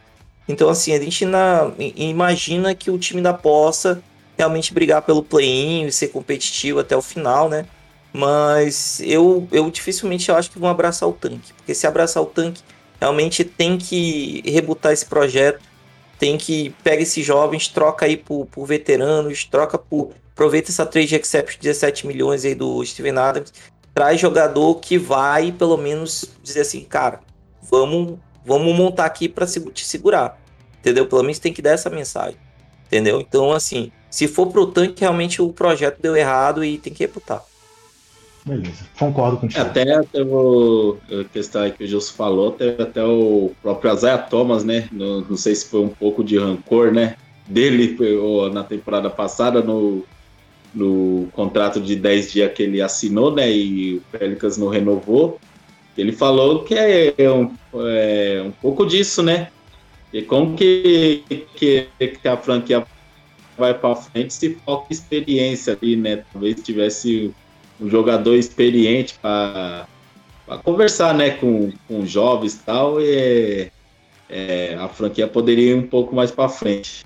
[0.47, 4.01] Então, assim, a gente na, imagina que o time da possa
[4.37, 7.65] realmente brigar pelo play-in e ser competitivo até o final, né?
[8.11, 11.53] Mas eu, eu dificilmente acho que vão abraçar o tanque.
[11.53, 12.63] Porque se abraçar o tanque,
[12.99, 15.61] realmente tem que rebutar esse projeto.
[16.17, 20.13] Tem que pegar esses jovens, troca aí por, por veteranos, troca por.
[20.39, 23.51] Aproveita essa trade exception de 17 milhões aí do Steven Adams.
[23.93, 27.19] Traz jogador que vai, pelo menos, dizer assim, cara,
[27.61, 30.39] vamos vamos montar aqui para te segurar.
[30.79, 31.05] Entendeu?
[31.07, 32.37] Pelo menos tem que dar essa mensagem.
[32.87, 33.19] Entendeu?
[33.19, 37.43] Então, assim, se for pro tanque, realmente o projeto deu errado e tem que reputar.
[38.45, 39.59] Beleza, concordo contigo.
[39.59, 44.17] Até, até o, a questão aí que o Gilson falou, teve até o próprio Isaiah
[44.17, 44.87] Thomas, né?
[44.89, 47.17] No, não sei se foi um pouco de rancor, né?
[47.45, 47.97] Dele
[48.53, 50.05] na temporada passada, no,
[50.73, 53.51] no contrato de 10 dias que ele assinou, né?
[53.51, 55.39] E o Pelicans não renovou.
[55.97, 59.49] Ele falou que é, é um, é um pouco disso, né?
[60.13, 61.23] E como que,
[61.55, 62.85] que, que a franquia
[63.57, 66.23] vai para frente se falta experiência ali, né?
[66.31, 67.33] Talvez tivesse
[67.79, 69.87] um jogador experiente para
[70.63, 73.71] conversar, né, com, com jovens e tal, e
[74.29, 77.05] é, a franquia poderia ir um pouco mais para frente.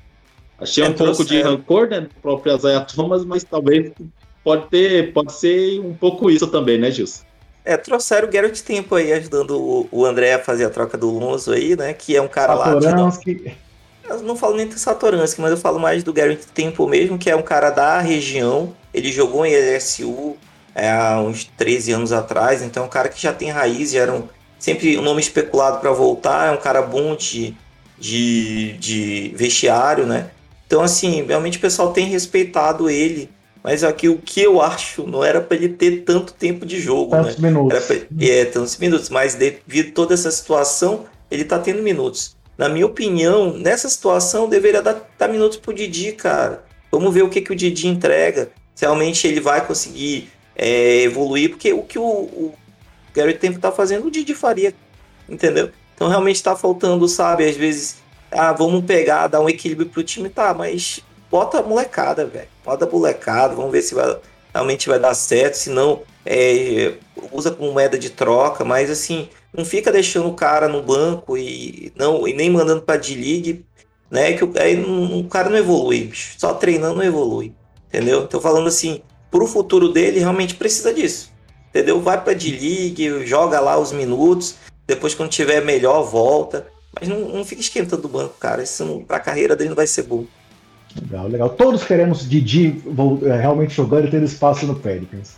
[0.60, 3.92] Achei é, um pouco de rancor, né, do próprio Isaiah Thomas, mas talvez
[4.44, 7.24] pode ter, pode ser um pouco isso também, né, Gilson?
[7.66, 11.10] É, trouxeram o Garrett Tempo aí, ajudando o, o André a fazer a troca do
[11.10, 11.94] Lonzo aí, né?
[11.94, 13.42] Que é um cara Satoransky.
[13.46, 13.52] lá.
[13.52, 13.58] De,
[14.10, 17.30] eu não falo nem do Satoransky, mas eu falo mais do Garrett Tempo mesmo, que
[17.30, 18.76] é um cara da região.
[18.94, 20.36] Ele jogou em LSU
[20.76, 24.12] é, há uns 13 anos atrás, então é um cara que já tem raiz, era
[24.14, 24.28] um,
[24.60, 27.56] sempre um nome especulado para voltar, é um cara bom de,
[27.98, 30.32] de, de vestiário, né?
[30.74, 33.30] Então, assim, realmente o pessoal tem respeitado ele
[33.64, 37.12] mas aqui o que eu acho não era para ele ter tanto tempo de jogo,
[37.12, 37.50] tantos né?
[37.50, 37.86] minutos.
[37.86, 42.36] Pra, é, tantos minutos, mas devido a toda essa situação, ele tá tendo minutos.
[42.58, 46.66] Na minha opinião, nessa situação deveria dar, dar minutos pro Didi, cara.
[46.92, 48.52] Vamos ver o que, que o Didi entrega.
[48.76, 52.54] Se realmente ele vai conseguir é, evoluir, porque o que o, o
[53.16, 54.74] Gary Tempo tá fazendo, o Didi faria,
[55.30, 55.70] entendeu?
[55.96, 58.03] Então realmente tá faltando, sabe, às vezes,
[58.34, 62.48] ah, vamos pegar, dar um equilíbrio pro time, tá, mas bota a molecada, velho.
[62.64, 64.18] Bota a molecada, vamos ver se vai,
[64.54, 65.56] realmente vai dar certo.
[65.56, 66.94] Se não, é,
[67.32, 71.92] usa como moeda de troca, mas assim, não fica deixando o cara no banco e,
[71.96, 73.66] não, e nem mandando pra D-League,
[74.10, 74.34] né?
[74.34, 76.36] Que aí não, o cara não evolui, bicho.
[76.38, 77.54] Só treinando não evolui.
[77.88, 78.24] Entendeu?
[78.24, 81.32] Então falando assim, pro futuro dele, realmente precisa disso.
[81.70, 82.00] Entendeu?
[82.00, 84.56] Vai pra D-League, joga lá os minutos,
[84.86, 86.68] depois quando tiver melhor, volta.
[87.00, 88.64] Mas não, não fica esquentando o banco, cara.
[88.64, 90.26] Isso não, pra carreira dele não vai ser bom.
[91.02, 91.50] Legal, legal.
[91.50, 92.82] Todos queremos Didi
[93.24, 95.36] é, realmente jogando e tendo espaço no Pelicans.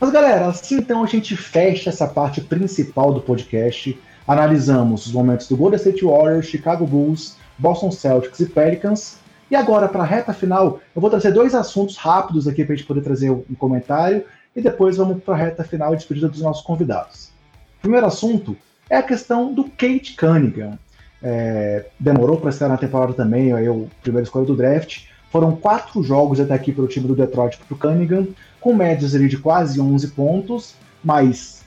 [0.00, 3.98] Mas galera, assim então a gente fecha essa parte principal do podcast.
[4.26, 9.18] Analisamos os momentos do Golden State Warriors, Chicago Bulls, Boston Celtics e Pelicans.
[9.50, 12.76] E agora, para a reta final, eu vou trazer dois assuntos rápidos aqui para a
[12.76, 16.42] gente poder trazer um comentário e depois vamos para a reta final e despedida dos
[16.42, 17.30] nossos convidados.
[17.80, 18.56] Primeiro assunto
[18.90, 20.78] é a questão do Kate Cunningham.
[21.22, 25.04] É, demorou para estar na temporada também, aí o primeiro escolha do draft.
[25.30, 28.28] Foram quatro jogos até aqui para o time do Detroit para o Cunningham,
[28.60, 31.58] com médias ali de quase 11 pontos, mais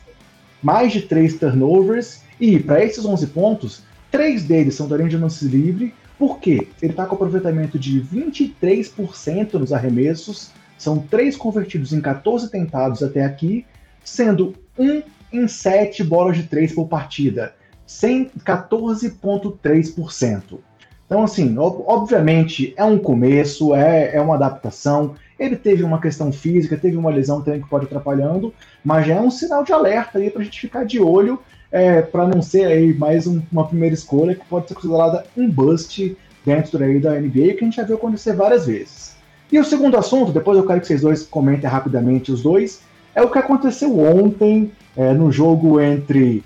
[0.61, 2.21] mais de três turnovers.
[2.39, 5.93] E para esses 11 pontos, três deles são da linha de lance livre.
[6.21, 6.67] Por quê?
[6.79, 13.25] Ele está com aproveitamento de 23% nos arremessos, são três convertidos em 14 tentados até
[13.25, 13.65] aqui,
[14.03, 15.01] sendo um
[15.33, 17.55] em 7 bolas de 3 por partida,
[17.87, 20.59] 14,3%.
[21.07, 25.15] Então, assim, obviamente é um começo, é, é uma adaptação.
[25.39, 28.53] Ele teve uma questão física, teve uma lesão também que pode atrapalhando,
[28.85, 31.39] mas já é um sinal de alerta aí para a gente ficar de olho,
[31.71, 35.49] é, para não ser aí mais um, uma primeira escolha que pode ser considerada um
[35.49, 39.15] bust dentro aí da NBA, que a gente já viu acontecer várias vezes.
[39.51, 42.81] E o segundo assunto, depois eu quero que vocês dois comentem rapidamente os dois,
[43.13, 46.43] é o que aconteceu ontem é, no jogo entre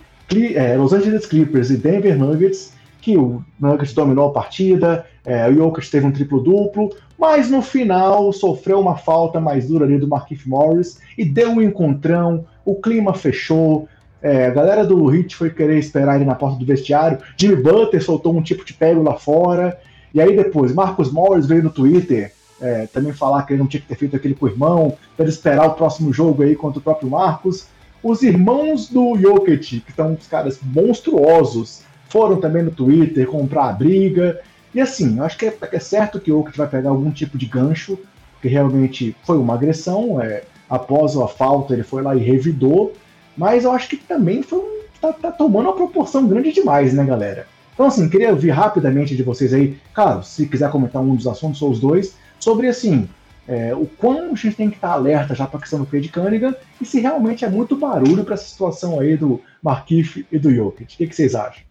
[0.55, 5.55] é, Los Angeles Clippers e Denver Nuggets, que o Nuggets dominou a partida, é, o
[5.55, 10.45] Jokic teve um triplo-duplo, mas no final sofreu uma falta mais dura ali do Marquinhos
[10.45, 13.87] Morris e deu um encontrão, o clima fechou,
[14.25, 18.03] é, a galera do Heat foi querer esperar ele na porta do vestiário, Jimmy Butler
[18.03, 19.79] soltou um tipo de pego lá fora,
[20.11, 23.81] e aí depois Marcos Morris veio no Twitter é, também falar que ele não tinha
[23.81, 26.81] que ter feito aquele com o irmão, para esperar o próximo jogo aí contra o
[26.81, 27.67] próprio Marcos.
[28.01, 33.73] Os irmãos do Jokic, que são uns caras monstruosos, foram também no Twitter comprar a
[33.73, 34.41] briga.
[34.73, 37.37] E assim, eu acho que é, é certo que o Jokic vai pegar algum tipo
[37.37, 37.99] de gancho,
[38.33, 40.19] porque realmente foi uma agressão.
[40.19, 42.91] É, após a falta, ele foi lá e revidou.
[43.37, 47.47] Mas eu acho que também foi tá, tá tomando uma proporção grande demais, né, galera?
[47.73, 51.61] Então, assim, queria ouvir rapidamente de vocês aí, claro, se quiser comentar um dos assuntos
[51.61, 53.07] ou os dois, sobre assim,
[53.47, 56.09] é, o quão a gente tem que estar alerta já para a questão do Cade
[56.09, 60.53] Cunningham e se realmente é muito barulho para essa situação aí do Markif e do
[60.53, 60.95] Jokic.
[60.95, 61.63] O que, que vocês acham?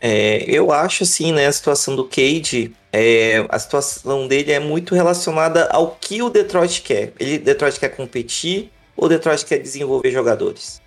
[0.00, 4.94] É, eu acho assim, né, a situação do Cade, é, a situação dele é muito
[4.94, 7.12] relacionada ao que o Detroit quer.
[7.18, 10.82] Ele, Detroit quer competir ou Detroit quer desenvolver jogadores?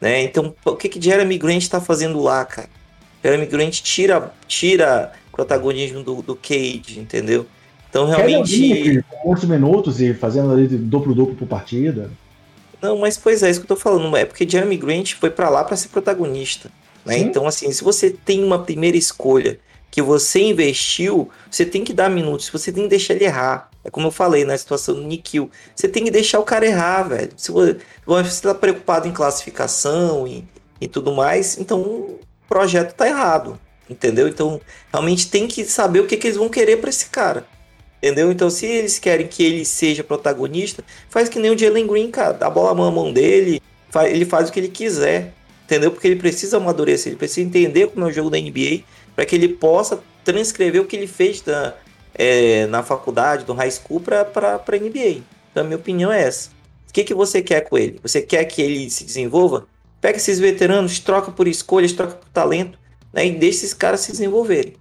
[0.00, 0.22] Né?
[0.22, 2.70] Então, o que que Jeremy Grant está fazendo lá, cara?
[3.22, 7.46] Jeremy Grant tira, tira protagonismo do, do Cade, entendeu?
[7.90, 9.04] Então realmente.
[9.24, 12.10] Muitos minutos e fazendo ali duplo-duplo por partida.
[12.80, 14.16] Não, mas pois é, isso que eu tô falando.
[14.16, 16.70] É porque Jeremy Grant foi para lá para ser protagonista.
[17.04, 17.18] Né?
[17.18, 19.58] Então, assim, se você tem uma primeira escolha
[19.90, 23.69] que você investiu, você tem que dar minutos, você tem que deixar ele errar.
[23.84, 25.50] É como eu falei na situação do Nikhil.
[25.74, 27.32] Você tem que deixar o cara errar, velho.
[27.36, 27.78] Se você
[28.26, 30.46] está preocupado em classificação e,
[30.80, 33.58] e tudo mais, então o projeto tá errado.
[33.88, 34.28] Entendeu?
[34.28, 34.60] Então,
[34.92, 37.44] realmente tem que saber o que, que eles vão querer para esse cara.
[37.98, 38.30] Entendeu?
[38.30, 42.32] Então, se eles querem que ele seja protagonista, faz que nem o Jalen Green, cara.
[42.32, 43.60] Dá a bola na mão dele,
[44.06, 45.34] ele faz o que ele quiser.
[45.64, 45.90] Entendeu?
[45.90, 48.82] Porque ele precisa amadurecer, ele precisa entender como é o jogo da NBA
[49.14, 51.76] para que ele possa transcrever o que ele fez da,
[52.14, 55.22] é, na faculdade, do high school, para NBA.
[55.50, 56.50] Então, a minha opinião é essa.
[56.88, 58.00] O que, que você quer com ele?
[58.02, 59.66] Você quer que ele se desenvolva?
[60.00, 62.78] Pega esses veteranos, troca por escolhas, troca por talento,
[63.12, 63.26] né?
[63.26, 64.74] E deixa esses caras se desenvolverem.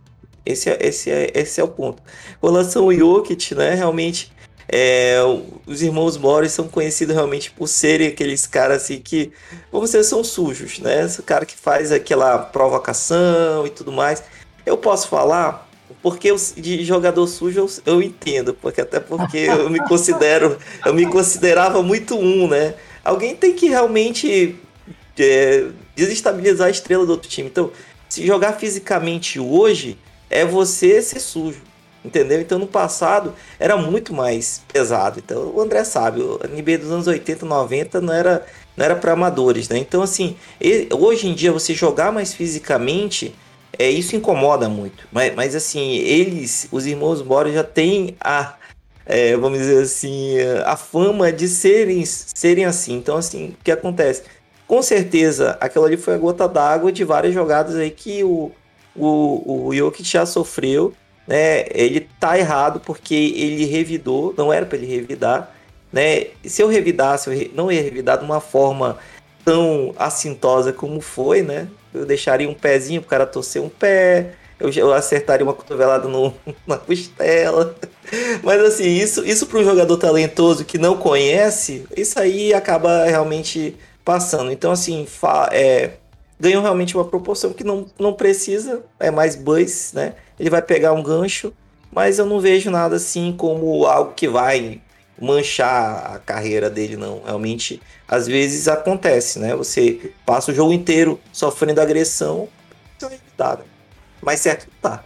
[0.46, 2.02] Esse é, esse é, esse é o ponto.
[2.40, 3.76] Com relação ao Jokic, né?
[3.76, 4.32] Realmente,
[4.68, 5.18] é,
[5.66, 9.32] os irmãos Morris são conhecidos realmente por serem aqueles caras assim que,
[9.72, 11.06] vamos dizer, são sujos, né?
[11.06, 14.24] Esse cara que faz aquela provocação e tudo mais.
[14.66, 15.69] Eu posso falar
[16.02, 20.94] porque eu, de jogador sujo eu, eu, entendo, porque até porque eu me considero, eu
[20.94, 22.76] me considerava muito um, né?
[23.04, 24.56] Alguém tem que realmente
[25.18, 25.66] é,
[25.96, 27.50] desestabilizar a estrela do outro time.
[27.50, 27.72] Então,
[28.08, 29.98] se jogar fisicamente hoje,
[30.30, 31.62] é você ser sujo.
[32.04, 32.40] Entendeu?
[32.40, 35.20] Então no passado era muito mais pesado.
[35.20, 38.46] Então o André sabe, o NBA dos anos 80, 90 não era,
[38.78, 39.78] não era para amadores, né?
[39.78, 40.38] Então assim,
[40.98, 43.36] hoje em dia você jogar mais fisicamente,
[43.80, 45.08] é isso incomoda muito.
[45.12, 48.56] Mas, mas assim, eles, os irmãos Mora já têm a
[49.10, 50.36] é, vamos dizer assim,
[50.66, 52.94] a fama de serem, serem assim.
[52.94, 54.22] Então, assim, o que acontece?
[54.68, 58.52] Com certeza, aquela ali foi a gota d'água de várias jogadas aí que o,
[58.96, 60.94] o, o Jokic já sofreu,
[61.26, 61.66] né?
[61.72, 65.56] Ele tá errado porque ele revidou, não era para ele revidar,
[65.92, 66.28] né?
[66.46, 69.00] Se eu revidasse, eu não ia revidar de uma forma
[69.44, 71.68] tão assintosa como foi, né?
[71.94, 76.34] Eu deixaria um pezinho pro cara torcer um pé, eu, eu acertaria uma cotovelada no,
[76.68, 77.76] na costela.
[78.44, 83.76] Mas assim, isso, isso para um jogador talentoso que não conhece, isso aí acaba realmente
[84.04, 84.52] passando.
[84.52, 85.08] Então, assim,
[85.52, 85.92] é,
[86.40, 90.14] ganhou realmente uma proporção que não, não precisa, é mais buzz, né?
[90.40, 91.54] Ele vai pegar um gancho,
[91.92, 94.82] mas eu não vejo nada assim como algo que vai
[95.22, 97.22] manchar a carreira dele, não.
[97.24, 99.56] Realmente, às vezes acontece, né?
[99.56, 102.48] Você passa o jogo inteiro sofrendo agressão,
[102.96, 103.64] então é evitado.
[104.22, 105.04] Mas certo tá.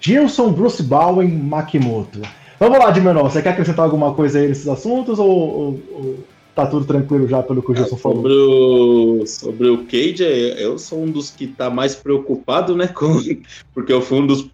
[0.00, 2.20] Gilson, Bruce Bowen, Makimoto.
[2.58, 3.30] Vamos lá, de menor.
[3.30, 6.18] Você quer acrescentar alguma coisa aí nesses assuntos ou, ou, ou
[6.54, 8.22] tá tudo tranquilo já pelo que o Gilson é, falou.
[8.22, 10.24] Sobre o, sobre o Cage,
[10.58, 12.86] eu sou um dos que tá mais preocupado, né?
[12.86, 13.18] Com,
[13.74, 14.48] porque eu fui um dos.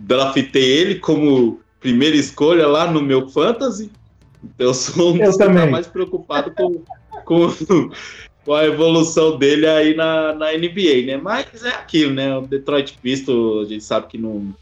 [0.00, 3.90] Draftei ele como primeira escolha lá no meu Fantasy.
[4.42, 6.82] Então eu sou um dos que tá mais preocupado com,
[7.24, 7.48] com,
[8.44, 11.16] com a evolução dele aí na, na NBA, né?
[11.16, 12.36] Mas é aquilo, né?
[12.36, 14.54] O Detroit Pistons, a gente sabe que não,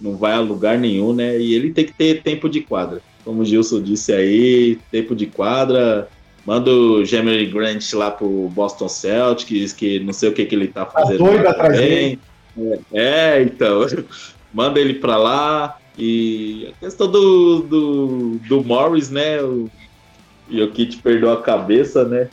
[0.00, 1.38] não vai a lugar nenhum, né?
[1.38, 5.26] E ele tem que ter tempo de quadra como o Gilson disse aí, tempo de
[5.26, 6.08] quadra.
[6.44, 10.68] Manda o Jeremy Grant lá pro Boston Celtics, que não sei o que, que ele
[10.68, 11.18] tá, tá fazendo.
[11.18, 12.18] Tá doido atrás dele.
[12.92, 13.86] É, então.
[14.52, 15.78] Manda ele pra lá.
[16.00, 19.42] E a questão do, do, do Morris, né?
[19.42, 19.70] O
[20.50, 22.30] Jokic perdeu a cabeça, né?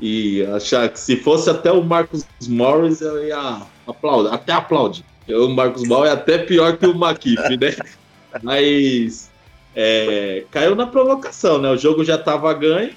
[0.00, 5.04] E achar que se fosse até o Marcos Morris, eu ia aplaudir, até aplaudir.
[5.28, 7.76] O Marcos Morris é até pior que o Makif, né?
[8.42, 9.30] Mas
[9.74, 11.70] é, caiu na provocação, né?
[11.70, 12.90] O jogo já estava ganho.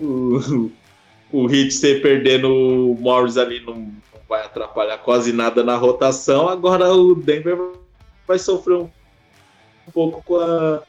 [0.00, 0.70] O,
[1.30, 3.92] o Hit ser perdendo o Morris ali não, não,
[4.26, 6.48] vai atrapalhar quase nada na rotação.
[6.48, 7.58] Agora o Denver
[8.26, 8.88] vai sofrer um,
[9.86, 10.82] um pouco com, a,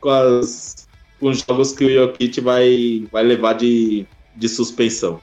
[0.00, 4.06] com, as, com os jogos que o Jokic vai, vai levar de,
[4.36, 5.20] de suspensão.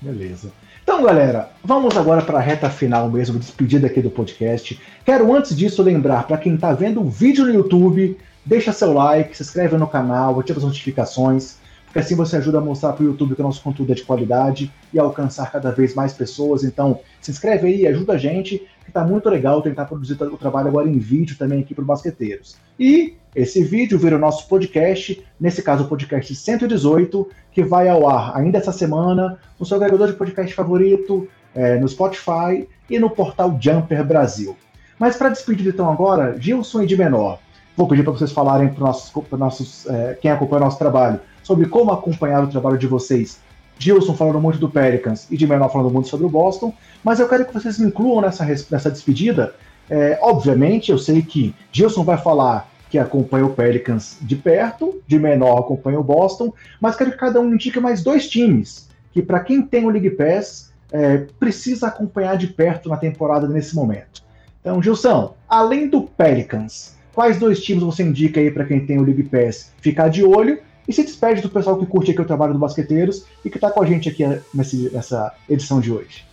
[0.00, 0.52] Beleza.
[0.82, 4.80] Então, galera, vamos agora para a reta final mesmo, despedida aqui do podcast.
[5.04, 9.36] Quero, antes disso, lembrar para quem está vendo o vídeo no YouTube Deixa seu like,
[9.36, 11.56] se inscreve no canal, ativa as notificações,
[11.92, 14.02] porque assim você ajuda a mostrar para o YouTube que o nosso conteúdo é de
[14.02, 16.64] qualidade e alcançar cada vez mais pessoas.
[16.64, 20.68] Então, se inscreve aí, ajuda a gente, que está muito legal tentar produzir o trabalho
[20.68, 22.56] agora em vídeo também aqui para os basqueteiros.
[22.80, 28.08] E esse vídeo vira o nosso podcast, nesse caso o podcast 118, que vai ao
[28.08, 33.10] ar ainda essa semana no seu agregador de podcast favorito, é, no Spotify e no
[33.10, 34.56] portal Jumper Brasil.
[34.98, 37.38] Mas para despedir então agora, Gilson e de menor.
[37.76, 41.66] Vou pedir para vocês falarem para nossos, nossos é, quem acompanha o nosso trabalho sobre
[41.66, 43.40] como acompanhar o trabalho de vocês.
[43.78, 47.28] Gilson falando muito do Pelicans e de menor falando muito sobre o Boston, mas eu
[47.28, 49.54] quero que vocês me incluam nessa, nessa despedida.
[49.90, 55.18] É, obviamente, eu sei que Gilson vai falar que acompanha o Pelicans de perto, de
[55.18, 59.40] menor acompanha o Boston, mas quero que cada um indique mais dois times que, para
[59.40, 64.22] quem tem o League Pass, é, precisa acompanhar de perto na temporada nesse momento.
[64.60, 69.02] Então, Gilson, além do Pelicans, quais dois times você indica aí para quem tem o
[69.02, 70.60] League Pass ficar de olho?
[70.86, 73.70] E se despede do pessoal que curte aqui o trabalho do Basqueteiros e que está
[73.70, 76.24] com a gente aqui nesse, nessa edição de hoje.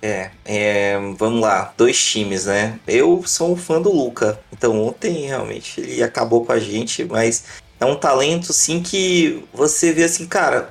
[0.00, 2.78] É, é, vamos lá, dois times, né?
[2.86, 7.44] Eu sou um fã do Luca, então ontem realmente ele acabou com a gente, mas
[7.80, 10.68] é um talento sim que você vê assim, cara.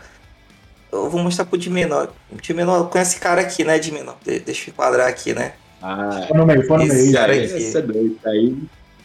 [0.91, 2.13] Eu vou mostrar pro de menor.
[2.31, 4.15] O de menor conhece esse cara aqui, né, de menor?
[4.23, 5.53] deixa eu enquadrar aqui, né?
[5.81, 6.93] Ah, põe no meio, no meio.
[6.93, 7.43] Esse cara aqui.
[7.43, 8.57] Esse é doido, aí.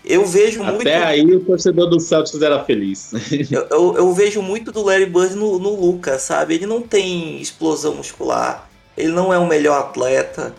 [0.05, 0.89] Eu vejo Até muito.
[0.89, 3.12] Até aí o torcedor do Celtics era feliz.
[3.51, 6.55] eu, eu, eu, vejo muito do Larry Bird no, no Lucas, sabe?
[6.55, 8.70] Ele não tem explosão muscular
[9.01, 10.55] ele não é o melhor atleta,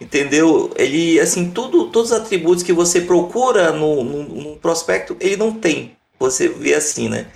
[0.00, 0.70] entendeu?
[0.76, 5.52] Ele, assim, tudo, todos os atributos que você procura no, no, no prospecto, ele não
[5.52, 5.96] tem.
[6.18, 7.26] Você vê assim, né?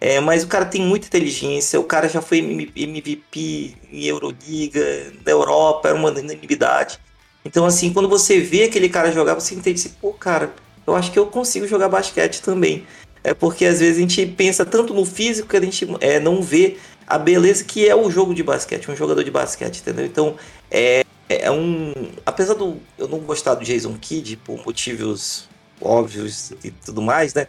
[0.00, 5.32] É, mas o cara tem muita inteligência, o cara já foi MVP em Euroliga, da
[5.32, 7.00] Europa, era uma unanimidade.
[7.44, 10.52] Então, assim, quando você vê aquele cara jogar, você entende assim, pô, cara,
[10.88, 12.86] eu acho que eu consigo jogar basquete também.
[13.22, 16.40] É porque às vezes a gente pensa tanto no físico que a gente é, não
[16.42, 20.06] vê a beleza que é o jogo de basquete, um jogador de basquete, entendeu?
[20.06, 20.36] Então,
[20.70, 21.92] é, é um.
[22.24, 25.48] Apesar do eu não gostar do Jason Kidd por motivos
[25.80, 27.46] óbvios e tudo mais, né?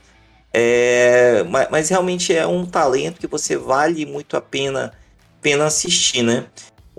[0.53, 4.93] É, mas, mas, realmente é um talento que você vale muito a pena,
[5.41, 6.45] pena assistir, né?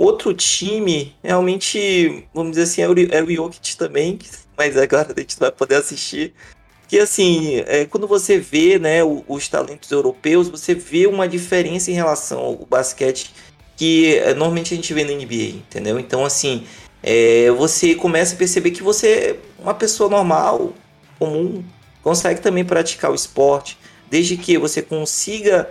[0.03, 4.19] Outro time, realmente, vamos dizer assim, é o, é o Jokic também,
[4.57, 6.33] mas agora a gente vai poder assistir
[6.89, 11.91] que assim, é, quando você vê né, os, os talentos europeus, você vê uma diferença
[11.91, 13.35] em relação ao basquete
[13.77, 15.99] que é, normalmente a gente vê na NBA, entendeu?
[16.01, 16.65] Então, assim,
[17.03, 20.73] é, você começa a perceber que você é uma pessoa normal,
[21.19, 21.63] comum,
[22.03, 23.77] consegue também praticar o esporte,
[24.11, 25.69] desde que você consiga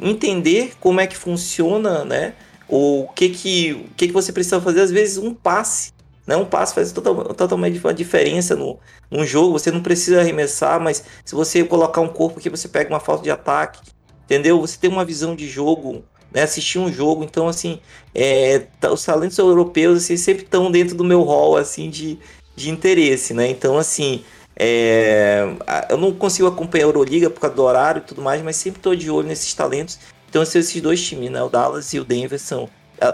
[0.00, 2.32] entender como é que funciona, né?
[2.68, 5.92] O que que, o que, que você precisa fazer, às vezes um passe
[6.28, 6.36] né?
[6.36, 8.78] Um passo faz total, totalmente uma diferença no,
[9.10, 9.58] num jogo.
[9.58, 13.22] Você não precisa arremessar, mas se você colocar um corpo aqui, você pega uma falta
[13.22, 13.80] de ataque.
[14.26, 14.60] Entendeu?
[14.60, 16.42] Você tem uma visão de jogo, né?
[16.42, 17.24] assistir um jogo.
[17.24, 17.80] Então, assim,
[18.14, 22.18] é, tá, os talentos europeus assim, sempre estão dentro do meu hall assim, de,
[22.54, 23.32] de interesse.
[23.32, 23.48] Né?
[23.48, 24.22] Então, assim,
[24.54, 25.48] é,
[25.88, 28.80] eu não consigo acompanhar a Euroliga por causa do horário e tudo mais, mas sempre
[28.80, 29.98] estou de olho nesses talentos.
[30.28, 31.42] Então, esses dois times, né?
[31.42, 32.68] o Dallas e o Denver, são,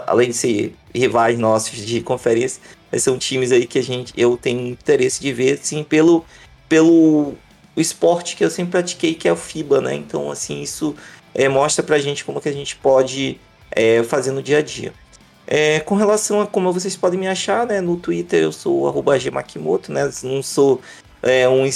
[0.05, 2.61] além de ser rivais nossos de conferência,
[2.97, 6.25] são times aí que a gente, eu tenho interesse de ver, assim, pelo,
[6.67, 7.33] pelo
[7.75, 9.95] esporte que eu sempre pratiquei, que é o FIBA, né?
[9.95, 10.95] Então, assim, isso
[11.33, 13.39] é, mostra pra gente como que a gente pode
[13.71, 14.93] é, fazer no dia a dia.
[15.47, 17.79] É, com relação a como vocês podem me achar, né?
[17.79, 20.09] No Twitter eu sou gmakimoto, né?
[20.23, 20.81] Não sou
[21.21, 21.69] é, um,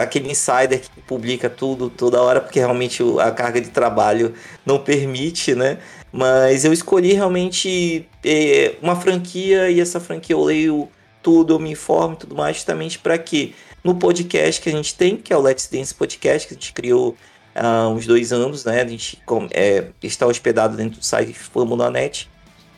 [0.00, 4.34] aquele insider que publica tudo toda hora, porque realmente a carga de trabalho
[4.64, 5.78] não permite, né?
[6.12, 10.88] Mas eu escolhi realmente é, uma franquia e essa franquia eu leio
[11.22, 14.94] tudo, eu me informo e tudo mais, justamente para que no podcast que a gente
[14.94, 17.16] tem, que é o Let's Dance Podcast, que a gente criou
[17.54, 18.80] há uns dois anos, né?
[18.80, 19.20] A gente
[19.50, 22.30] é, está hospedado dentro do site Formula.net.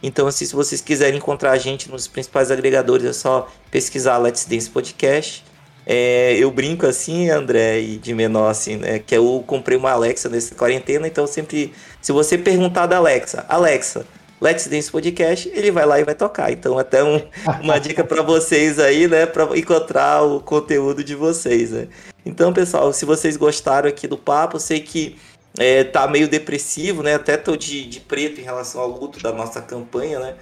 [0.03, 4.45] Então, assim, se vocês quiserem encontrar a gente nos principais agregadores, é só pesquisar Let's
[4.45, 5.45] Dance Podcast.
[5.87, 8.99] É, eu brinco assim, André, e de menor, assim, né?
[8.99, 11.73] Que eu comprei uma Alexa nessa quarentena, então sempre.
[12.03, 14.05] Se você perguntar da Alexa, Alexa,
[14.41, 16.51] Let's Dance Podcast, ele vai lá e vai tocar.
[16.51, 17.23] Então, até um,
[17.63, 19.27] uma dica para vocês aí, né?
[19.27, 21.87] Para encontrar o conteúdo de vocês, né?
[22.25, 25.17] Então, pessoal, se vocês gostaram aqui do papo, sei que
[25.59, 27.15] é, tá meio depressivo, né?
[27.15, 30.35] Até tô de, de preto em relação ao luto da nossa campanha, né?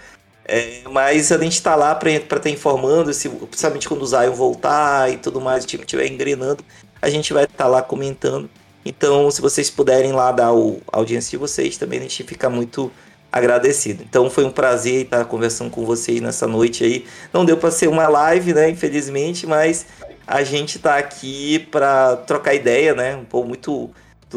[0.46, 4.32] É, mas a gente está lá para estar tá informando, se, principalmente quando o Zion
[4.32, 6.62] voltar e tudo mais, o time estiver engrenando,
[7.00, 8.48] a gente vai estar tá lá comentando.
[8.84, 12.50] Então, se vocês puderem lá dar o, a audiência de vocês, também a gente fica
[12.50, 12.92] muito
[13.32, 14.02] agradecido.
[14.02, 17.06] Então, foi um prazer estar conversando com vocês nessa noite aí.
[17.32, 19.86] Não deu para ser uma live, né, infelizmente, mas
[20.26, 23.90] a gente está aqui para trocar ideia, né, um pouco muito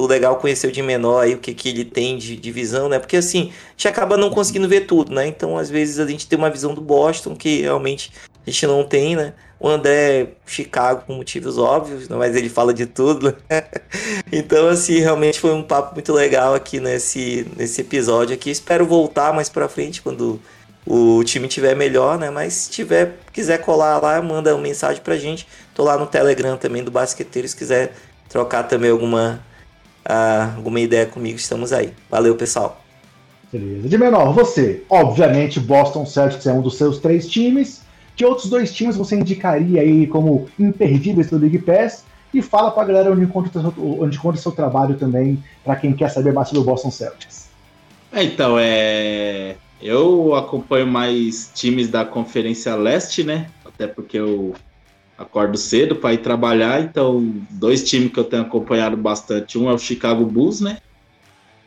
[0.05, 2.99] legal conhecer o de menor aí, o que, que ele tem de, de visão, né?
[2.99, 5.27] Porque assim, a gente acaba não conseguindo ver tudo, né?
[5.27, 8.11] Então, às vezes, a gente tem uma visão do Boston que realmente
[8.45, 9.33] a gente não tem, né?
[9.59, 12.15] O André Chicago por motivos óbvios, né?
[12.15, 13.35] mas ele fala de tudo.
[13.49, 13.63] Né?
[14.31, 18.51] então, assim, realmente foi um papo muito legal aqui nesse, nesse episódio aqui.
[18.51, 20.39] Espero voltar mais pra frente quando
[20.85, 22.29] o time tiver melhor, né?
[22.29, 25.47] Mas se tiver, quiser colar lá, manda uma mensagem pra gente.
[25.73, 27.93] Tô lá no Telegram também do Basqueteiro, se quiser
[28.29, 29.43] trocar também alguma
[30.07, 31.93] ah, alguma ideia comigo, estamos aí.
[32.09, 32.81] Valeu, pessoal.
[33.51, 33.87] Beleza.
[33.87, 34.83] De menor, você.
[34.89, 37.81] Obviamente, Boston Celtics é um dos seus três times.
[38.15, 42.03] Que outros dois times você indicaria aí como imperdíveis do League Pass?
[42.33, 45.93] e fala para a galera onde encontra, onde encontra o seu trabalho também, para quem
[45.93, 47.49] quer saber mais sobre o Boston Celtics.
[48.11, 49.55] É, então, é...
[49.81, 53.47] eu acompanho mais times da Conferência Leste, né?
[53.65, 54.53] Até porque eu
[55.17, 59.73] acordo cedo para ir trabalhar, então dois times que eu tenho acompanhado bastante, um é
[59.73, 60.77] o Chicago Bulls, né?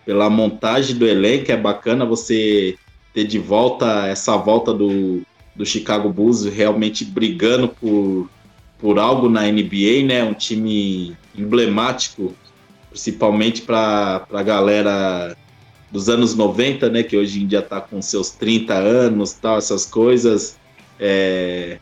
[0.06, 2.76] Pela montagem do elenco, é bacana você
[3.12, 5.22] ter de volta essa volta do,
[5.54, 8.30] do Chicago Bulls realmente brigando por,
[8.78, 10.22] por algo na NBA, né?
[10.22, 12.34] Um time emblemático,
[12.88, 15.36] principalmente para a galera
[15.90, 17.02] dos anos 90, né?
[17.02, 20.56] Que hoje em dia está com seus 30 anos, tal, essas coisas.
[20.98, 21.78] É,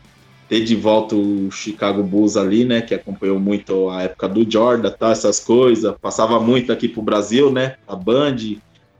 [0.49, 2.81] ter de volta o Chicago Bulls ali, né?
[2.81, 5.95] Que acompanhou muito a época do Jordan, tal, essas coisas.
[6.01, 7.75] Passava muito aqui pro Brasil, né?
[7.87, 8.37] A Band.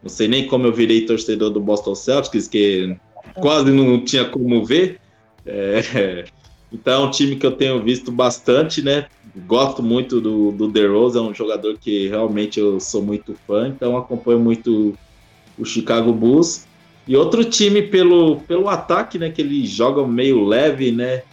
[0.01, 2.95] Não sei nem como eu virei torcedor do Boston Celtics, que
[3.41, 4.99] quase não tinha como ver.
[5.43, 6.25] É,
[6.71, 9.07] então é um time que eu tenho visto bastante, né?
[9.47, 13.97] Gosto muito do, do DeRozan, é um jogador que realmente eu sou muito fã, então
[13.97, 14.95] acompanho muito
[15.57, 16.67] o Chicago Bulls.
[17.07, 19.31] E outro time pelo, pelo ataque, né?
[19.31, 21.23] Que eles jogam meio leve, né?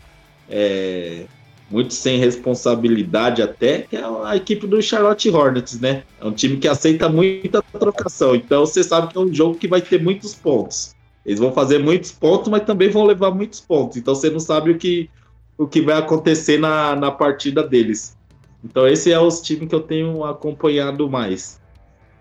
[0.48, 1.24] É,
[1.70, 6.04] muito sem responsabilidade até, que é a equipe do Charlotte Hornets, né?
[6.20, 8.34] É um time que aceita muita trocação.
[8.34, 10.94] Então você sabe que é um jogo que vai ter muitos pontos.
[11.24, 13.96] Eles vão fazer muitos pontos, mas também vão levar muitos pontos.
[13.96, 15.10] Então você não sabe o que,
[15.58, 18.16] o que vai acontecer na, na partida deles.
[18.64, 21.60] Então esse é os times que eu tenho acompanhado mais.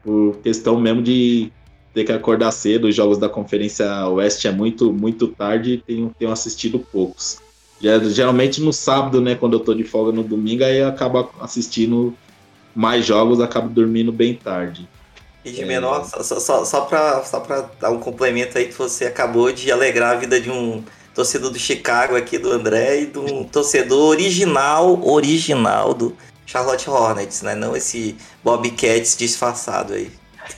[0.04, 1.52] Por questão mesmo de
[1.94, 2.88] ter que acordar cedo.
[2.88, 7.45] Os jogos da Conferência Oeste é muito, muito tarde e tenho, tenho assistido poucos.
[7.82, 9.36] Geralmente no sábado, né?
[9.36, 12.16] Quando eu tô de folga no domingo, aí eu acabo assistindo
[12.74, 14.88] mais jogos, acabo dormindo bem tarde.
[15.44, 15.66] E de é...
[15.66, 19.72] menor, só, só, só, pra, só pra dar um complemento aí que você acabou de
[19.72, 20.84] alegrar a vida de um
[21.14, 26.16] torcedor do Chicago aqui, do André, e de um torcedor original, original do
[26.46, 27.56] Charlotte Hornets, né?
[27.56, 30.12] Não esse Bobcats disfarçado aí.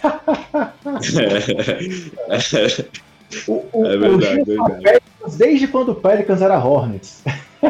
[3.47, 5.01] o, o, é verdade, o verdade
[5.35, 7.23] desde quando o Pelicans era Hornets.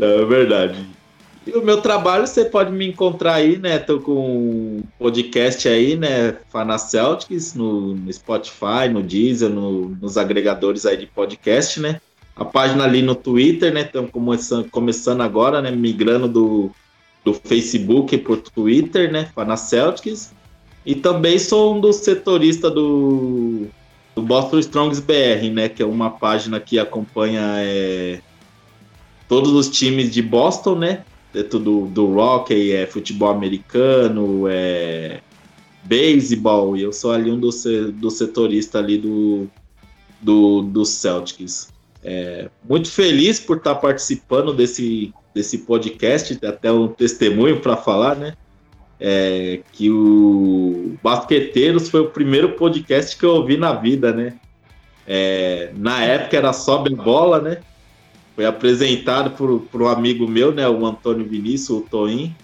[0.00, 0.86] é verdade.
[1.46, 3.78] E o meu trabalho você pode me encontrar aí, né?
[3.78, 6.36] Tô com um podcast aí, né?
[6.50, 12.00] Fana Celtics, no, no Spotify, no Deezer, no, nos agregadores aí de podcast, né?
[12.36, 13.82] A página ali no Twitter, né?
[13.82, 15.70] Estamos começando, começando agora, né?
[15.70, 16.70] Migrando do,
[17.24, 19.30] do Facebook para o Twitter, né?
[19.34, 20.32] Fana Celtics.
[20.84, 23.66] E também sou um dos setoristas do,
[24.14, 25.68] do Boston Strongs BR, né?
[25.68, 28.20] Que é uma página que acompanha é,
[29.28, 31.04] todos os times de Boston, né?
[31.32, 35.20] Dentro do, do Rocky, é futebol americano, é
[35.84, 38.08] beisebol, e eu sou ali um dos do
[38.74, 39.48] ali do,
[40.20, 41.72] do, do Celtics.
[42.02, 48.34] É, muito feliz por estar participando desse, desse podcast, até um testemunho para falar, né?
[49.00, 54.34] É, que o Basqueteiros foi o primeiro podcast que eu ouvi na vida, né?
[55.06, 57.58] É, na época era Sobe a Bola, né?
[58.36, 60.68] Foi apresentado por, por um amigo meu, né?
[60.68, 62.34] O Antônio Vinícius, o Toim.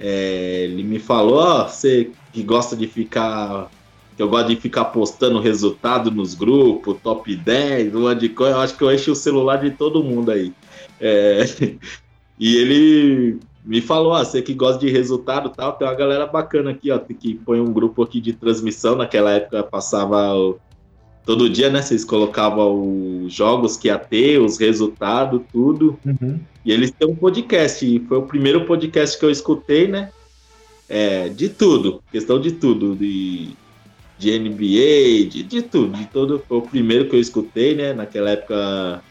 [0.00, 3.70] É, ele me falou, ó, oh, você que gosta de ficar
[4.16, 8.60] que eu gosto de ficar postando resultado nos grupos, top 10, uma de coisa, eu
[8.60, 10.52] acho que eu encho o celular de todo mundo aí.
[11.00, 11.44] É,
[12.38, 16.70] e ele me falou, ah, você que gosta de resultado tal, tem uma galera bacana
[16.70, 20.58] aqui, ó, que põe um grupo aqui de transmissão, naquela época passava o,
[21.24, 26.40] todo dia, né, vocês colocavam os jogos que ia ter, os resultados, tudo, uhum.
[26.64, 30.10] e eles têm um podcast, e foi o primeiro podcast que eu escutei, né,
[30.88, 33.50] é, de tudo, questão de tudo, de,
[34.18, 38.30] de NBA, de, de tudo, de todo, foi o primeiro que eu escutei, né, naquela
[38.30, 39.02] época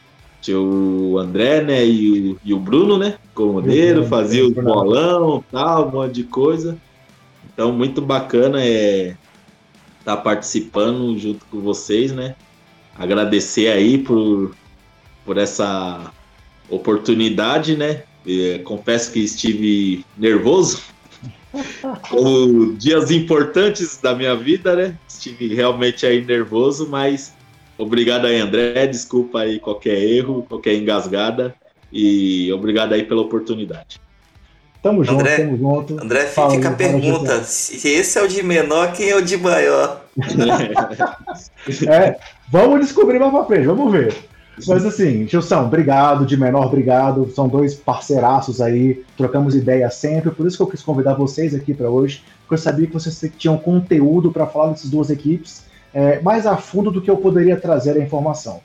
[0.41, 5.87] tinha o André, né, e o, e o Bruno, né, comodeiro, fazia o bolão, tal,
[5.87, 6.77] um monte de coisa.
[7.53, 9.15] Então, muito bacana é
[9.99, 12.35] estar tá participando junto com vocês, né.
[12.95, 14.55] Agradecer aí por,
[15.25, 16.11] por essa
[16.69, 18.03] oportunidade, né.
[18.25, 20.81] E, confesso que estive nervoso,
[22.09, 24.97] como dias importantes da minha vida, né?
[25.07, 27.36] Estive realmente aí nervoso, mas
[27.77, 28.87] Obrigado aí, André.
[28.87, 31.53] Desculpa aí qualquer erro, qualquer engasgada.
[31.91, 34.01] E obrigado aí pela oportunidade.
[34.81, 36.01] Tamo junto, André, tamo junto.
[36.01, 39.37] André, fala, fica a pergunta: se esse é o de menor, quem é o de
[39.37, 40.05] maior?
[41.87, 42.17] é,
[42.49, 44.15] vamos descobrir mais pra frente, vamos ver.
[44.65, 47.31] Mas assim, Gilson, obrigado, de menor, obrigado.
[47.35, 50.31] São dois parceiraços aí, trocamos ideia sempre.
[50.31, 53.21] Por isso que eu quis convidar vocês aqui para hoje, porque eu sabia que vocês
[53.37, 55.66] tinham conteúdo para falar dessas duas equipes
[55.97, 58.59] é, mais a fundo do que eu poderia trazer a informação.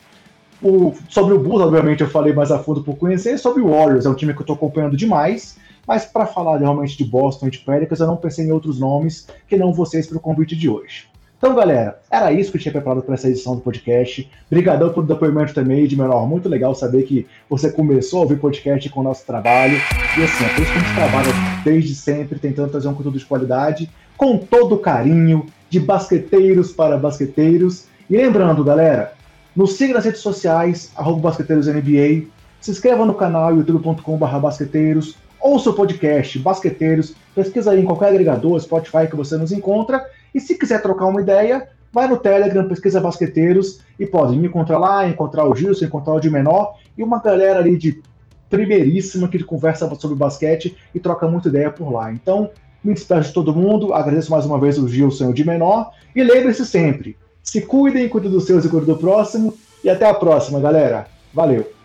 [0.62, 3.38] O, sobre o Bulls, obviamente, eu falei mais a fundo por conhecer.
[3.38, 5.56] Sobre o Warriors, é um time que eu estou acompanhando demais.
[5.88, 9.26] Mas para falar realmente de Boston e de Pelicans, eu não pensei em outros nomes
[9.48, 11.06] que não vocês para o convite de hoje.
[11.38, 14.30] Então, galera, era isso que eu tinha preparado para essa edição do podcast.
[14.50, 16.28] Obrigadão pelo depoimento também de menor.
[16.28, 19.80] Muito legal saber que você começou a ouvir podcast com o nosso trabalho.
[20.18, 21.32] E assim, é por isso que a gente trabalha
[21.64, 27.86] desde sempre, tentando trazer um conteúdo de qualidade, com todo carinho, de basqueteiros para basqueteiros.
[28.10, 29.14] E lembrando, galera,
[29.56, 32.26] nos siga nas redes sociais, basqueteirosNBA.
[32.60, 35.16] Se inscreva no canal youtube.com.br basqueteiros.
[35.40, 37.14] Ouça o podcast Basqueteiros.
[37.34, 40.04] Pesquisa aí em qualquer agregador, Spotify que você nos encontra.
[40.34, 44.78] E se quiser trocar uma ideia, vai no Telegram, pesquisa Basqueteiros e pode me encontrar
[44.78, 48.02] lá, encontrar o Gilson, encontrar o de menor e uma galera ali de
[48.50, 52.12] primeiríssima que conversa sobre basquete e troca muita ideia por lá.
[52.12, 52.50] Então,
[52.82, 55.90] me despeço de todo mundo, agradeço mais uma vez o Gilson e o de menor
[56.14, 60.14] e lembre-se sempre, se cuidem, cuidem dos seus e cuidem do próximo e até a
[60.14, 61.06] próxima, galera.
[61.34, 61.81] Valeu!